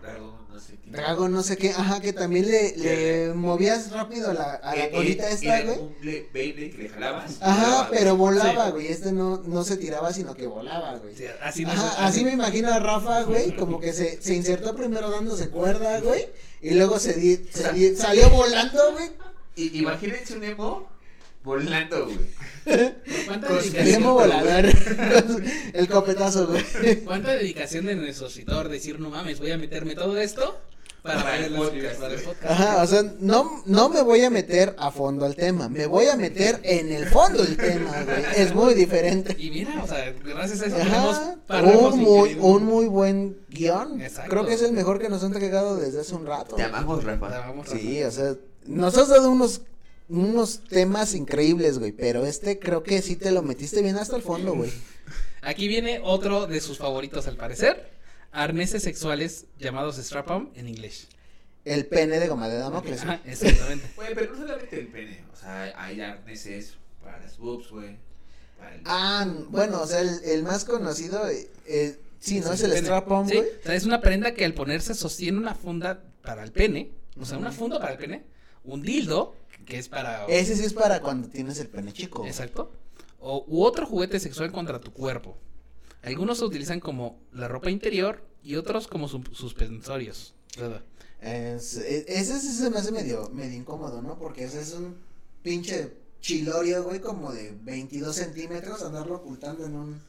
Dragon, 0.00 0.41
no 0.52 0.60
sé 0.60 0.72
qué. 0.84 0.90
Dragon, 0.90 1.32
no 1.32 1.42
sé 1.42 1.56
qué, 1.56 1.70
ajá, 1.70 2.00
que 2.00 2.12
también 2.12 2.50
le, 2.50 2.76
le 2.76 3.34
movías 3.34 3.90
rápido 3.92 4.30
a 4.30 4.34
la, 4.34 4.54
a 4.54 4.76
la 4.76 4.90
colita 4.90 5.28
esta, 5.30 5.62
güey. 5.62 5.78
un 5.78 5.94
ble- 6.02 6.26
baile 6.34 6.70
que 6.70 6.78
le 6.82 6.88
jalabas. 6.90 7.38
Ajá, 7.40 7.88
pero 7.90 8.16
volaba, 8.16 8.70
güey. 8.70 8.88
Este 8.88 9.10
no, 9.12 9.42
no 9.46 9.64
se 9.64 9.76
tiraba, 9.78 10.12
sino 10.12 10.34
que 10.34 10.46
volaba, 10.46 10.98
güey. 10.98 11.14
sí, 11.16 11.24
así, 11.98 12.24
me 12.24 12.32
imagino 12.32 12.72
a 12.72 12.78
Rafa, 12.78 13.22
güey, 13.22 13.56
como 13.56 13.80
que 13.80 13.92
se, 13.92 14.20
se 14.20 14.34
insertó 14.34 14.76
primero 14.76 15.10
dándose 15.10 15.48
cuerda, 15.48 16.00
güey, 16.00 16.28
y 16.60 16.70
luego 16.74 16.98
se, 16.98 17.14
di- 17.14 17.46
se 17.52 17.72
di- 17.72 17.96
salió 17.96 18.28
volando, 18.30 18.92
güey. 18.92 19.10
Y, 19.56 19.78
imagínense 19.80 20.34
un 20.36 20.44
emo 20.44 20.91
volando, 21.44 22.06
güey. 22.06 22.18
¿Cuánta 23.26 23.48
con- 23.48 23.58
dedicación- 23.58 23.86
El 23.88 23.94
emo 23.94 24.14
volador. 24.14 24.64
El 25.74 25.88
copetazo, 25.88 26.46
güey. 26.48 27.00
¿Cuánta 27.04 27.32
dedicación 27.32 27.86
de 27.86 27.96
nuestro 27.96 28.26
escritor 28.28 28.68
decir, 28.68 29.00
no 29.00 29.10
mames, 29.10 29.38
voy 29.40 29.50
a 29.50 29.58
meterme 29.58 29.94
todo 29.94 30.16
esto 30.16 30.60
para, 31.02 31.20
Para 31.24 31.32
ver 31.36 31.44
el 31.46 31.54
podcast, 31.56 32.00
para 32.00 32.14
el 32.14 32.20
podcast? 32.20 32.44
Ajá, 32.52 32.82
o 32.82 32.86
sea, 32.86 33.02
no, 33.18 33.62
no 33.66 33.88
me 33.88 34.02
voy 34.02 34.20
a 34.22 34.30
meter 34.30 34.76
a 34.78 34.92
fondo 34.92 35.26
al 35.26 35.34
tema, 35.34 35.68
me 35.68 35.86
voy 35.86 36.06
a 36.06 36.16
meter 36.16 36.60
en 36.62 36.92
el 36.92 37.06
fondo 37.06 37.42
del 37.42 37.56
tema, 37.56 37.90
güey. 38.04 38.22
Es 38.36 38.54
muy 38.54 38.74
diferente. 38.74 39.34
Y 39.36 39.50
mira, 39.50 39.82
o 39.82 39.86
sea, 39.88 40.14
gracias 40.24 40.60
a 40.62 40.66
eso 40.66 40.76
tenemos 40.76 41.16
Ajá, 41.16 41.36
párrafos 41.48 41.94
un 41.94 42.00
muy, 42.00 42.36
un 42.40 42.64
muy 42.64 42.86
buen 42.86 43.36
guion. 43.50 44.00
Exacto. 44.00 44.30
Creo 44.30 44.46
que 44.46 44.54
es 44.54 44.62
el 44.62 44.70
mejor 44.72 45.00
que 45.00 45.08
nos 45.08 45.22
han 45.24 45.32
entregado 45.32 45.76
desde 45.76 46.02
hace 46.02 46.14
un 46.14 46.24
rato. 46.24 46.54
Te 46.54 46.62
amamos, 46.62 47.02
Rafa. 47.02 47.26
vamos, 47.40 47.66
Sí, 47.68 48.00
o 48.04 48.10
sea, 48.12 48.36
nos 48.66 48.96
has 48.96 49.08
dado 49.08 49.28
unos, 49.28 49.62
unos 50.12 50.64
temas 50.64 51.14
increíbles, 51.14 51.78
güey, 51.78 51.92
pero 51.92 52.24
este 52.26 52.58
creo 52.58 52.82
que 52.82 53.00
sí 53.02 53.16
te 53.16 53.30
lo 53.32 53.42
metiste 53.42 53.82
bien 53.82 53.96
hasta 53.96 54.16
el 54.16 54.22
fondo, 54.22 54.54
güey. 54.54 54.70
Aquí 55.40 55.68
viene 55.68 56.00
otro 56.04 56.46
de 56.46 56.60
sus 56.60 56.78
favoritos 56.78 57.26
al 57.26 57.36
parecer. 57.36 57.90
Arneses 58.30 58.82
sexuales 58.82 59.46
llamados 59.58 59.96
strap-on 59.98 60.50
en 60.54 60.68
inglés. 60.68 61.08
El 61.64 61.86
pene 61.86 62.18
de 62.18 62.28
goma 62.28 62.48
de 62.48 62.58
Damocles. 62.58 63.02
Ajá, 63.02 63.20
exactamente. 63.24 63.86
Güey, 63.96 64.14
pero 64.14 64.32
no 64.32 64.38
solamente 64.38 64.80
el 64.80 64.88
pene. 64.88 65.24
O 65.32 65.36
sea, 65.36 65.72
hay 65.76 66.00
arneses 66.00 66.74
para 67.02 67.18
las 67.20 67.38
boobs, 67.38 67.70
güey. 67.70 67.88
El... 67.90 68.80
Ah, 68.84 69.26
bueno, 69.48 69.82
o 69.82 69.86
sea, 69.86 70.00
el, 70.00 70.10
el 70.24 70.42
más 70.44 70.64
conocido, 70.64 71.22
eh, 71.66 71.98
sí, 72.20 72.40
¿no? 72.40 72.52
Es 72.52 72.62
el 72.62 72.70
pene. 72.70 72.82
strap-on, 72.82 73.28
Sí, 73.28 73.36
güey. 73.36 73.48
o 73.48 73.62
sea, 73.64 73.74
es 73.74 73.84
una 73.84 74.00
prenda 74.00 74.34
que 74.34 74.44
al 74.44 74.54
ponerse 74.54 74.94
sostiene 74.94 75.38
una 75.38 75.54
funda 75.54 76.02
para 76.22 76.42
el 76.44 76.52
pene. 76.52 76.90
O 77.20 77.24
sea, 77.24 77.38
una 77.38 77.52
funda 77.52 77.78
para 77.80 77.92
el 77.92 77.98
pene. 77.98 78.24
Un 78.64 78.82
dildo, 78.82 79.34
que 79.64 79.78
es 79.78 79.88
para... 79.88 80.26
Ese 80.26 80.56
sí 80.56 80.64
es 80.64 80.72
para 80.72 81.00
cuando 81.00 81.28
tienes 81.28 81.58
el 81.58 81.68
pene 81.68 81.92
chico. 81.92 82.24
Exacto. 82.26 82.70
O, 83.20 83.44
u 83.46 83.62
otro 83.64 83.86
juguete 83.86 84.18
sexual 84.20 84.50
contra 84.52 84.80
tu 84.80 84.92
cuerpo. 84.92 85.36
Algunos 86.02 86.38
se 86.38 86.44
utilizan 86.44 86.80
como 86.80 87.20
la 87.32 87.46
ropa 87.48 87.70
interior 87.70 88.24
y 88.42 88.56
otros 88.56 88.88
como 88.88 89.06
su- 89.08 89.22
suspensorios. 89.32 90.34
¿verdad? 90.58 90.82
Es- 91.20 91.76
e- 91.76 92.04
ese 92.08 92.40
sí 92.40 92.48
se 92.52 92.68
me 92.70 92.78
hace 92.78 92.90
medio, 92.90 93.30
medio 93.32 93.56
incómodo, 93.56 94.02
¿no? 94.02 94.18
Porque 94.18 94.44
ese 94.44 94.60
es 94.60 94.72
un 94.72 94.96
pinche 95.42 95.92
chilorio, 96.20 96.82
güey, 96.84 97.00
como 97.00 97.32
de 97.32 97.56
22 97.62 98.14
centímetros, 98.16 98.82
andarlo 98.82 99.16
ocultando 99.16 99.64
en 99.66 99.74
un... 99.76 100.00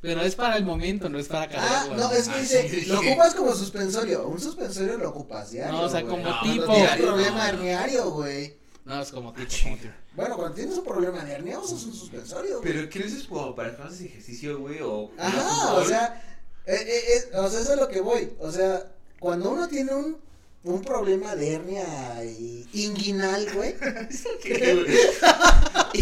Pero 0.00 0.20
es 0.20 0.34
para 0.36 0.56
el 0.56 0.64
momento, 0.64 1.08
no 1.08 1.18
es 1.18 1.28
para 1.28 1.44
Ah, 1.44 1.48
cargarlo. 1.48 1.96
no, 1.96 2.12
es 2.12 2.28
que 2.28 2.34
Ah, 2.34 2.40
dice, 2.40 2.68
sí, 2.68 2.86
lo 2.86 3.00
ocupas 3.00 3.34
como 3.34 3.54
suspensorio. 3.54 4.26
Un 4.28 4.38
suspensorio 4.40 4.98
lo 4.98 5.08
ocupas 5.10 5.50
diario. 5.50 5.72
No, 5.72 5.82
o 5.84 5.88
sea, 5.88 6.02
güey. 6.02 6.10
como 6.22 6.24
tipo- 6.42 6.42
tienes 6.66 6.66
Diario, 6.76 7.06
problema 7.06 7.38
no. 7.38 7.48
herniario, 7.58 8.10
güey. 8.10 8.54
No, 8.84 9.00
es 9.00 9.10
como 9.10 9.32
tipo, 9.32 9.48
Ah, 9.50 9.58
como 9.64 9.76
tipo. 9.76 9.94
Bueno, 10.14 10.36
cuando 10.36 10.54
tienes 10.54 10.76
un 10.76 10.84
problema 10.84 11.24
de 11.24 11.32
hernia, 11.32 11.58
usas 11.58 11.82
un 11.84 11.94
suspensorio. 11.94 12.60
güey. 12.60 12.72
Pero 12.72 12.88
¿qué 12.90 13.04
como 13.28 13.54
para 13.54 13.74
que 13.76 13.82
haces 13.82 14.02
ejercicio, 14.02 14.58
güey? 14.58 14.80
O 14.82 15.10
Ajá, 15.18 15.74
o 15.74 15.84
sea, 15.84 16.22
eh, 16.66 16.74
eh, 16.76 17.02
eh, 17.32 17.36
o 17.36 17.48
sea, 17.48 17.60
eso 17.60 17.72
es 17.72 17.78
lo 17.78 17.88
que 17.88 18.00
voy. 18.00 18.30
O 18.38 18.52
sea, 18.52 18.86
cuando 19.18 19.50
uno 19.50 19.66
tiene 19.68 19.94
un, 19.94 20.18
un 20.64 20.82
problema 20.82 21.34
de 21.34 21.54
hernia 21.54 22.24
y- 22.24 22.68
inguinal, 22.74 23.46
güey. 23.54 23.74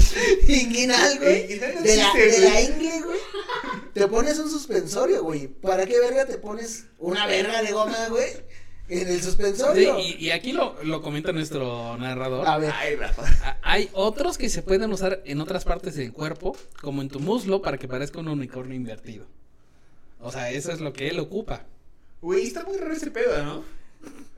Inguinal, 0.48 1.18
güey. 1.18 1.42
Inguinal 1.44 1.82
De 1.82 1.96
la, 1.96 2.12
de 2.14 2.38
la 2.40 2.60
ingle, 2.60 3.00
güey. 3.02 3.18
Te 3.94 4.08
pones 4.08 4.38
un 4.38 4.50
suspensorio, 4.50 5.22
güey. 5.22 5.48
¿Para 5.48 5.86
qué 5.86 5.98
verga 5.98 6.26
te 6.26 6.38
pones 6.38 6.84
una 6.98 7.26
verga 7.26 7.62
de 7.62 7.72
goma, 7.72 8.08
güey? 8.08 8.30
En 9.00 9.08
el 9.08 9.16
Sí, 9.18 9.22
suspensorio. 9.24 9.98
y, 9.98 10.16
y 10.18 10.30
aquí 10.30 10.52
lo, 10.52 10.74
lo 10.84 11.00
comenta 11.02 11.32
nuestro 11.32 11.96
narrador. 11.98 12.46
A 12.46 12.58
ver. 12.58 12.72
Ay, 12.74 12.96
Rafa. 12.96 13.22
A- 13.46 13.56
Hay 13.62 13.88
otros 13.92 14.36
que 14.38 14.48
se 14.48 14.62
pueden 14.62 14.92
usar 14.92 15.22
en 15.24 15.40
otras 15.40 15.64
partes 15.64 15.94
del 15.96 16.12
cuerpo, 16.12 16.56
como 16.80 17.00
en 17.02 17.08
tu 17.08 17.18
muslo, 17.20 17.62
para 17.62 17.78
que 17.78 17.88
parezca 17.88 18.20
un 18.20 18.28
unicornio 18.28 18.74
invertido. 18.74 19.26
O 20.20 20.30
sea, 20.30 20.50
eso 20.50 20.70
es 20.72 20.80
lo 20.80 20.92
que 20.92 21.08
él 21.08 21.18
ocupa. 21.20 21.64
Güey, 22.20 22.46
está 22.46 22.64
muy 22.64 22.76
raro 22.76 22.92
ese 22.94 23.10
pedo, 23.10 23.42
¿no? 23.44 23.64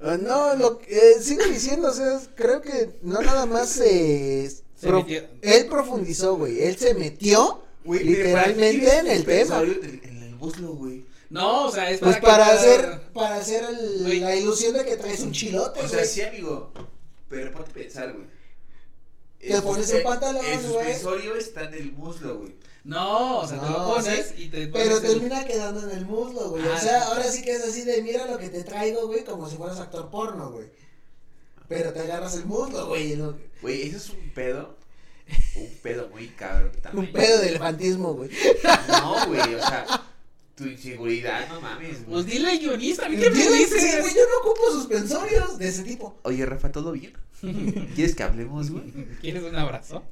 Ah, 0.01 0.17
No, 0.21 0.55
lo 0.57 0.79
que 0.79 0.95
eh, 0.95 1.21
sigo 1.21 1.45
diciendo, 1.45 1.89
o 1.89 1.93
sea, 1.93 2.21
creo 2.35 2.61
que 2.63 2.91
no 3.03 3.21
nada 3.23 3.47
más 3.47 3.69
se, 3.71 4.49
Se 4.51 4.87
pro- 4.87 4.99
metió- 5.03 5.25
él 5.43 5.67
profundizó, 5.67 6.37
güey, 6.37 6.63
él 6.63 6.77
se 6.77 6.95
metió 6.95 7.63
literalmente 7.87 8.87
¿para 8.87 9.01
en 9.01 9.07
el 9.09 9.25
tema. 9.25 9.63
en 9.63 10.23
el 10.23 10.35
muslo, 10.37 10.69
güey. 10.75 11.05
No, 11.31 11.67
o 11.67 11.71
sea, 11.73 11.91
es 11.91 12.01
Pues 12.01 12.17
para, 12.19 12.37
para 12.39 12.45
que- 12.47 12.53
hacer, 12.59 13.01
para 13.13 13.37
hacer 13.37 13.65
el- 13.65 14.21
la 14.21 14.35
ilusión 14.37 14.75
de 14.75 14.85
que 14.85 14.97
traes 14.97 15.21
un 15.21 15.33
chilote, 15.33 15.81
O 15.81 15.89
sea, 15.89 15.99
güey. 15.99 16.09
sí, 16.11 16.23
amigo. 16.23 16.73
Pero 17.29 17.53
ponte 17.53 17.71
a 17.71 17.75
pensar, 17.75 18.13
güey. 18.13 18.27
Te 19.41 19.53
El 19.55 19.63
pones 19.63 19.93
un 19.93 20.03
pantalón, 20.03 20.45
El 20.45 20.59
güey. 20.61 20.73
suspensorio 20.73 21.35
está 21.37 21.65
en 21.65 21.75
el 21.75 21.93
muslo, 21.93 22.39
güey. 22.39 22.55
No, 22.85 23.39
o 23.41 23.47
sea, 23.49 23.59
te 23.61 23.67
lo 23.67 23.79
No, 23.79 23.95
pones 23.95 24.27
sí, 24.37 24.45
y 24.45 24.49
te 24.49 24.67
Pero 24.69 24.73
pones 24.97 25.11
el- 25.11 25.19
termina 25.21 25.45
quedando 25.45 25.89
en 25.91 25.97
el 25.99 26.05
muslo, 26.07 26.51
güey. 26.51 26.63
Ah, 26.67 26.75
o 26.77 26.81
sea, 26.81 27.03
sí. 27.03 27.09
ahora 27.11 27.25
sí 27.25 27.43
que 27.43 27.53
es 27.53 27.65
así 27.65 27.83
de 27.83 28.03
mira 28.03 28.27
lo 28.27 28.39
que 28.39 28.49
te 28.51 28.63
traigo, 28.63 29.07
güey, 29.07 29.25
como 29.25 29.49
si 29.49 29.57
fueras 29.57 29.81
actor 29.81 30.11
porno, 30.11 30.51
güey. 30.51 30.67
Pero 31.69 31.93
te 31.93 32.01
agarras 32.01 32.35
el 32.37 32.45
muslo, 32.45 32.89
güey. 32.89 33.17
Güey, 33.63 33.83
eso 33.89 33.97
es 33.97 34.11
un 34.11 34.31
pedo. 34.35 34.77
Un 35.57 35.71
pedo 35.83 36.09
muy 36.11 36.29
cabrón. 36.29 36.71
Un 36.75 36.81
también. 36.83 37.13
pedo 37.15 37.39
de 37.41 37.49
elefantismo, 37.49 38.13
güey. 38.13 38.29
No, 38.89 39.27
güey, 39.27 39.55
o 39.55 39.59
sea, 39.59 39.87
tu 40.55 40.65
inseguridad, 40.67 41.49
no 41.49 41.61
mames, 41.61 42.05
güey. 42.05 42.23
Pues 42.23 42.27
dile 42.27 42.51
al 42.51 42.59
guionista, 42.59 43.07
¿a 43.07 43.09
mí 43.09 43.17
qué 43.17 43.31
me 43.31 43.37
dices? 43.37 44.01
güey, 44.01 44.15
yo 44.15 44.21
no 44.31 44.49
ocupo 44.51 44.71
suspensorios 44.73 45.59
de 45.59 45.69
ese 45.69 45.83
tipo. 45.83 46.19
Oye, 46.23 46.47
Rafa, 46.47 46.71
¿todo 46.71 46.93
bien? 46.93 47.13
¿Quieres 47.95 48.15
que 48.15 48.23
hablemos, 48.23 48.71
güey? 48.71 48.85
¿Quieres 49.21 49.43
un 49.43 49.57
abrazo? 49.57 50.05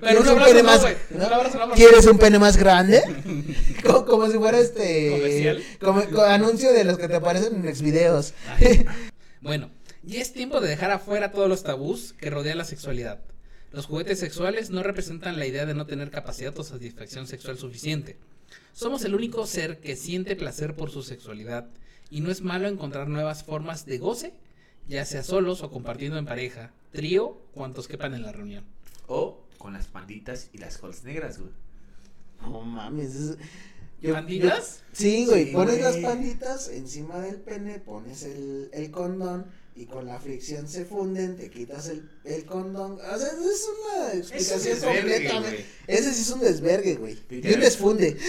¿Quieres 0.00 0.20
un 0.20 0.28
un 0.34 0.40
abrazo 0.40 1.58
no. 1.58 1.64
Un 1.66 1.70
¿Quieres 1.72 2.06
un 2.06 2.18
pene 2.18 2.38
más 2.38 2.56
grande? 2.56 3.02
como, 3.84 4.04
como 4.04 4.30
si 4.30 4.38
fuera 4.38 4.58
este. 4.58 5.10
Comercial. 5.10 5.62
Como, 5.80 6.04
co- 6.10 6.22
anuncio 6.22 6.72
de 6.72 6.84
los 6.84 6.98
que 6.98 7.08
te 7.08 7.16
aparecen 7.16 7.56
en 7.56 7.68
exvideos. 7.68 8.34
Ay. 8.58 8.84
Bueno, 9.40 9.70
ya 10.02 10.20
es 10.20 10.32
tiempo 10.32 10.60
de 10.60 10.68
dejar 10.68 10.90
afuera 10.90 11.30
todos 11.30 11.48
los 11.48 11.62
tabús 11.62 12.12
que 12.18 12.28
rodean 12.28 12.58
la 12.58 12.64
sexualidad. 12.64 13.20
Los 13.70 13.86
juguetes 13.86 14.18
sexuales 14.18 14.70
no 14.70 14.82
representan 14.82 15.38
la 15.38 15.46
idea 15.46 15.64
de 15.64 15.74
no 15.74 15.86
tener 15.86 16.10
capacidad 16.10 16.58
o 16.58 16.64
satisfacción 16.64 17.28
sexual 17.28 17.56
suficiente. 17.56 18.18
Somos 18.72 19.04
el 19.04 19.14
único 19.14 19.46
ser 19.46 19.78
que 19.80 19.96
siente 19.96 20.36
placer 20.36 20.74
por 20.76 20.90
su 20.90 21.02
sexualidad 21.02 21.68
y 22.10 22.20
no 22.20 22.30
es 22.30 22.42
malo 22.42 22.68
encontrar 22.68 23.08
nuevas 23.08 23.42
formas 23.44 23.84
de 23.86 23.98
goce, 23.98 24.32
ya 24.88 25.04
sea 25.04 25.22
solos 25.22 25.62
o 25.62 25.70
compartiendo 25.70 26.16
en 26.18 26.24
pareja, 26.26 26.72
trío, 26.92 27.38
cuantos 27.52 27.88
quepan 27.88 28.14
en 28.14 28.22
la 28.22 28.32
reunión. 28.32 28.64
O 29.06 29.40
con 29.58 29.72
las 29.72 29.86
panditas 29.86 30.48
y 30.52 30.58
las 30.58 30.78
colas 30.78 31.02
negras, 31.04 31.38
güey. 31.38 31.50
No 32.42 32.62
mames. 32.62 33.14
es- 33.14 33.36
¿Panditas? 34.12 34.84
Sí, 34.92 35.26
güey. 35.26 35.46
Sí, 35.46 35.52
pones 35.52 35.80
güey. 35.80 35.82
las 35.82 35.96
panditas 36.12 36.68
encima 36.68 37.18
del 37.18 37.36
pene, 37.40 37.80
pones 37.80 38.22
el, 38.22 38.70
el 38.72 38.90
condón 38.92 39.46
y 39.80 39.86
con 39.86 40.06
la 40.06 40.18
fricción 40.18 40.66
se 40.68 40.84
funden, 40.84 41.36
te 41.36 41.50
quitas 41.50 41.88
el, 41.88 42.10
el 42.24 42.44
condón. 42.44 42.92
O 42.92 43.18
sea, 43.18 43.28
es 43.28 43.68
una 43.86 44.12
explicación 44.14 44.74
desvergue, 44.74 45.00
completa, 45.02 45.38
güey. 45.40 45.52
güey. 45.52 45.64
Ese 45.86 46.12
sí 46.14 46.22
es 46.22 46.30
un 46.30 46.40
desvergue, 46.40 46.94
güey. 46.96 47.18
Y 47.30 47.54
un 47.54 47.60
desfunde. 47.60 48.16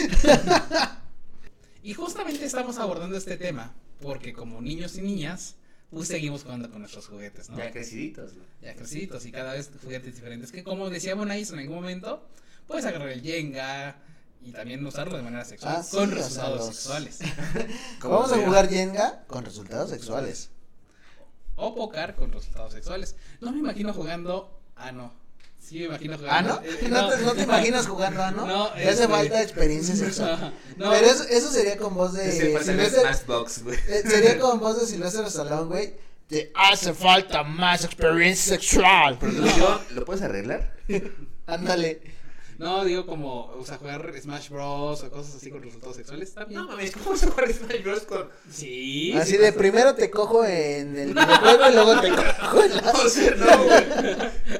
Y 1.81 1.93
justamente 1.93 2.45
estamos 2.45 2.77
abordando 2.77 3.17
este 3.17 3.37
tema 3.37 3.73
porque 4.01 4.33
como 4.33 4.61
niños 4.61 4.97
y 4.97 5.01
niñas, 5.01 5.55
pues 5.89 6.07
seguimos 6.09 6.43
jugando 6.43 6.69
con 6.69 6.81
nuestros 6.81 7.07
juguetes, 7.07 7.49
¿no? 7.49 7.57
Ya 7.57 7.71
creciditos, 7.71 8.33
güey. 8.33 8.45
ya 8.61 8.75
crecidos 8.75 9.25
y 9.25 9.31
cada 9.31 9.53
vez 9.53 9.69
juguetes 9.81 10.13
diferentes. 10.15 10.51
Que 10.51 10.63
como 10.63 10.89
decía 10.89 11.15
Bonais 11.15 11.49
en 11.51 11.59
algún 11.59 11.75
momento, 11.77 12.27
puedes 12.67 12.85
agarrar 12.85 13.09
el 13.09 13.21
Jenga 13.21 13.97
y 14.41 14.51
también 14.51 14.85
usarlo 14.85 15.15
de 15.17 15.23
manera 15.23 15.45
sexual 15.45 15.77
Ah, 15.79 15.85
con 15.89 16.11
resultados 16.11 16.57
los- 16.67 16.75
sexuales. 16.75 17.19
Vamos 18.03 18.31
a 18.33 18.37
jugar 18.37 18.69
Jenga 18.69 19.23
con 19.27 19.43
resultados 19.45 19.89
sexuales. 19.89 20.49
O 21.59 21.75
poker 21.75 22.15
con 22.15 22.31
resultados 22.31 22.73
sexuales. 22.73 23.15
No 23.41 23.51
me 23.51 23.59
imagino 23.59 23.93
jugando. 23.93 24.59
Ah, 24.75 24.91
no. 24.91 25.11
Sí 25.59 25.79
me 25.79 25.85
imagino 25.85 26.13
¿Ah, 26.15 26.17
jugando. 26.17 26.55
no? 26.55 26.61
eh, 26.67 26.87
¿No, 26.89 27.09
te, 27.09 27.17
no 27.17 27.33
te 27.33 27.43
imaginas 27.43 27.85
jugando, 27.87 28.23
ah, 28.23 28.31
no? 28.31 28.45
No, 28.45 28.67
Te 28.69 28.83
hace 28.83 28.91
este- 29.03 29.07
falta 29.09 29.41
experiencia 29.43 29.95
sexual. 29.95 30.53
No, 30.77 30.89
Pero 30.91 31.05
eso, 31.05 31.23
eso 31.25 31.51
sería 31.51 31.77
con 31.77 31.93
voz 31.95 32.13
de. 32.13 32.31
Se 32.31 32.57
Sylvester- 32.63 33.01
Smashbox, 33.01 33.63
güey. 33.63 33.77
eh, 33.89 34.03
sería 34.07 34.39
con 34.39 34.59
voz 34.59 34.79
de 34.79 34.87
Silvestre 34.87 35.27
Stallone, 35.27 35.65
güey. 35.67 35.93
Te 36.27 36.51
hace 36.55 36.93
falta 36.93 37.43
más 37.43 37.83
experiencia 37.83 38.53
sexual. 38.53 39.17
Producción, 39.19 39.79
¿lo 39.95 40.05
puedes 40.05 40.21
arreglar? 40.21 40.73
Ándale. 41.47 42.01
No, 42.59 42.85
digo 42.85 43.05
como, 43.05 43.45
o 43.47 43.65
sea, 43.65 43.77
jugar 43.77 44.13
Smash 44.21 44.49
Bros. 44.49 45.01
o 45.03 45.09
cosas 45.09 45.35
así 45.35 45.49
con 45.49 45.63
resultados 45.63 45.95
sexuales. 45.95 46.29
Está 46.29 46.45
bien. 46.45 46.59
No 46.61 46.67
mames, 46.67 46.91
¿cómo 46.91 47.09
vas 47.11 47.23
a 47.23 47.27
jugar 47.31 47.51
Smash 47.53 47.83
Bros 47.83 48.01
con.? 48.01 48.29
Sí. 48.51 49.13
Así 49.17 49.31
sí 49.31 49.37
de 49.37 49.53
primero 49.53 49.95
te 49.95 50.11
cojo 50.11 50.45
en 50.45 50.97
el 50.97 51.07
videojuego 51.13 51.69
y 51.69 51.73
luego 51.73 52.01
te 52.01 52.09
cojo 52.09 52.63
en 52.63 52.75
la. 52.75 52.91
O 52.91 53.09
sea, 53.09 53.35
no, 53.35 53.63
güey. 53.63 53.83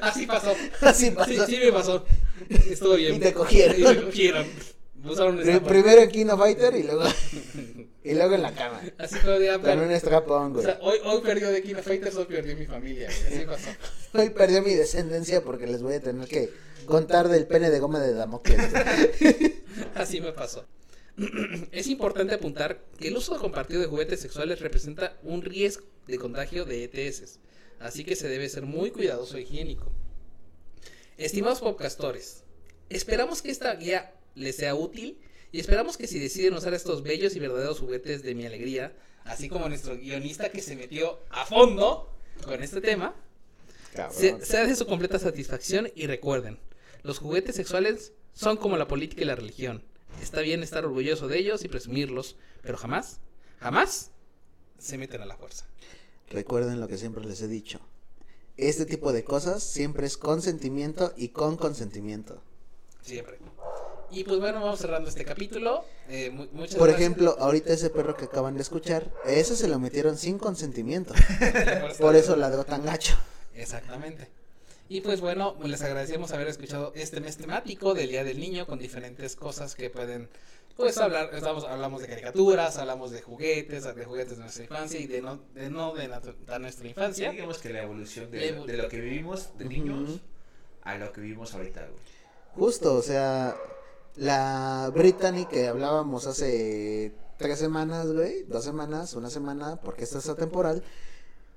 Así 0.00 0.26
pasó. 0.26 0.54
Así 0.80 1.04
Sí, 1.06 1.10
pasó. 1.12 1.46
sí 1.46 1.58
me 1.62 1.72
pasó. 1.72 2.04
Estuvo 2.48 2.94
bien. 2.94 3.14
Y 3.16 3.18
te 3.20 3.32
cogieron. 3.34 3.78
Y 3.78 3.82
me 3.84 4.02
cogieron. 4.02 4.46
Usaron 5.04 5.38
un 5.38 5.60
primero 5.60 6.02
en 6.02 6.10
Kino 6.10 6.36
Fighter 6.36 6.74
y 6.76 6.82
luego. 6.82 7.04
y 8.04 8.14
luego 8.14 8.34
en 8.34 8.42
la 8.42 8.52
cama. 8.54 8.80
Así 8.98 9.14
fue 9.16 9.38
de 9.38 9.58
Con 9.58 9.78
un 9.78 9.90
strap-on, 9.92 10.50
O 10.50 10.54
güey. 10.54 10.64
sea, 10.64 10.78
hoy, 10.82 10.98
hoy 11.04 11.20
perdió 11.22 11.50
de 11.50 11.62
King 11.62 11.74
of 11.76 11.84
Fighters, 11.86 12.16
hoy 12.16 12.26
perdió 12.26 12.56
mi 12.56 12.66
familia, 12.66 13.08
güey. 13.08 13.36
Así 13.38 13.46
pasó. 13.46 13.68
Hoy 14.14 14.30
perdió 14.30 14.62
mi 14.62 14.74
descendencia 14.74 15.42
porque 15.42 15.66
les 15.66 15.82
voy 15.82 15.94
a 15.94 16.00
tener 16.00 16.28
que 16.28 16.50
contar 16.90 17.28
del 17.28 17.46
pene 17.46 17.70
de 17.70 17.78
goma 17.80 18.00
de 18.00 18.12
Damocles. 18.14 18.58
Así 19.94 20.20
me 20.20 20.32
pasó. 20.32 20.66
Es 21.72 21.86
importante 21.88 22.34
apuntar 22.34 22.84
que 22.98 23.08
el 23.08 23.16
uso 23.16 23.38
compartido 23.38 23.80
de 23.80 23.86
juguetes 23.86 24.20
sexuales 24.20 24.60
representa 24.60 25.18
un 25.22 25.42
riesgo 25.42 25.84
de 26.06 26.18
contagio 26.18 26.64
de 26.64 26.84
ETS, 26.84 27.38
así 27.78 28.04
que 28.04 28.16
se 28.16 28.28
debe 28.28 28.48
ser 28.48 28.64
muy 28.64 28.90
cuidadoso 28.90 29.36
e 29.36 29.42
higiénico. 29.42 29.90
Estimados 31.18 31.60
podcastores, 31.60 32.44
esperamos 32.88 33.42
que 33.42 33.50
esta 33.50 33.74
guía 33.74 34.14
les 34.34 34.56
sea 34.56 34.74
útil 34.74 35.18
y 35.52 35.60
esperamos 35.60 35.96
que 35.96 36.06
si 36.06 36.18
deciden 36.18 36.54
usar 36.54 36.72
estos 36.74 37.02
bellos 37.02 37.36
y 37.36 37.40
verdaderos 37.40 37.78
juguetes 37.80 38.22
de 38.22 38.34
mi 38.34 38.46
alegría, 38.46 38.92
así 39.24 39.48
como 39.48 39.68
nuestro 39.68 39.96
guionista 39.96 40.48
que 40.50 40.62
se 40.62 40.76
metió 40.76 41.20
a 41.30 41.44
fondo 41.44 42.10
con 42.44 42.62
este 42.62 42.80
tema, 42.80 43.14
se- 44.10 44.30
Cabrón. 44.30 44.46
sea 44.46 44.66
de 44.66 44.74
su 44.76 44.86
completa 44.86 45.18
satisfacción 45.18 45.90
y 45.94 46.06
recuerden, 46.06 46.58
los 47.02 47.18
juguetes 47.18 47.56
sexuales 47.56 48.12
son 48.32 48.56
como 48.56 48.76
la 48.76 48.88
política 48.88 49.22
y 49.22 49.26
la 49.26 49.34
religión. 49.36 49.82
Está 50.22 50.40
bien 50.40 50.62
estar 50.62 50.84
orgulloso 50.84 51.28
de 51.28 51.38
ellos 51.38 51.64
y 51.64 51.68
presumirlos, 51.68 52.36
pero 52.62 52.76
jamás, 52.78 53.20
jamás 53.60 54.10
se 54.78 54.98
meten 54.98 55.22
a 55.22 55.26
la 55.26 55.36
fuerza. 55.36 55.66
Recuerden 56.28 56.80
lo 56.80 56.88
que 56.88 56.98
siempre 56.98 57.24
les 57.24 57.40
he 57.42 57.48
dicho. 57.48 57.80
Este 58.56 58.84
tipo 58.86 59.12
de 59.12 59.24
cosas 59.24 59.62
siempre 59.62 60.06
es 60.06 60.16
consentimiento 60.16 61.12
y 61.16 61.28
con 61.28 61.56
consentimiento. 61.56 62.42
Siempre. 63.02 63.38
Y 64.12 64.24
pues 64.24 64.40
bueno, 64.40 64.60
vamos 64.60 64.80
cerrando 64.80 65.08
este 65.08 65.24
capítulo. 65.24 65.84
Eh, 66.08 66.30
mu- 66.30 66.46
muchas 66.52 66.74
Por 66.76 66.88
gracias. 66.88 67.00
ejemplo, 67.00 67.36
ahorita 67.38 67.72
ese 67.72 67.90
perro 67.90 68.16
que 68.16 68.24
acaban 68.26 68.56
de 68.56 68.62
escuchar, 68.62 69.10
ese 69.24 69.56
se 69.56 69.68
lo 69.68 69.78
metieron 69.78 70.18
sin 70.18 70.36
consentimiento. 70.38 71.14
Por 71.14 71.96
Por 71.98 72.16
eso 72.16 72.36
ladró 72.36 72.64
tan 72.64 72.84
gacho. 72.84 73.16
Exactamente. 73.54 74.28
Y 74.90 75.00
pues 75.02 75.20
bueno, 75.20 75.56
les 75.64 75.80
agradecemos 75.82 76.32
haber 76.32 76.48
escuchado 76.48 76.92
este 76.96 77.20
mes 77.20 77.36
temático 77.36 77.94
del 77.94 78.08
Día 78.10 78.24
del 78.24 78.40
Niño 78.40 78.66
con 78.66 78.78
diferentes 78.80 79.36
cosas 79.36 79.76
que 79.76 79.88
pueden 79.88 80.28
pues 80.76 80.98
hablar, 80.98 81.30
estamos, 81.32 81.64
hablamos 81.64 82.02
de 82.02 82.08
caricaturas, 82.08 82.76
hablamos 82.76 83.12
de 83.12 83.22
juguetes, 83.22 83.84
de 83.84 84.04
juguetes 84.04 84.36
de 84.36 84.42
nuestra 84.42 84.64
infancia 84.64 84.98
y 84.98 85.06
de 85.06 85.22
no 85.22 85.36
de, 85.54 85.70
no 85.70 85.94
de, 85.94 86.08
de 86.08 86.58
nuestra 86.58 86.84
Sí, 86.84 86.88
infancia. 86.88 87.30
digamos 87.30 87.58
que 87.58 87.70
la 87.70 87.82
evolución 87.82 88.30
de, 88.32 88.52
de 88.66 88.76
lo 88.76 88.88
que 88.88 89.00
vivimos 89.00 89.56
de 89.58 89.66
niños 89.66 90.22
a 90.82 90.98
lo 90.98 91.12
que 91.12 91.20
vivimos 91.20 91.54
ahorita, 91.54 91.86
güey. 91.86 92.02
Justo, 92.54 92.94
o 92.96 93.02
sea, 93.02 93.56
la 94.16 94.90
Brittany 94.94 95.46
que 95.46 95.68
hablábamos 95.68 96.26
hace 96.26 97.14
tres 97.36 97.58
semanas, 97.58 98.12
güey, 98.12 98.42
dos 98.44 98.64
semanas, 98.64 99.14
una 99.14 99.30
semana, 99.30 99.80
porque 99.82 100.04
esta 100.04 100.18
es 100.18 100.28
atemporal. 100.28 100.82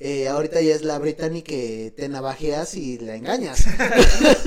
Eh, 0.05 0.27
ahorita 0.27 0.59
ya 0.59 0.75
es 0.75 0.83
la 0.83 0.99
Brittany 0.99 1.43
que 1.43 1.93
te 1.95 2.09
navajeas 2.09 2.75
y 2.75 2.97
la 2.97 3.15
engañas. 3.15 3.65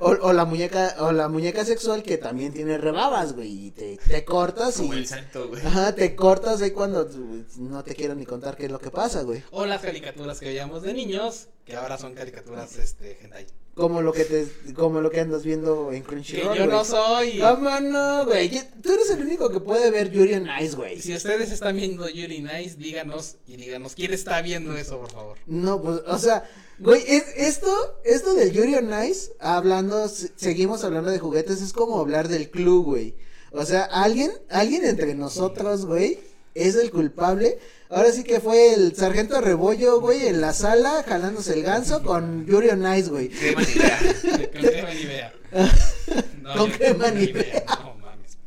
o, 0.00 0.10
o 0.10 0.32
la 0.34 0.44
muñeca, 0.44 0.96
o 1.00 1.12
la 1.12 1.28
muñeca 1.28 1.64
sexual 1.64 2.02
que 2.02 2.18
también 2.18 2.52
tiene 2.52 2.76
rebabas, 2.78 3.32
güey, 3.34 3.66
y 3.66 3.70
te, 3.70 3.98
te 4.06 4.24
cortas 4.26 4.76
Como 4.76 4.92
y 4.94 4.98
el 4.98 5.06
santo, 5.06 5.48
güey. 5.48 5.64
ajá, 5.64 5.94
te 5.94 6.14
cortas 6.14 6.60
ahí 6.60 6.72
cuando 6.72 7.06
tú- 7.06 7.44
no 7.56 7.82
te 7.82 7.94
quiero 7.94 8.14
ni 8.14 8.26
contar 8.26 8.56
qué 8.56 8.66
es 8.66 8.70
lo 8.72 8.78
que 8.78 8.90
pasa, 8.90 9.22
güey. 9.22 9.42
O 9.50 9.64
las 9.66 9.80
caricaturas 9.80 10.38
que 10.40 10.46
veíamos 10.46 10.82
de 10.82 10.92
niños, 10.94 11.48
que 11.68 11.76
ahora 11.76 11.98
son 11.98 12.14
caricaturas 12.14 12.76
este 12.78 13.18
hentai. 13.22 13.46
Como 13.74 14.02
lo 14.02 14.12
que 14.12 14.24
te, 14.24 14.48
como 14.74 15.00
lo 15.00 15.08
que 15.10 15.20
andas 15.20 15.44
viendo 15.44 15.92
en 15.92 16.02
Que 16.02 16.08
Crunchyroll. 16.08 16.56
yo 16.58 16.66
no 16.66 16.84
soy. 16.84 17.38
¿Cómo 17.38 17.78
no, 17.78 18.24
güey? 18.26 18.50
Tú 18.82 18.92
eres 18.92 19.10
el 19.10 19.20
único 19.20 19.50
que 19.50 19.60
puede 19.60 19.90
ver 19.92 20.10
Yuri 20.10 20.34
on 20.34 20.48
Ice, 20.60 20.74
güey. 20.74 21.00
Si 21.00 21.14
ustedes 21.14 21.52
están 21.52 21.76
viendo 21.76 22.08
Yuri 22.08 22.40
Nice, 22.40 22.74
díganos 22.76 23.36
y 23.46 23.56
díganos 23.56 23.94
quién 23.94 24.12
está 24.12 24.40
viendo 24.42 24.76
eso, 24.76 24.98
por 24.98 25.12
favor. 25.12 25.38
No, 25.46 25.80
pues, 25.80 26.00
o 26.08 26.18
sea, 26.18 26.48
güey, 26.80 27.04
es, 27.06 27.22
esto, 27.36 28.00
esto 28.04 28.34
del 28.34 28.50
Yuri 28.50 28.74
on 28.76 28.90
Ice, 29.04 29.30
hablando, 29.38 30.08
se- 30.08 30.32
seguimos 30.34 30.82
hablando 30.82 31.10
de 31.10 31.18
juguetes, 31.20 31.62
es 31.62 31.72
como 31.72 32.00
hablar 32.00 32.26
del 32.28 32.50
club, 32.50 32.84
güey. 32.84 33.14
O 33.52 33.64
sea, 33.64 33.84
alguien, 33.84 34.32
alguien 34.50 34.84
entre 34.86 35.14
nosotros, 35.14 35.86
güey, 35.86 36.18
es 36.66 36.74
el 36.76 36.90
culpable. 36.90 37.58
Ahora 37.90 38.12
sí 38.12 38.22
que 38.24 38.40
fue 38.40 38.74
el 38.74 38.94
sargento 38.94 39.40
Rebollo, 39.40 40.00
güey, 40.00 40.26
en 40.26 40.40
la 40.40 40.52
sala, 40.52 41.04
jalándose 41.06 41.54
el 41.54 41.62
ganso 41.62 42.02
con 42.02 42.44
Yuri 42.46 42.68
on 42.68 42.94
Ice, 42.94 43.08
güey. 43.08 43.28
Crema 43.28 43.62
ni 43.62 43.72
idea. 43.72 43.98
Con 44.22 44.40
crema 44.50 44.90
ni 44.94 45.02
vea. 45.04 45.32
No, 46.42 46.56
Con 46.56 46.70
crema 46.70 47.10
No 47.10 47.94
mames. 47.96 48.38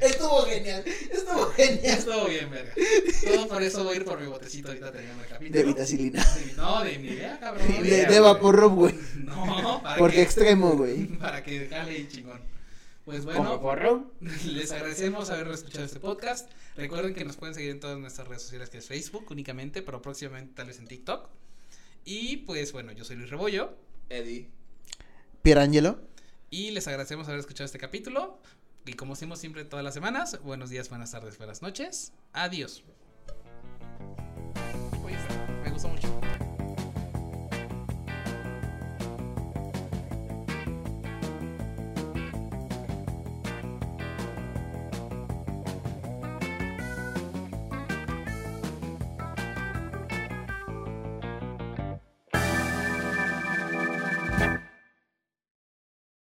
Estuvo 0.00 0.42
genial, 0.42 0.84
estuvo 0.86 1.46
genial. 1.52 1.98
Estuvo 1.98 2.24
bien, 2.26 2.50
verga. 2.50 2.72
Todo 3.24 3.48
por 3.48 3.62
eso 3.62 3.84
voy 3.84 3.94
a 3.94 3.96
ir 3.96 4.04
por 4.04 4.20
mi 4.20 4.26
botecito 4.26 4.68
ahorita 4.68 4.92
terminando 4.92 5.22
el 5.22 5.28
capítulo. 5.28 5.58
De 5.58 5.64
vitacilina. 5.64 6.24
De- 6.34 6.52
No, 6.56 6.84
de 6.84 6.98
mi 6.98 7.08
idea, 7.08 7.38
cabrón. 7.40 7.66
De, 7.68 7.88
idea, 7.88 8.08
de 8.10 8.68
güey. 8.68 8.94
No, 9.24 9.80
para 9.82 9.96
Porque 9.96 10.16
que, 10.16 10.22
extremo, 10.22 10.72
güey. 10.72 11.06
para 11.18 11.42
que 11.42 11.68
jale 11.68 11.98
y 11.98 12.08
chingón. 12.08 12.53
Pues 13.04 13.26
bueno, 13.26 14.10
les 14.46 14.72
agradecemos 14.72 15.28
haber 15.28 15.48
escuchado 15.48 15.84
este 15.84 16.00
podcast. 16.00 16.50
Recuerden 16.76 17.14
que 17.14 17.24
nos 17.24 17.36
pueden 17.36 17.54
seguir 17.54 17.70
en 17.70 17.80
todas 17.80 17.98
nuestras 17.98 18.26
redes 18.28 18.42
sociales, 18.42 18.70
que 18.70 18.78
es 18.78 18.86
Facebook 18.86 19.26
únicamente, 19.30 19.82
pero 19.82 20.00
próximamente 20.00 20.54
tal 20.54 20.68
vez 20.68 20.78
en 20.78 20.86
TikTok. 20.86 21.28
Y 22.06 22.38
pues 22.38 22.72
bueno, 22.72 22.92
yo 22.92 23.04
soy 23.04 23.16
Luis 23.16 23.28
Rebollo. 23.28 23.76
Eddie. 24.08 24.48
Pierangelo. 25.42 25.98
Y 26.48 26.70
les 26.70 26.86
agradecemos 26.88 27.28
haber 27.28 27.40
escuchado 27.40 27.66
este 27.66 27.78
capítulo. 27.78 28.38
Y 28.86 28.94
como 28.94 29.12
hacemos 29.14 29.38
siempre 29.38 29.64
todas 29.64 29.84
las 29.84 29.94
semanas, 29.94 30.40
buenos 30.42 30.70
días, 30.70 30.88
buenas 30.88 31.10
tardes, 31.10 31.36
buenas 31.36 31.60
noches. 31.60 32.12
Adiós. 32.32 32.84
Me 35.62 35.70
gustó 35.70 35.88
mucho. 35.88 36.13